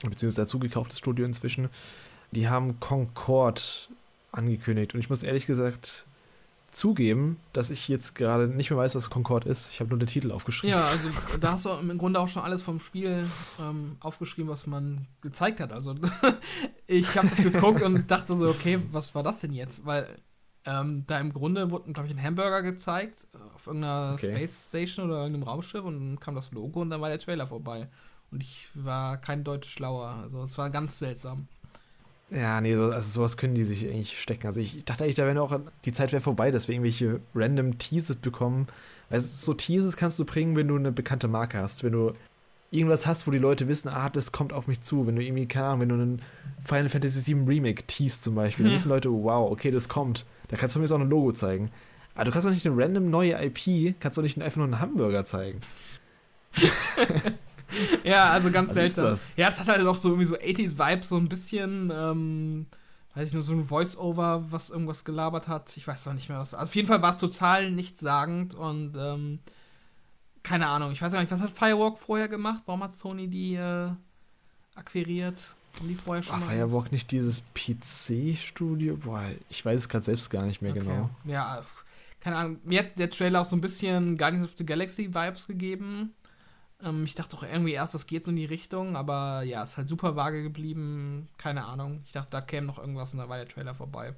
[0.04, 1.68] beziehungsweise dazugekauftes Studio inzwischen.
[2.32, 3.90] Die haben Concord
[4.32, 4.94] angekündigt.
[4.94, 6.06] Und ich muss ehrlich gesagt
[6.72, 9.70] zugeben, dass ich jetzt gerade nicht mehr weiß, was Concord ist.
[9.70, 10.74] Ich habe nur den Titel aufgeschrieben.
[10.74, 13.26] Ja, also da hast du im Grunde auch schon alles vom Spiel
[13.60, 15.74] ähm, aufgeschrieben, was man gezeigt hat.
[15.74, 15.94] Also
[16.88, 19.86] ich habe das geguckt und dachte so, okay, was war das denn jetzt?
[19.86, 20.08] Weil
[20.68, 24.32] ähm, da im Grunde wurde, glaube ich, ein Hamburger gezeigt äh, auf irgendeiner okay.
[24.32, 27.48] Space Station oder irgendeinem Raumschiff und dann kam das Logo und dann war der Trailer
[27.48, 27.88] vorbei.
[28.32, 30.10] Und ich war kein Deutsch schlauer.
[30.22, 31.48] Also es war ganz seltsam.
[32.30, 34.48] Ja, nee, also sowas können die sich eigentlich stecken.
[34.48, 37.78] Also ich, dachte eigentlich, da wäre auch, die Zeit wäre vorbei, dass wir irgendwelche random
[37.78, 38.68] Teases bekommen.
[39.10, 41.86] Weil so Teases kannst du bringen, wenn du eine bekannte Marke hast.
[41.86, 42.12] Wenn du
[42.70, 45.08] irgendwas hast, wo die Leute wissen, ah, das kommt auf mich zu.
[45.08, 46.22] Wenn du irgendwie, keine Ahnung, wenn du einen
[46.66, 48.72] Final Fantasy VII Remake teast zum Beispiel, hm.
[48.72, 50.26] dann wissen Leute, wow, okay, das kommt.
[50.48, 51.72] Da kannst du mir auch ein Logo zeigen.
[52.16, 54.80] Aber du kannst doch nicht eine random neue IP, kannst doch nicht einfach nur einen
[54.80, 55.60] Hamburger zeigen.
[58.04, 59.06] ja, also ganz Was seltsam.
[59.06, 59.32] Das?
[59.36, 62.66] Ja, es hat halt auch so irgendwie so 80s-Vibes, so ein bisschen, ähm,
[63.14, 65.76] weiß ich nur, so ein Voice-Over, was irgendwas gelabert hat.
[65.78, 66.54] Ich weiß doch nicht mehr was.
[66.54, 69.40] Also auf jeden Fall war es total nichtssagend und ähm,
[70.42, 70.92] keine Ahnung.
[70.92, 72.64] Ich weiß gar nicht, was hat Firewalk vorher gemacht?
[72.66, 73.92] Warum hat Sony die äh,
[74.76, 75.56] akquiriert?
[75.78, 78.98] Haben die vorher schon War Firewalk nicht dieses PC-Studio?
[78.98, 80.82] Boah, ich weiß es gerade selbst gar nicht mehr okay.
[80.82, 81.10] genau.
[81.26, 81.62] Ja,
[82.20, 82.60] keine Ahnung.
[82.64, 86.14] Mir hat der Trailer auch so ein bisschen Guardians of the Galaxy Vibes gegeben.
[86.84, 89.78] Ähm, ich dachte auch irgendwie erst, das geht so in die Richtung, aber ja, ist
[89.78, 91.28] halt super vage geblieben.
[91.38, 92.02] Keine Ahnung.
[92.06, 94.14] Ich dachte, da käme noch irgendwas und da war der Trailer vorbei.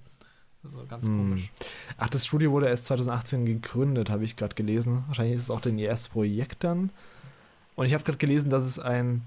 [0.64, 1.18] Also ganz hm.
[1.18, 1.52] komisch.
[1.98, 5.04] Ach, das Studio wurde erst 2018 gegründet, habe ich gerade gelesen.
[5.08, 6.90] Wahrscheinlich ist es auch dein erstes Projekt dann.
[7.76, 9.24] Und ich habe gerade gelesen, dass es ein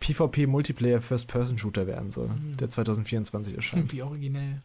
[0.00, 2.56] PvP-Multiplayer First-Person-Shooter werden soll, mhm.
[2.56, 3.92] der 2024 erscheint.
[3.92, 4.62] Wie originell.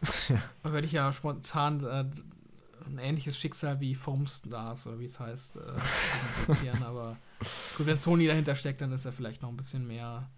[0.28, 0.42] ja.
[0.62, 2.04] Da werde ich ja spontan äh,
[2.86, 7.16] ein ähnliches Schicksal wie Foam Stars oder wie es heißt, äh, aber
[7.76, 10.30] gut, wenn Sony dahinter steckt, dann ist ja vielleicht noch ein bisschen mehr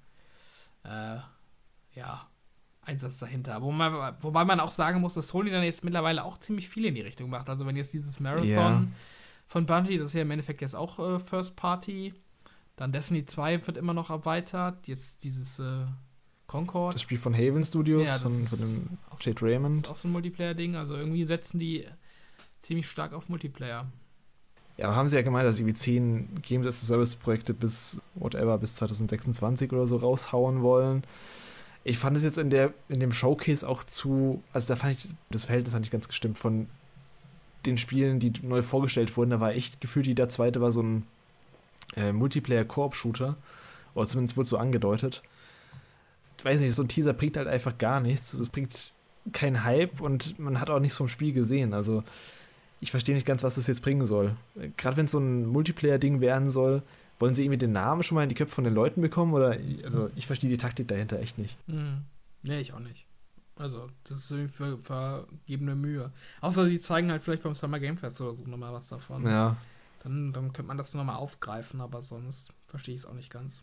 [0.85, 1.19] äh,
[1.93, 2.29] ja,
[2.83, 3.61] Einsatz dahinter.
[3.63, 6.87] Wo man, wobei man auch sagen muss, dass Sony dann jetzt mittlerweile auch ziemlich viel
[6.87, 7.49] in die Richtung macht.
[7.49, 8.85] Also wenn jetzt dieses Marathon ja.
[9.47, 12.15] von Bungie, das ist ja im Endeffekt jetzt auch äh, First Party,
[12.79, 15.85] dann Destiny 2 wird immer noch erweitert, jetzt dieses äh,
[16.47, 16.95] Concord.
[16.95, 19.85] Das Spiel von Haven Studios, ja, von, von dem Jade Raymond.
[19.85, 21.85] Das ist auch so ein Multiplayer-Ding, also irgendwie setzen die
[22.61, 23.87] ziemlich stark auf Multiplayer.
[24.77, 28.57] Ja, haben sie ja gemeint, dass irgendwie zehn Games as a Service Projekte bis whatever,
[28.59, 31.03] bis 2026 oder so raushauen wollen.
[31.83, 35.09] Ich fand es jetzt in, der, in dem Showcase auch zu, also da fand ich
[35.31, 36.69] das Verhältnis hat nicht ganz gestimmt von
[37.67, 41.05] den Spielen, die neu vorgestellt wurden, da war echt gefühlt, jeder zweite war so ein
[41.97, 43.37] äh, Multiplayer-Koop-Shooter.
[43.95, 45.23] Oder zumindest wurde so angedeutet.
[46.39, 48.33] Ich weiß nicht, so ein Teaser bringt halt einfach gar nichts.
[48.35, 48.93] Es bringt
[49.33, 51.75] keinen Hype und man hat auch nichts vom Spiel gesehen.
[51.75, 52.05] Also
[52.81, 54.37] ich verstehe nicht ganz, was das jetzt bringen soll.
[54.77, 56.83] Gerade wenn es so ein Multiplayer-Ding werden soll,
[57.19, 59.35] wollen sie irgendwie den Namen schon mal in die Köpfe von den Leuten bekommen?
[59.35, 61.59] Oder also ich verstehe die Taktik dahinter echt nicht.
[61.67, 62.03] Mhm.
[62.43, 63.07] Nee, ich auch nicht.
[63.57, 66.13] Also, das ist irgendwie für vergebene Mühe.
[66.41, 69.27] Außer die zeigen halt vielleicht beim Summer Game Fest oder so nochmal was davon.
[69.27, 69.57] Ja.
[70.01, 73.63] Dann, dann könnte man das nochmal aufgreifen, aber sonst verstehe ich es auch nicht ganz.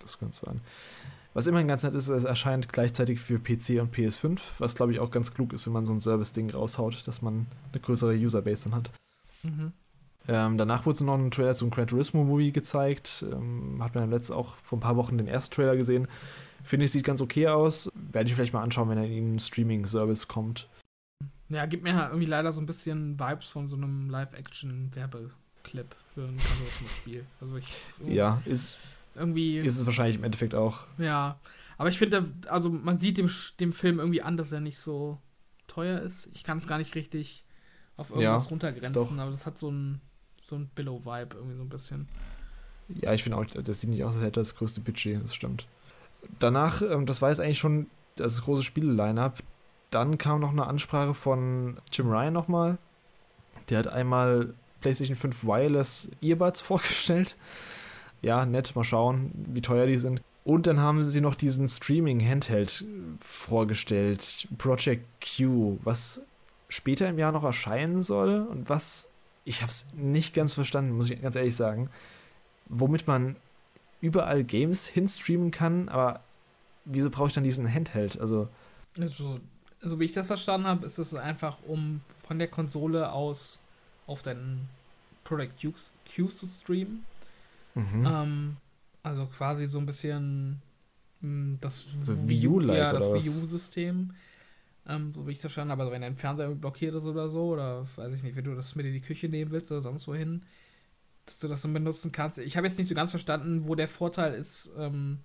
[0.00, 0.60] Das könnte sein.
[1.34, 5.00] Was immerhin ganz nett ist, es erscheint gleichzeitig für PC und PS5, was glaube ich
[5.00, 8.68] auch ganz klug ist, wenn man so ein Service-Ding raushaut, dass man eine größere Userbase
[8.68, 8.90] dann hat.
[9.42, 9.72] Mhm.
[10.28, 13.24] Ähm, danach wurde noch ein Trailer zum Gran Turismo-Movie gezeigt.
[13.30, 16.06] Ähm, hat man letztes auch vor ein paar Wochen den ersten Trailer gesehen.
[16.62, 17.90] Finde ich, sieht ganz okay aus.
[17.94, 20.68] Werde ich vielleicht mal anschauen, wenn er in einen Streaming-Service kommt.
[21.48, 24.08] Ja, gibt mir irgendwie leider so ein bisschen Vibes von so einem
[25.62, 27.24] Live-Action-Werbeclip für ein Turismo-Spiel.
[27.40, 27.74] Also ich.
[28.06, 28.76] Ja, ist
[29.14, 29.58] irgendwie.
[29.58, 30.86] Ist es wahrscheinlich im Endeffekt auch.
[30.98, 31.38] Ja.
[31.78, 35.18] Aber ich finde, also man sieht dem, dem Film irgendwie an, dass er nicht so
[35.66, 36.28] teuer ist.
[36.34, 37.44] Ich kann es gar nicht richtig
[37.96, 39.18] auf irgendwas ja, runtergrenzen, doch.
[39.18, 40.00] aber das hat so ein,
[40.40, 42.08] so ein Billow-Vibe irgendwie so ein bisschen.
[42.88, 45.66] Ja, ich finde auch, das sieht nicht aus, als hätte das größte Budget, das stimmt.
[46.38, 47.86] Danach, ähm, das war jetzt eigentlich schon
[48.16, 49.42] das große Spiele-Line-Up.
[49.90, 52.78] Dann kam noch eine Ansprache von Jim Ryan nochmal.
[53.70, 57.36] Der hat einmal PlayStation 5 Wireless Earbuds vorgestellt
[58.22, 60.22] ja, nett, mal schauen, wie teuer die sind.
[60.44, 62.84] Und dann haben sie noch diesen Streaming-Handheld
[63.20, 65.04] vorgestellt, Project
[65.36, 66.22] Q, was
[66.68, 69.08] später im Jahr noch erscheinen soll und was,
[69.44, 71.90] ich habe es nicht ganz verstanden, muss ich ganz ehrlich sagen,
[72.66, 73.36] womit man
[74.00, 76.20] überall Games hinstreamen kann, aber
[76.84, 78.20] wieso brauche ich dann diesen Handheld?
[78.20, 78.48] Also,
[78.98, 79.38] also,
[79.80, 83.58] also wie ich das verstanden habe, ist es einfach, um von der Konsole aus
[84.12, 84.68] auf deinen
[85.24, 87.04] Project Q zu streamen.
[87.74, 88.06] Mhm.
[88.06, 88.56] Ähm,
[89.02, 90.62] also quasi so ein bisschen
[91.20, 94.14] mh, hm, das so Wii U-like ja, das Wii U-System.
[94.86, 97.52] Ähm, so wie ich das verstanden habe, also wenn dein Fernseher blockiert ist oder so,
[97.52, 100.08] oder weiß ich nicht, wenn du das mit in die Küche nehmen willst oder sonst
[100.08, 100.42] wohin,
[101.24, 102.38] dass du das dann benutzen kannst.
[102.38, 105.20] Ich habe jetzt nicht so ganz verstanden, wo der Vorteil ist ähm,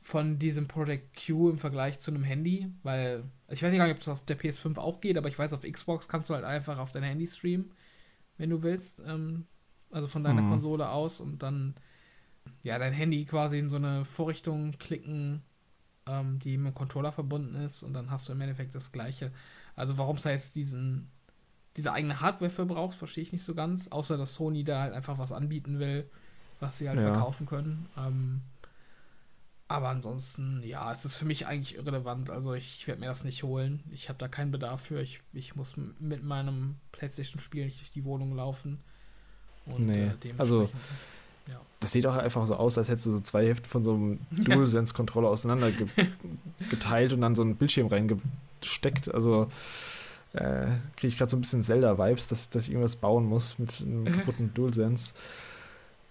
[0.00, 4.08] von diesem Project Q im Vergleich zu einem Handy, weil ich weiß nicht, ob es
[4.08, 6.92] auf der PS5 auch geht, aber ich weiß, auf Xbox kannst du halt einfach auf
[6.92, 7.70] dein Handy streamen,
[8.40, 9.02] wenn du willst.
[9.06, 9.46] Ähm,
[9.90, 10.50] also von deiner mhm.
[10.50, 11.74] Konsole aus und dann
[12.64, 15.42] ja dein Handy quasi in so eine Vorrichtung klicken,
[16.06, 19.30] ähm, die mit dem Controller verbunden ist und dann hast du im Endeffekt das gleiche.
[19.76, 21.10] Also warum es heißt diesen
[21.76, 24.92] diese eigene Hardware für brauchst, verstehe ich nicht so ganz, außer dass Sony da halt
[24.92, 26.10] einfach was anbieten will,
[26.58, 27.12] was sie halt ja.
[27.12, 27.86] verkaufen können.
[27.96, 28.40] Ähm,
[29.70, 32.28] aber ansonsten, ja, es ist für mich eigentlich irrelevant.
[32.28, 33.84] Also ich werde mir das nicht holen.
[33.92, 35.00] Ich habe da keinen Bedarf für.
[35.00, 38.80] Ich, ich muss mit meinem PlayStation-Spiel nicht durch die Wohnung laufen.
[39.66, 40.68] Und, nee, äh, also
[41.46, 41.60] ja.
[41.78, 44.18] das sieht auch einfach so aus, als hättest du so zwei Hälften von so einem
[44.32, 45.86] DualSense-Controller auseinander ge
[46.68, 49.14] geteilt und dann so einen Bildschirm reingesteckt.
[49.14, 49.46] Also
[50.32, 50.66] äh,
[50.96, 54.04] kriege ich gerade so ein bisschen Zelda-Vibes, dass, dass ich irgendwas bauen muss mit einem
[54.18, 55.14] kaputten DualSense.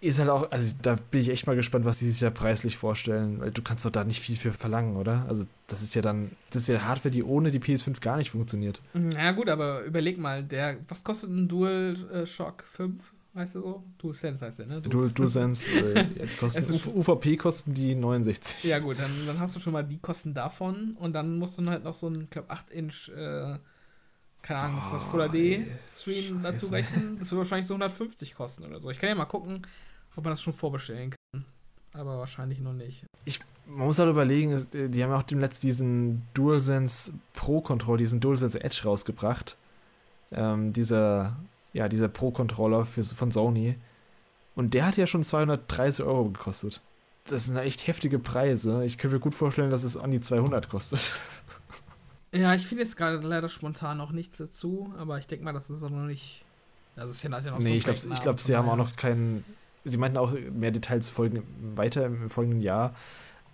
[0.01, 2.77] Ist halt auch, also da bin ich echt mal gespannt, was die sich da preislich
[2.77, 5.25] vorstellen, weil du kannst doch da nicht viel für verlangen, oder?
[5.27, 8.31] Also das ist ja dann, das ist ja Hardware, die ohne die PS5 gar nicht
[8.31, 8.81] funktioniert.
[9.13, 13.11] Ja gut, aber überleg mal, der, was kostet ein DualShock 5?
[13.35, 13.83] heißt er so?
[13.97, 14.81] DualSense heißt der, ne?
[14.81, 18.63] Dual, DualSense, äh, die kosten, UVP kosten die 69.
[18.63, 21.65] Ja gut, dann, dann hast du schon mal die Kosten davon und dann musst du
[21.65, 23.57] halt noch so ein, ich glaube 8 Inch, äh,
[24.41, 27.17] keine Ahnung, was das Full HD Stream dazu rechnen.
[27.19, 28.89] Das wird wahrscheinlich so 150 kosten oder so.
[28.89, 29.63] Ich kann ja mal gucken,
[30.15, 31.45] ob man das schon vorbestellen kann.
[31.93, 33.05] Aber wahrscheinlich noch nicht.
[33.25, 37.97] Ich, man muss halt überlegen, äh, die haben auch dem letzten diesen DualSense Pro Control,
[37.97, 39.57] diesen DualSense Edge rausgebracht.
[40.31, 41.35] Ähm, dieser
[41.73, 43.75] ja, dieser Pro-Controller von Sony.
[44.55, 46.81] Und der hat ja schon 230 Euro gekostet.
[47.25, 48.83] Das sind echt heftige Preise.
[48.85, 51.11] Ich könnte mir gut vorstellen, dass es an die 200 kostet.
[52.31, 55.71] Ja, ich finde jetzt gerade leider spontan noch nichts dazu, aber ich denke mal, das
[55.71, 56.45] ist auch noch nicht.
[56.95, 59.43] Also, es ist ja noch nee, so ich glaube, glaub, sie haben auch noch keinen.
[59.85, 61.43] Sie meinten auch, mehr Details folgen
[61.75, 62.95] weiter im folgenden Jahr.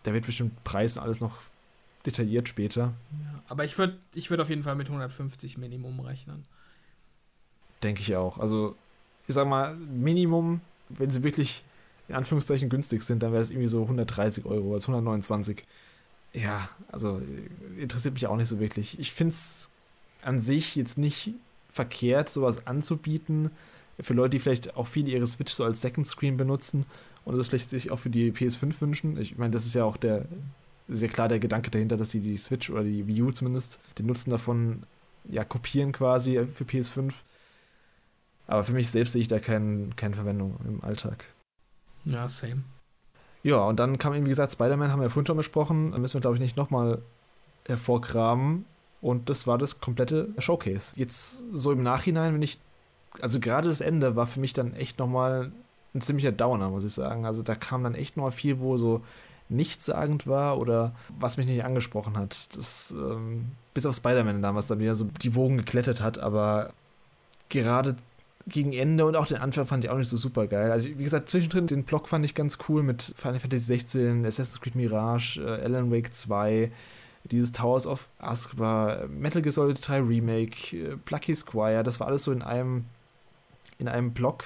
[0.04, 1.40] Da wird bestimmt Preis und alles noch
[2.06, 2.94] detailliert später.
[3.24, 6.46] Ja, aber ich würde ich würd auf jeden Fall mit 150 Minimum rechnen.
[7.84, 8.38] Denke ich auch.
[8.38, 8.76] Also,
[9.28, 11.64] ich sag mal, Minimum, wenn sie wirklich
[12.08, 15.64] in Anführungszeichen günstig sind, dann wäre es irgendwie so 130 Euro als 129.
[16.34, 17.22] Ja, also
[17.78, 19.00] interessiert mich auch nicht so wirklich.
[19.00, 19.70] Ich finde es
[20.22, 21.34] an sich jetzt nicht
[21.70, 23.52] verkehrt, sowas anzubieten
[24.00, 26.86] für Leute, die vielleicht auch viele ihre Switch so als Second Screen benutzen
[27.24, 29.18] und das vielleicht sich auch für die PS5 wünschen.
[29.18, 30.26] Ich meine, das ist ja auch der
[30.88, 34.06] sehr klar der Gedanke dahinter, dass sie die Switch oder die Wii U zumindest den
[34.06, 34.84] Nutzen davon
[35.28, 37.14] ja kopieren quasi für PS5
[38.48, 41.26] Aber für mich selbst sehe ich da kein, keine Verwendung im Alltag.
[42.06, 42.64] Ja, same.
[43.42, 45.92] Ja, und dann kam eben, wie gesagt, Spider-Man, haben wir ja vorhin schon besprochen.
[45.92, 47.02] Da müssen wir, glaube ich, nicht nochmal
[47.66, 48.66] hervorgraben.
[49.02, 50.94] Und das war das komplette Showcase.
[50.96, 52.60] Jetzt so im Nachhinein, wenn ich,
[53.22, 55.52] also gerade das Ende war für mich dann echt nochmal
[55.94, 57.26] ein ziemlicher Downer, muss ich sagen.
[57.26, 59.02] Also da kam dann echt noch viel, wo so
[59.50, 62.56] nichtssagend war oder was mich nicht angesprochen hat.
[62.56, 66.74] Das, ähm, bis auf Spider-Man damals dann wieder so die Wogen geklettert hat, aber
[67.50, 67.96] gerade
[68.48, 70.72] gegen Ende und auch den Anfang fand ich auch nicht so super geil.
[70.72, 74.62] Also, wie gesagt, zwischendrin den Block fand ich ganz cool mit Final Fantasy 16, Assassin's
[74.62, 76.72] Creed Mirage, äh, Alan Wake 2,
[77.32, 82.24] dieses Towers of Azkaban, Metal Gear Solid 3 Remake, äh, Plucky Squire, das war alles
[82.24, 82.86] so in einem
[83.80, 84.44] in einem Block.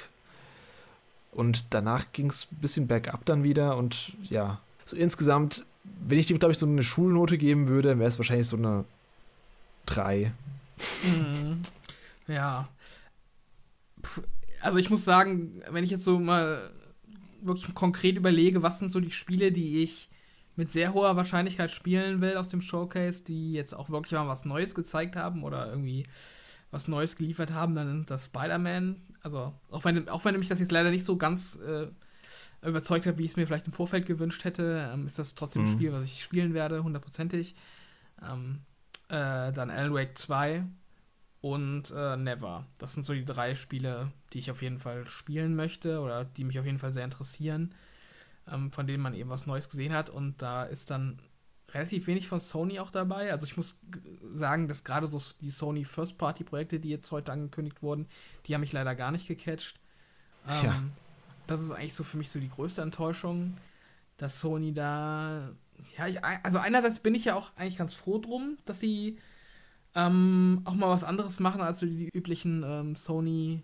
[1.31, 6.25] Und danach ging es ein bisschen bergab dann wieder und ja, so insgesamt, wenn ich
[6.25, 8.85] dem, glaube ich, so eine Schulnote geben würde, wäre es wahrscheinlich so eine
[9.85, 10.31] 3.
[11.03, 11.61] Mhm.
[12.27, 12.67] Ja.
[14.61, 16.71] Also ich muss sagen, wenn ich jetzt so mal
[17.41, 20.09] wirklich konkret überlege, was sind so die Spiele, die ich
[20.55, 24.45] mit sehr hoher Wahrscheinlichkeit spielen will aus dem Showcase, die jetzt auch wirklich mal was
[24.45, 26.03] Neues gezeigt haben oder irgendwie
[26.71, 29.01] was Neues geliefert haben, dann das Spider-Man.
[29.21, 31.87] Also, auch wenn, auch wenn mich das jetzt leider nicht so ganz äh,
[32.61, 35.63] überzeugt hat, wie ich es mir vielleicht im Vorfeld gewünscht hätte, ähm, ist das trotzdem
[35.63, 35.67] mhm.
[35.67, 37.55] ein Spiel, was ich spielen werde, hundertprozentig.
[38.21, 38.61] Ähm,
[39.07, 40.63] äh, dann Alan Wake 2
[41.41, 42.65] und äh, Never.
[42.77, 46.43] Das sind so die drei Spiele, die ich auf jeden Fall spielen möchte oder die
[46.43, 47.73] mich auf jeden Fall sehr interessieren,
[48.51, 50.09] ähm, von denen man eben was Neues gesehen hat.
[50.09, 51.19] Und da ist dann
[51.73, 53.31] relativ wenig von Sony auch dabei.
[53.31, 53.77] Also ich muss
[54.33, 58.07] sagen, dass gerade so die Sony First-Party-Projekte, die jetzt heute angekündigt wurden,
[58.45, 59.79] die haben mich leider gar nicht gecatcht.
[60.47, 60.83] Ähm, ja.
[61.47, 63.57] Das ist eigentlich so für mich so die größte Enttäuschung,
[64.17, 65.51] dass Sony da.
[65.97, 69.17] Ja, ich, also einerseits bin ich ja auch eigentlich ganz froh drum, dass sie
[69.95, 73.63] ähm, auch mal was anderes machen als so die üblichen ähm, Sony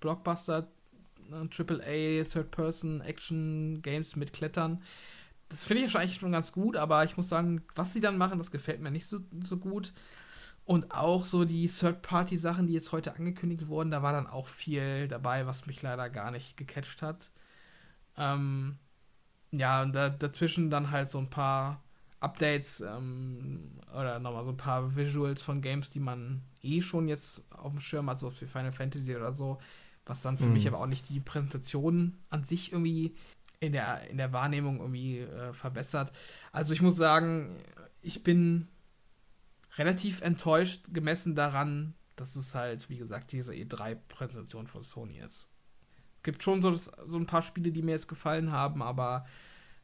[0.00, 0.68] Blockbuster,
[1.30, 4.82] äh, AAA, Third-Person-Action-Games mit Klettern
[5.48, 8.38] das finde ich eigentlich schon ganz gut, aber ich muss sagen, was sie dann machen,
[8.38, 9.92] das gefällt mir nicht so, so gut.
[10.64, 15.08] Und auch so die Third-Party-Sachen, die jetzt heute angekündigt wurden, da war dann auch viel
[15.08, 17.30] dabei, was mich leider gar nicht gecatcht hat.
[18.18, 18.78] Ähm,
[19.50, 21.82] ja, und da, dazwischen dann halt so ein paar
[22.20, 27.40] Updates ähm, oder nochmal so ein paar Visuals von Games, die man eh schon jetzt
[27.50, 29.58] auf dem Schirm hat, so wie Final Fantasy oder so,
[30.04, 30.54] was dann für mhm.
[30.54, 33.14] mich aber auch nicht die Präsentation an sich irgendwie
[33.60, 36.12] in der, in der Wahrnehmung irgendwie äh, verbessert.
[36.52, 37.56] Also ich muss sagen,
[38.02, 38.68] ich bin
[39.76, 45.48] relativ enttäuscht gemessen daran, dass es halt, wie gesagt, diese E3-Präsentation von Sony ist.
[46.22, 49.24] Gibt schon so, so ein paar Spiele, die mir jetzt gefallen haben, aber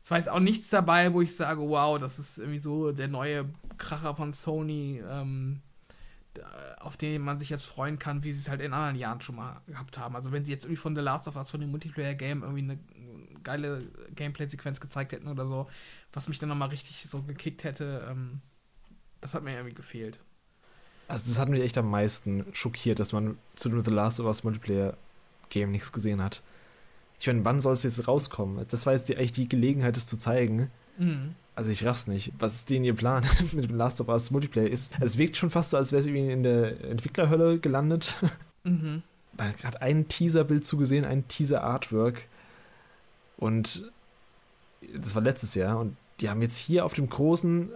[0.03, 3.09] es war jetzt auch nichts dabei, wo ich sage, wow, das ist irgendwie so der
[3.09, 3.49] neue
[3.79, 5.63] Kracher von Sony, ähm,
[6.81, 9.36] auf den man sich jetzt freuen kann, wie sie es halt in anderen Jahren schon
[9.36, 10.16] mal gehabt haben.
[10.16, 12.78] Also wenn sie jetzt irgendwie von The Last of Us, von dem Multiplayer-Game, irgendwie eine
[13.43, 13.82] geile
[14.15, 15.69] Gameplay-Sequenz gezeigt hätten oder so,
[16.12, 18.40] was mich dann nochmal richtig so gekickt hätte, ähm,
[19.20, 20.20] das hat mir irgendwie gefehlt.
[21.09, 24.44] Also das hat mich echt am meisten schockiert, dass man zu The Last of Us
[24.44, 26.43] Multiplayer-Game nichts gesehen hat.
[27.20, 28.66] Ich meine, wann soll es jetzt rauskommen?
[28.69, 30.70] Das war jetzt die, eigentlich die Gelegenheit, es zu zeigen.
[30.98, 31.35] Mhm.
[31.57, 32.33] Also ich raff's nicht.
[32.39, 34.69] Was ist denn ihr Plan mit dem Last of Us Multiplayer?
[34.69, 38.17] Ist, es wirkt schon fast so, als wäre es irgendwie in der Entwicklerhölle gelandet.
[38.67, 39.03] Mhm.
[39.37, 42.23] Man hat gerade ein Teaser-Bild zugesehen, ein Teaser-Artwork.
[43.37, 43.93] Und
[44.97, 45.79] das war letztes Jahr.
[45.79, 47.69] Und die haben jetzt hier auf dem großen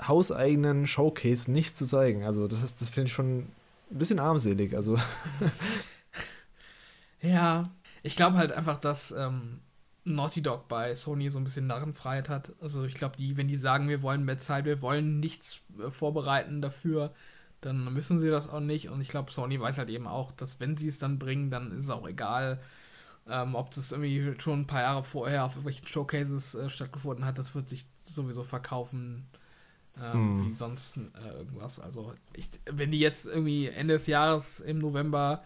[0.00, 2.24] hauseigenen Showcase nichts zu zeigen.
[2.24, 4.74] Also das, das finde ich schon ein bisschen armselig.
[4.74, 4.96] Also
[7.20, 7.68] ja,
[8.02, 9.60] ich glaube halt einfach, dass ähm,
[10.04, 12.52] Naughty Dog bei Sony so ein bisschen Narrenfreiheit hat.
[12.60, 15.90] Also ich glaube, die, wenn die sagen, wir wollen mehr Zeit, wir wollen nichts äh,
[15.90, 17.12] vorbereiten dafür,
[17.60, 18.88] dann müssen sie das auch nicht.
[18.88, 21.72] Und ich glaube, Sony weiß halt eben auch, dass wenn sie es dann bringen, dann
[21.72, 22.60] ist es auch egal,
[23.28, 27.38] ähm, ob das irgendwie schon ein paar Jahre vorher auf irgendwelchen Showcases äh, stattgefunden hat.
[27.38, 29.26] Das wird sich sowieso verkaufen.
[30.00, 30.48] Ähm, hm.
[30.48, 31.78] Wie sonst äh, irgendwas.
[31.78, 35.44] Also, ich, wenn die jetzt irgendwie Ende des Jahres im November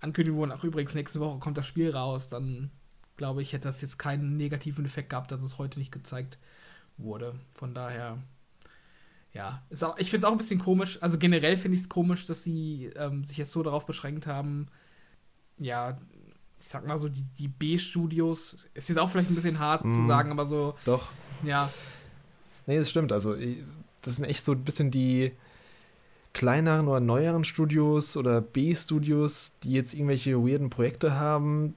[0.00, 2.70] ankündigen wurden, ach übrigens, nächste Woche kommt das Spiel raus, dann
[3.18, 6.38] glaube ich, hätte das jetzt keinen negativen Effekt gehabt, dass es heute nicht gezeigt
[6.96, 7.34] wurde.
[7.52, 8.16] Von daher,
[9.34, 11.02] ja, ist auch, ich finde es auch ein bisschen komisch.
[11.02, 14.68] Also generell finde ich es komisch, dass sie ähm, sich jetzt so darauf beschränkt haben,
[15.58, 15.98] ja,
[16.58, 19.94] ich sag mal so, die, die B-Studios, ist jetzt auch vielleicht ein bisschen hart mm,
[19.94, 20.06] zu mhm.
[20.08, 20.74] sagen, aber so.
[20.84, 21.10] Doch.
[21.42, 21.70] Ja.
[22.66, 23.12] Nee, das stimmt.
[23.12, 23.36] Also,
[24.02, 25.32] das sind echt so ein bisschen die
[26.32, 31.74] kleineren oder neueren Studios oder B-Studios, die jetzt irgendwelche weirden Projekte haben,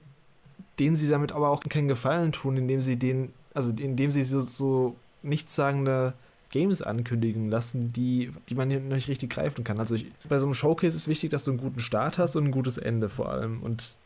[0.78, 4.40] denen sie damit aber auch keinen Gefallen tun, indem sie den, also indem sie so,
[4.40, 6.14] so nichtssagende
[6.50, 9.80] Games ankündigen lassen, die, die man nicht richtig greifen kann.
[9.80, 12.44] Also ich, bei so einem Showcase ist wichtig, dass du einen guten Start hast und
[12.44, 13.62] ein gutes Ende vor allem.
[13.62, 13.96] Und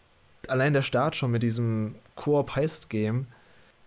[0.49, 3.27] allein der Start schon mit diesem Koop-Heist-Game,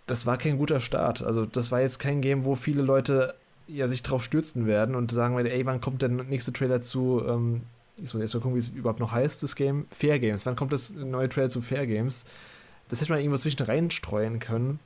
[0.08, 1.22] das war kein guter Start.
[1.22, 3.34] Also das war jetzt kein Game, wo viele Leute
[3.68, 7.24] ja sich drauf stürzen werden und sagen werden, ey, wann kommt der nächste Trailer zu,
[7.26, 7.62] ähm,
[8.02, 10.46] ich soll jetzt mal gucken, wie es überhaupt noch heißt, das Game, Fair Games.
[10.46, 12.26] Wann kommt das neue Trailer zu Fair Games?
[12.90, 14.80] Das hätte man irgendwo zwischen reinstreuen können,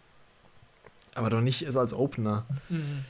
[1.16, 2.46] aber doch nicht so als Opener.
[2.70, 3.06] Mhm.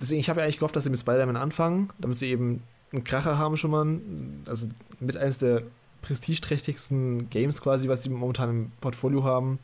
[0.00, 2.62] Deswegen, ich habe ja eigentlich gehofft, dass sie mit Spider-Man anfangen, damit sie eben
[2.92, 4.00] einen Kracher haben schon mal,
[4.46, 4.68] also
[5.00, 5.62] mit eines der
[6.02, 9.58] prestigeträchtigsten Games quasi, was sie momentan im Portfolio haben.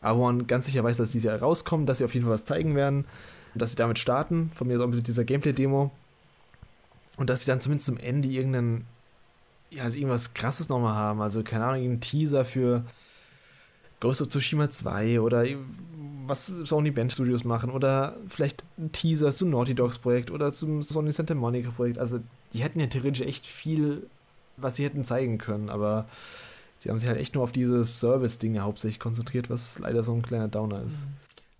[0.00, 2.44] Aber man ganz sicher weiß, dass diese Jahr rauskommen, dass sie auf jeden Fall was
[2.44, 3.04] zeigen werden,
[3.54, 5.90] dass sie damit starten, von mir auch mit dieser Gameplay-Demo.
[7.16, 8.86] Und dass sie dann zumindest zum Ende irgendeinen,
[9.70, 11.20] ja, also irgendwas krasses nochmal haben.
[11.20, 12.84] Also, keine Ahnung, irgendeinen Teaser für
[14.00, 15.44] Ghost of Tsushima 2 oder
[16.26, 20.82] was Sony Band Studios machen oder vielleicht ein Teaser zum Naughty Dogs Projekt oder zum
[20.82, 21.98] Sony Santa Monica Projekt.
[21.98, 22.20] Also,
[22.52, 24.06] die hätten ja theoretisch echt viel,
[24.56, 26.08] was sie hätten zeigen können, aber
[26.78, 30.22] sie haben sich halt echt nur auf diese Service-Dinge hauptsächlich konzentriert, was leider so ein
[30.22, 31.06] kleiner Downer ist.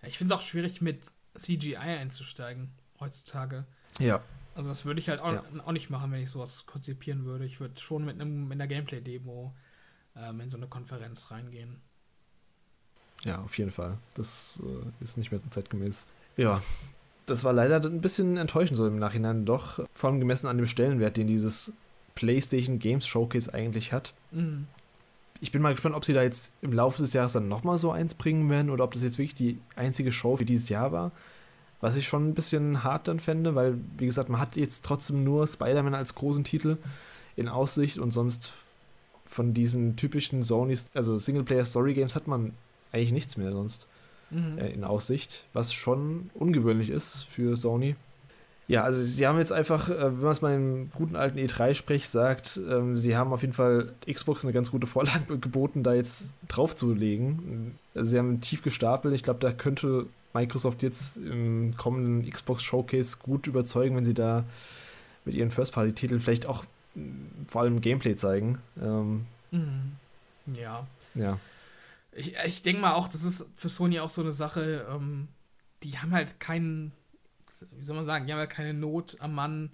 [0.02, 1.00] Ja, ich finde es auch schwierig, mit
[1.36, 3.64] CGI einzusteigen heutzutage.
[3.98, 4.22] Ja.
[4.54, 5.44] Also das würde ich halt auch, ja.
[5.64, 7.44] auch, nicht machen, wenn ich sowas konzipieren würde.
[7.44, 9.54] Ich würde schon mit, einem, mit einer Gameplay-Demo
[10.16, 11.80] ähm, in so eine Konferenz reingehen.
[13.24, 13.98] Ja, auf jeden Fall.
[14.14, 16.06] Das äh, ist nicht mehr zeitgemäß.
[16.36, 16.62] Ja,
[17.26, 19.80] das war leider ein bisschen enttäuschend so im Nachhinein doch.
[19.94, 21.72] Vor allem gemessen an dem Stellenwert, den dieses
[22.14, 24.14] PlayStation Games Showcase eigentlich hat.
[24.30, 24.66] Mhm.
[25.40, 27.92] Ich bin mal gespannt, ob sie da jetzt im Laufe des Jahres dann nochmal so
[27.92, 31.12] eins bringen werden oder ob das jetzt wirklich die einzige Show für dieses Jahr war.
[31.80, 35.24] Was ich schon ein bisschen hart dann fände, weil, wie gesagt, man hat jetzt trotzdem
[35.24, 36.76] nur Spider-Man als großen Titel
[37.36, 38.52] in Aussicht und sonst
[39.26, 42.52] von diesen typischen Sony, also Singleplayer-Story-Games hat man
[42.92, 43.88] eigentlich nichts mehr sonst
[44.30, 44.58] mhm.
[44.58, 47.96] äh, in Aussicht, was schon ungewöhnlich ist für Sony.
[48.68, 52.08] Ja, also sie haben jetzt einfach, äh, wenn man es mal im guten alten E3-Sprech
[52.08, 56.32] sagt, ähm, sie haben auf jeden Fall Xbox eine ganz gute Vorlage geboten, da jetzt
[56.46, 57.76] draufzulegen.
[57.94, 59.12] Sie haben tief gestapelt.
[59.14, 64.44] Ich glaube, da könnte Microsoft jetzt im kommenden Xbox Showcase gut überzeugen, wenn sie da
[65.24, 66.64] mit ihren First-Party-Titeln vielleicht auch
[67.48, 68.58] vor allem Gameplay zeigen.
[68.80, 69.96] Ähm, mhm.
[70.54, 70.86] Ja.
[71.14, 71.38] Ja.
[72.12, 75.28] Ich, ich denke mal auch, das ist für Sony auch so eine Sache, ähm,
[75.82, 76.92] die haben halt keinen,
[77.72, 79.70] wie soll man sagen, die haben halt keine Not am Mann,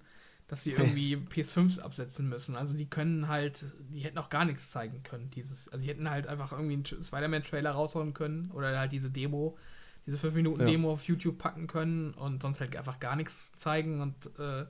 [0.47, 2.55] dass sie irgendwie PS5s absetzen müssen.
[2.55, 5.29] Also die können halt, die hätten auch gar nichts zeigen können.
[5.31, 9.57] Dieses, also die hätten halt einfach irgendwie einen Spider-Man-Trailer raushauen können oder halt diese Demo,
[10.05, 10.67] diese 5 Minuten ja.
[10.67, 14.65] Demo auf YouTube packen können und sonst halt einfach gar nichts zeigen und äh,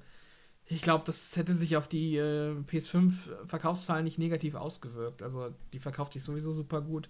[0.69, 5.23] ich glaube, das hätte sich auf die äh, PS5-Verkaufszahlen nicht negativ ausgewirkt.
[5.23, 7.10] Also die verkauft sich sowieso super gut.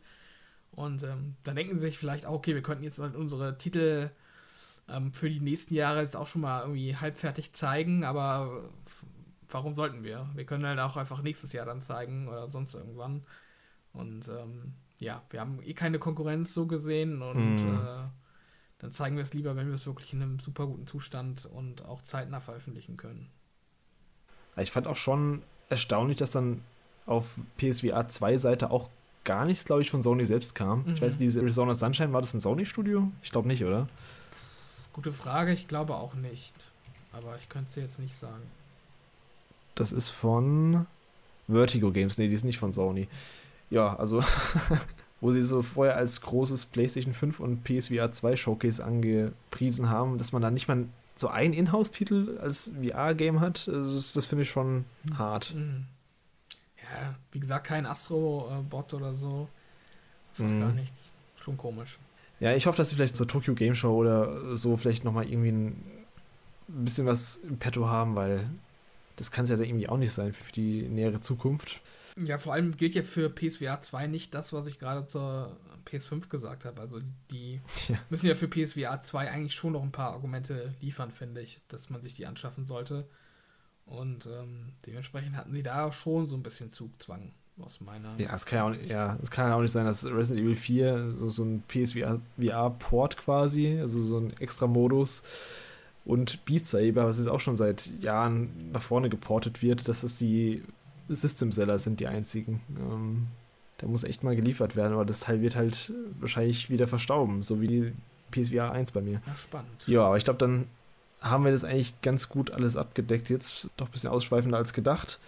[0.72, 4.11] Und ähm, dann denken sie sich vielleicht auch, okay, wir könnten jetzt halt unsere Titel
[4.88, 8.69] ähm, für die nächsten Jahre jetzt auch schon mal irgendwie halbfertig zeigen, aber
[9.49, 10.30] warum sollten wir?
[10.35, 13.23] Wir können halt auch einfach nächstes Jahr dann zeigen oder sonst irgendwann.
[13.94, 17.76] Und ähm, ja, wir haben eh keine Konkurrenz so gesehen und mm.
[17.76, 18.10] äh,
[18.80, 21.84] dann zeigen wir es lieber, wenn wir es wirklich in einem super guten Zustand und
[21.85, 23.30] auch zeitnah veröffentlichen können.
[24.56, 26.61] Ich fand auch schon erstaunlich, dass dann
[27.06, 28.89] auf PSVR 2 Seite auch
[29.27, 30.85] gar nichts, glaube ich, von Sony selbst kam.
[30.85, 30.93] Mhm.
[30.93, 33.11] Ich weiß, diese Arizona Sunshine, war das ein Sony-Studio?
[33.21, 33.87] Ich glaube nicht, oder?
[34.93, 36.55] Gute Frage, ich glaube auch nicht.
[37.11, 38.41] Aber ich könnte es dir jetzt nicht sagen.
[39.75, 40.87] Das ist von
[41.47, 42.17] Vertigo Games.
[42.17, 43.07] Nee, die ist nicht von Sony.
[43.69, 44.23] Ja, also,
[45.21, 50.31] wo sie so vorher als großes PlayStation 5 und PSVR 2 Showcase angepriesen haben, dass
[50.31, 50.85] man da nicht mal
[51.17, 54.85] so einen Inhouse-Titel als VR-Game hat, das, das finde ich schon
[55.17, 55.53] hart.
[55.53, 55.85] Mhm
[56.93, 59.47] ja, wie gesagt, kein Astro-Bot oder so.
[60.38, 60.59] Einfach mhm.
[60.59, 61.11] gar nichts.
[61.39, 61.99] Schon komisch.
[62.39, 65.51] Ja, ich hoffe, dass sie vielleicht zur Tokyo Game Show oder so vielleicht nochmal irgendwie
[65.51, 65.84] ein
[66.68, 68.47] bisschen was im Petto haben, weil
[69.15, 71.81] das kann es ja dann irgendwie auch nicht sein für die nähere Zukunft.
[72.18, 75.55] Ja, vor allem gilt ja für PSVR 2 nicht das, was ich gerade zur
[75.88, 76.81] PS5 gesagt habe.
[76.81, 76.99] Also
[77.31, 77.97] die ja.
[78.09, 81.89] müssen ja für PSVR 2 eigentlich schon noch ein paar Argumente liefern, finde ich, dass
[81.89, 83.07] man sich die anschaffen sollte.
[83.88, 88.19] Und ähm, dementsprechend hatten sie da schon so ein bisschen Zugzwang aus meiner.
[88.19, 90.45] Ja, es kann ja auch, nicht, ja, es kann ja auch nicht sein, dass Resident
[90.45, 95.23] Evil 4 so, so ein PSVR-Port quasi, also so ein extra Modus
[96.05, 100.18] und Beat Saber, was jetzt auch schon seit Jahren nach vorne geportet wird, dass es
[100.18, 100.64] die
[101.09, 102.61] System-Seller sind, die einzigen.
[102.77, 103.27] Ähm,
[103.77, 107.61] da muss echt mal geliefert werden, aber das Teil wird halt wahrscheinlich wieder verstauben, so
[107.61, 107.93] wie die
[108.31, 109.22] PSVR 1 bei mir.
[109.26, 109.88] Ja, spannend.
[109.88, 110.65] Ja, aber ich glaube, dann
[111.22, 113.30] haben wir das eigentlich ganz gut alles abgedeckt.
[113.30, 115.19] Jetzt doch ein bisschen ausschweifender als gedacht.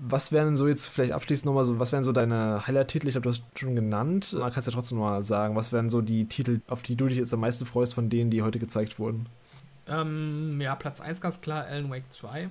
[0.00, 3.08] Was wären so jetzt vielleicht abschließend nochmal so, was wären so deine Highlight-Titel?
[3.08, 4.32] Ich glaube, du hast schon genannt.
[4.32, 5.56] Man kann es ja trotzdem mal sagen.
[5.56, 8.30] Was wären so die Titel, auf die du dich jetzt am meisten freust von denen,
[8.30, 9.26] die heute gezeigt wurden?
[9.88, 12.48] Ähm, ja, Platz 1 ganz klar, Alan Wake 2.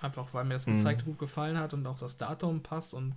[0.00, 1.10] Einfach weil mir das gezeigt mhm.
[1.10, 3.14] gut gefallen hat und auch das Datum passt und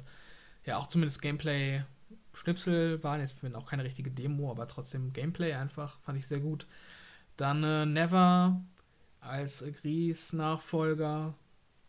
[0.66, 3.22] ja, auch zumindest Gameplay-Schnipsel waren.
[3.22, 6.66] Jetzt auch keine richtige Demo, aber trotzdem Gameplay einfach, fand ich sehr gut.
[7.38, 8.62] Dann äh, Never
[9.20, 11.34] als Gries Nachfolger.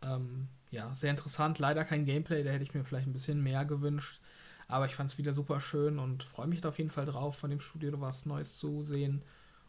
[0.03, 1.59] Ähm, ja, sehr interessant.
[1.59, 4.21] Leider kein Gameplay, da hätte ich mir vielleicht ein bisschen mehr gewünscht.
[4.69, 7.37] Aber ich fand es wieder super schön und freue mich da auf jeden Fall drauf,
[7.37, 9.23] von dem Studio was Neues zu sehen.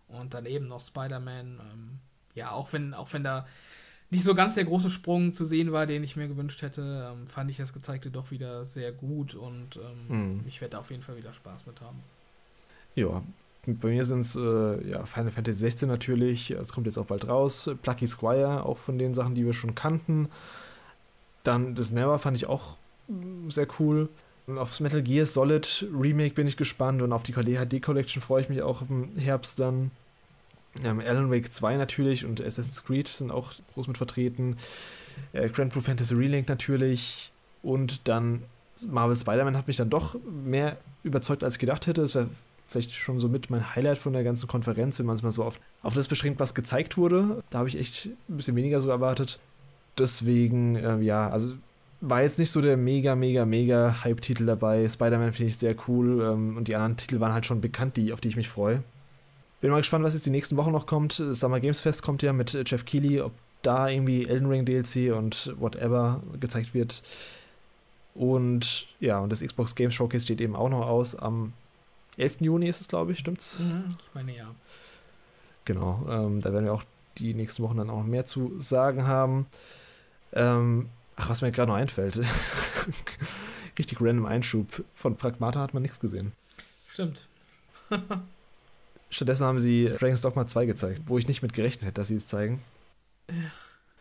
[0.07, 1.59] Und dann eben noch Spider-Man.
[1.59, 1.99] Ähm,
[2.35, 3.45] ja, auch wenn, auch wenn da
[4.09, 7.27] nicht so ganz der große Sprung zu sehen war, den ich mir gewünscht hätte, ähm,
[7.27, 10.45] fand ich das Gezeigte doch wieder sehr gut und ähm, mhm.
[10.47, 12.01] ich werde auf jeden Fall wieder Spaß mit haben.
[12.95, 13.23] Ja,
[13.65, 17.27] bei mir sind es äh, ja, Final Fantasy 16 natürlich, es kommt jetzt auch bald
[17.27, 17.71] raus.
[17.81, 20.27] Plucky Squire, auch von den Sachen, die wir schon kannten.
[21.43, 22.77] Dann das Never fand ich auch
[23.07, 24.09] mm, sehr cool.
[24.47, 28.49] Aufs Metal Gear Solid Remake bin ich gespannt und auf die HD Collection freue ich
[28.49, 29.91] mich auch im Herbst dann.
[30.83, 34.57] Ähm, Alan Wake 2 natürlich und Assassin's Creed sind auch groß mit vertreten.
[35.31, 37.31] Äh, Grand Blue Fantasy Relink natürlich.
[37.61, 38.43] Und dann
[38.85, 42.01] Marvel Spider-Man hat mich dann doch mehr überzeugt, als ich gedacht hätte.
[42.01, 42.27] Es wäre
[42.73, 45.43] vielleicht schon so mit mein Highlight von der ganzen Konferenz, wenn man es mal so
[45.43, 47.43] auf, auf das beschränkt, was gezeigt wurde.
[47.49, 49.39] Da habe ich echt ein bisschen weniger so erwartet.
[49.97, 51.53] Deswegen, äh, ja, also
[52.01, 54.89] war jetzt nicht so der mega, mega, mega Hype-Titel dabei.
[54.89, 58.11] Spider-Man finde ich sehr cool ähm, und die anderen Titel waren halt schon bekannt, die,
[58.11, 58.83] auf die ich mich freue.
[59.61, 61.19] Bin mal gespannt, was jetzt die nächsten Wochen noch kommt.
[61.19, 63.31] Das Summer Games Fest kommt ja mit Jeff Keighley, ob
[63.61, 67.01] da irgendwie Elden Ring DLC und whatever gezeigt wird.
[68.13, 71.15] Und ja, und das Xbox Game Showcase steht eben auch noch aus.
[71.15, 71.53] Am
[72.17, 72.41] 11.
[72.41, 73.59] Juni ist es, glaube ich, stimmt's?
[73.59, 74.53] Mhm, ich meine ja.
[75.65, 76.83] Genau, ähm, da werden wir auch
[77.17, 79.45] die nächsten Wochen dann auch mehr zu sagen haben.
[80.33, 82.19] Ähm, ach, was mir gerade noch einfällt.
[83.77, 84.83] Richtig random Einschub.
[84.95, 86.33] Von Pragmata hat man nichts gesehen.
[86.87, 87.27] Stimmt.
[89.09, 92.15] Stattdessen haben sie Dragon's Dogma 2 gezeigt, wo ich nicht mit gerechnet hätte, dass sie
[92.15, 92.61] es zeigen.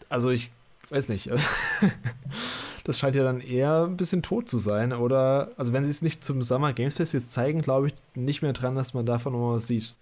[0.09, 0.51] Also ich
[0.91, 1.31] weiß nicht.
[2.85, 4.93] das scheint ja dann eher ein bisschen tot zu sein.
[4.93, 8.43] Oder, also wenn sie es nicht zum Summer Games Fest jetzt zeigen, glaube ich nicht
[8.43, 9.95] mehr dran, dass man davon noch was sieht.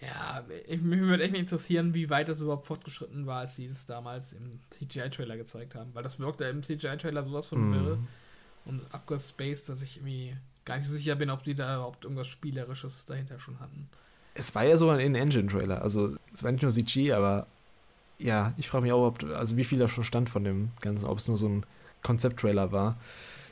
[0.00, 3.86] Ja, ich, mich würde echt interessieren, wie weit das überhaupt fortgeschritten war, als sie es
[3.86, 5.90] damals im CGI-Trailer gezeigt haben.
[5.94, 7.72] Weil das wirkte im CGI-Trailer sowas von mm.
[7.72, 7.98] wirre
[8.64, 12.26] und abgespaced, dass ich irgendwie gar nicht so sicher bin, ob sie da überhaupt irgendwas
[12.26, 13.88] Spielerisches dahinter schon hatten.
[14.34, 15.82] Es war ja sogar ein In-Engine-Trailer.
[15.82, 17.46] Also, es war nicht nur CG, aber
[18.18, 21.06] ja, ich frage mich auch, ob, also wie viel da schon stand von dem Ganzen,
[21.06, 21.66] ob es nur so ein
[22.02, 22.98] Konzept-Trailer war.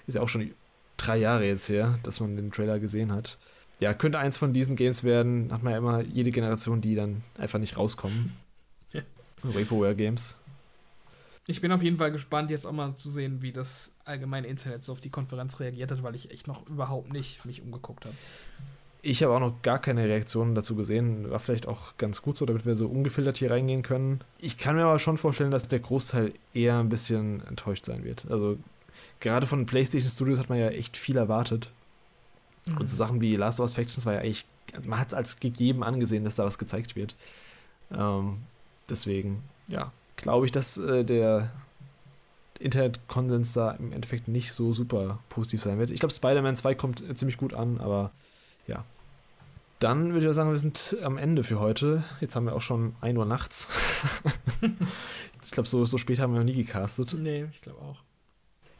[0.07, 0.51] Ist ja auch schon
[0.97, 3.39] drei Jahre jetzt her, dass man den Trailer gesehen hat
[3.81, 5.53] ja, könnte eins von diesen Games werden.
[5.53, 8.37] Hat man ja immer jede Generation, die dann einfach nicht rauskommen.
[8.93, 9.03] Ja.
[9.45, 10.37] Vaporware Games.
[11.47, 14.83] Ich bin auf jeden Fall gespannt, jetzt auch mal zu sehen, wie das allgemeine Internet
[14.83, 18.17] so auf die Konferenz reagiert hat, weil ich echt noch überhaupt nicht mich umgeguckt habe.
[19.03, 21.31] Ich habe auch noch gar keine Reaktionen dazu gesehen.
[21.31, 24.21] War vielleicht auch ganz gut so, damit wir so ungefiltert hier reingehen können.
[24.39, 28.27] Ich kann mir aber schon vorstellen, dass der Großteil eher ein bisschen enttäuscht sein wird.
[28.31, 28.59] Also
[29.21, 31.71] gerade von PlayStation Studios hat man ja echt viel erwartet.
[32.67, 32.79] Mhm.
[32.79, 34.45] Und so Sachen wie Last of Us Factions war ja eigentlich,
[34.87, 37.15] man hat es als gegeben angesehen, dass da was gezeigt wird.
[37.91, 38.39] Ähm,
[38.89, 41.51] deswegen, ja, glaube ich, dass äh, der
[42.59, 45.91] Internetkonsens da im Endeffekt nicht so super positiv sein wird.
[45.91, 48.11] Ich glaube, Spider-Man 2 kommt äh, ziemlich gut an, aber
[48.71, 48.85] ja.
[49.81, 52.05] Dann würde ich sagen, wir sind am Ende für heute.
[52.21, 53.69] Jetzt haben wir auch schon 1 Uhr nachts.
[55.43, 57.17] ich glaube, so, so spät haben wir noch nie gecastet.
[57.19, 57.97] Nee, ich glaube auch.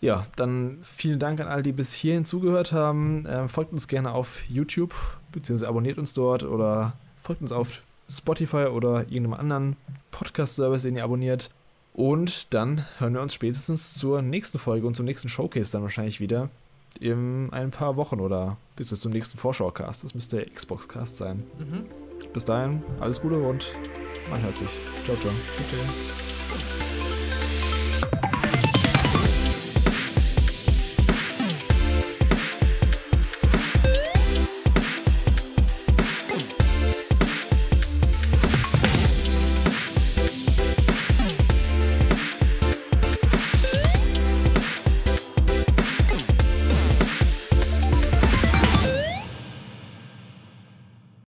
[0.03, 3.27] Ja, dann vielen Dank an alle, die bis hierhin zugehört haben.
[3.29, 4.95] Ähm, folgt uns gerne auf YouTube,
[5.33, 9.77] beziehungsweise abonniert uns dort oder folgt uns auf Spotify oder irgendeinem anderen
[10.11, 11.51] Podcast-Service, den ihr abonniert.
[11.95, 16.21] Und dann hören wir uns spätestens zur nächsten Folge und zum nächsten Showcase dann wahrscheinlich
[16.21, 16.51] wieder
[16.99, 20.05] in ein paar Wochen oder bis zum nächsten Vorschaucast.
[20.05, 21.45] Das müsste der Xbox-Cast sein.
[21.59, 21.87] Mhm.
[22.33, 23.75] Bis dahin, alles Gute und
[24.31, 24.71] man hört sich.
[25.05, 25.33] Ciao, ciao.
[25.57, 26.30] Ciao, ciao.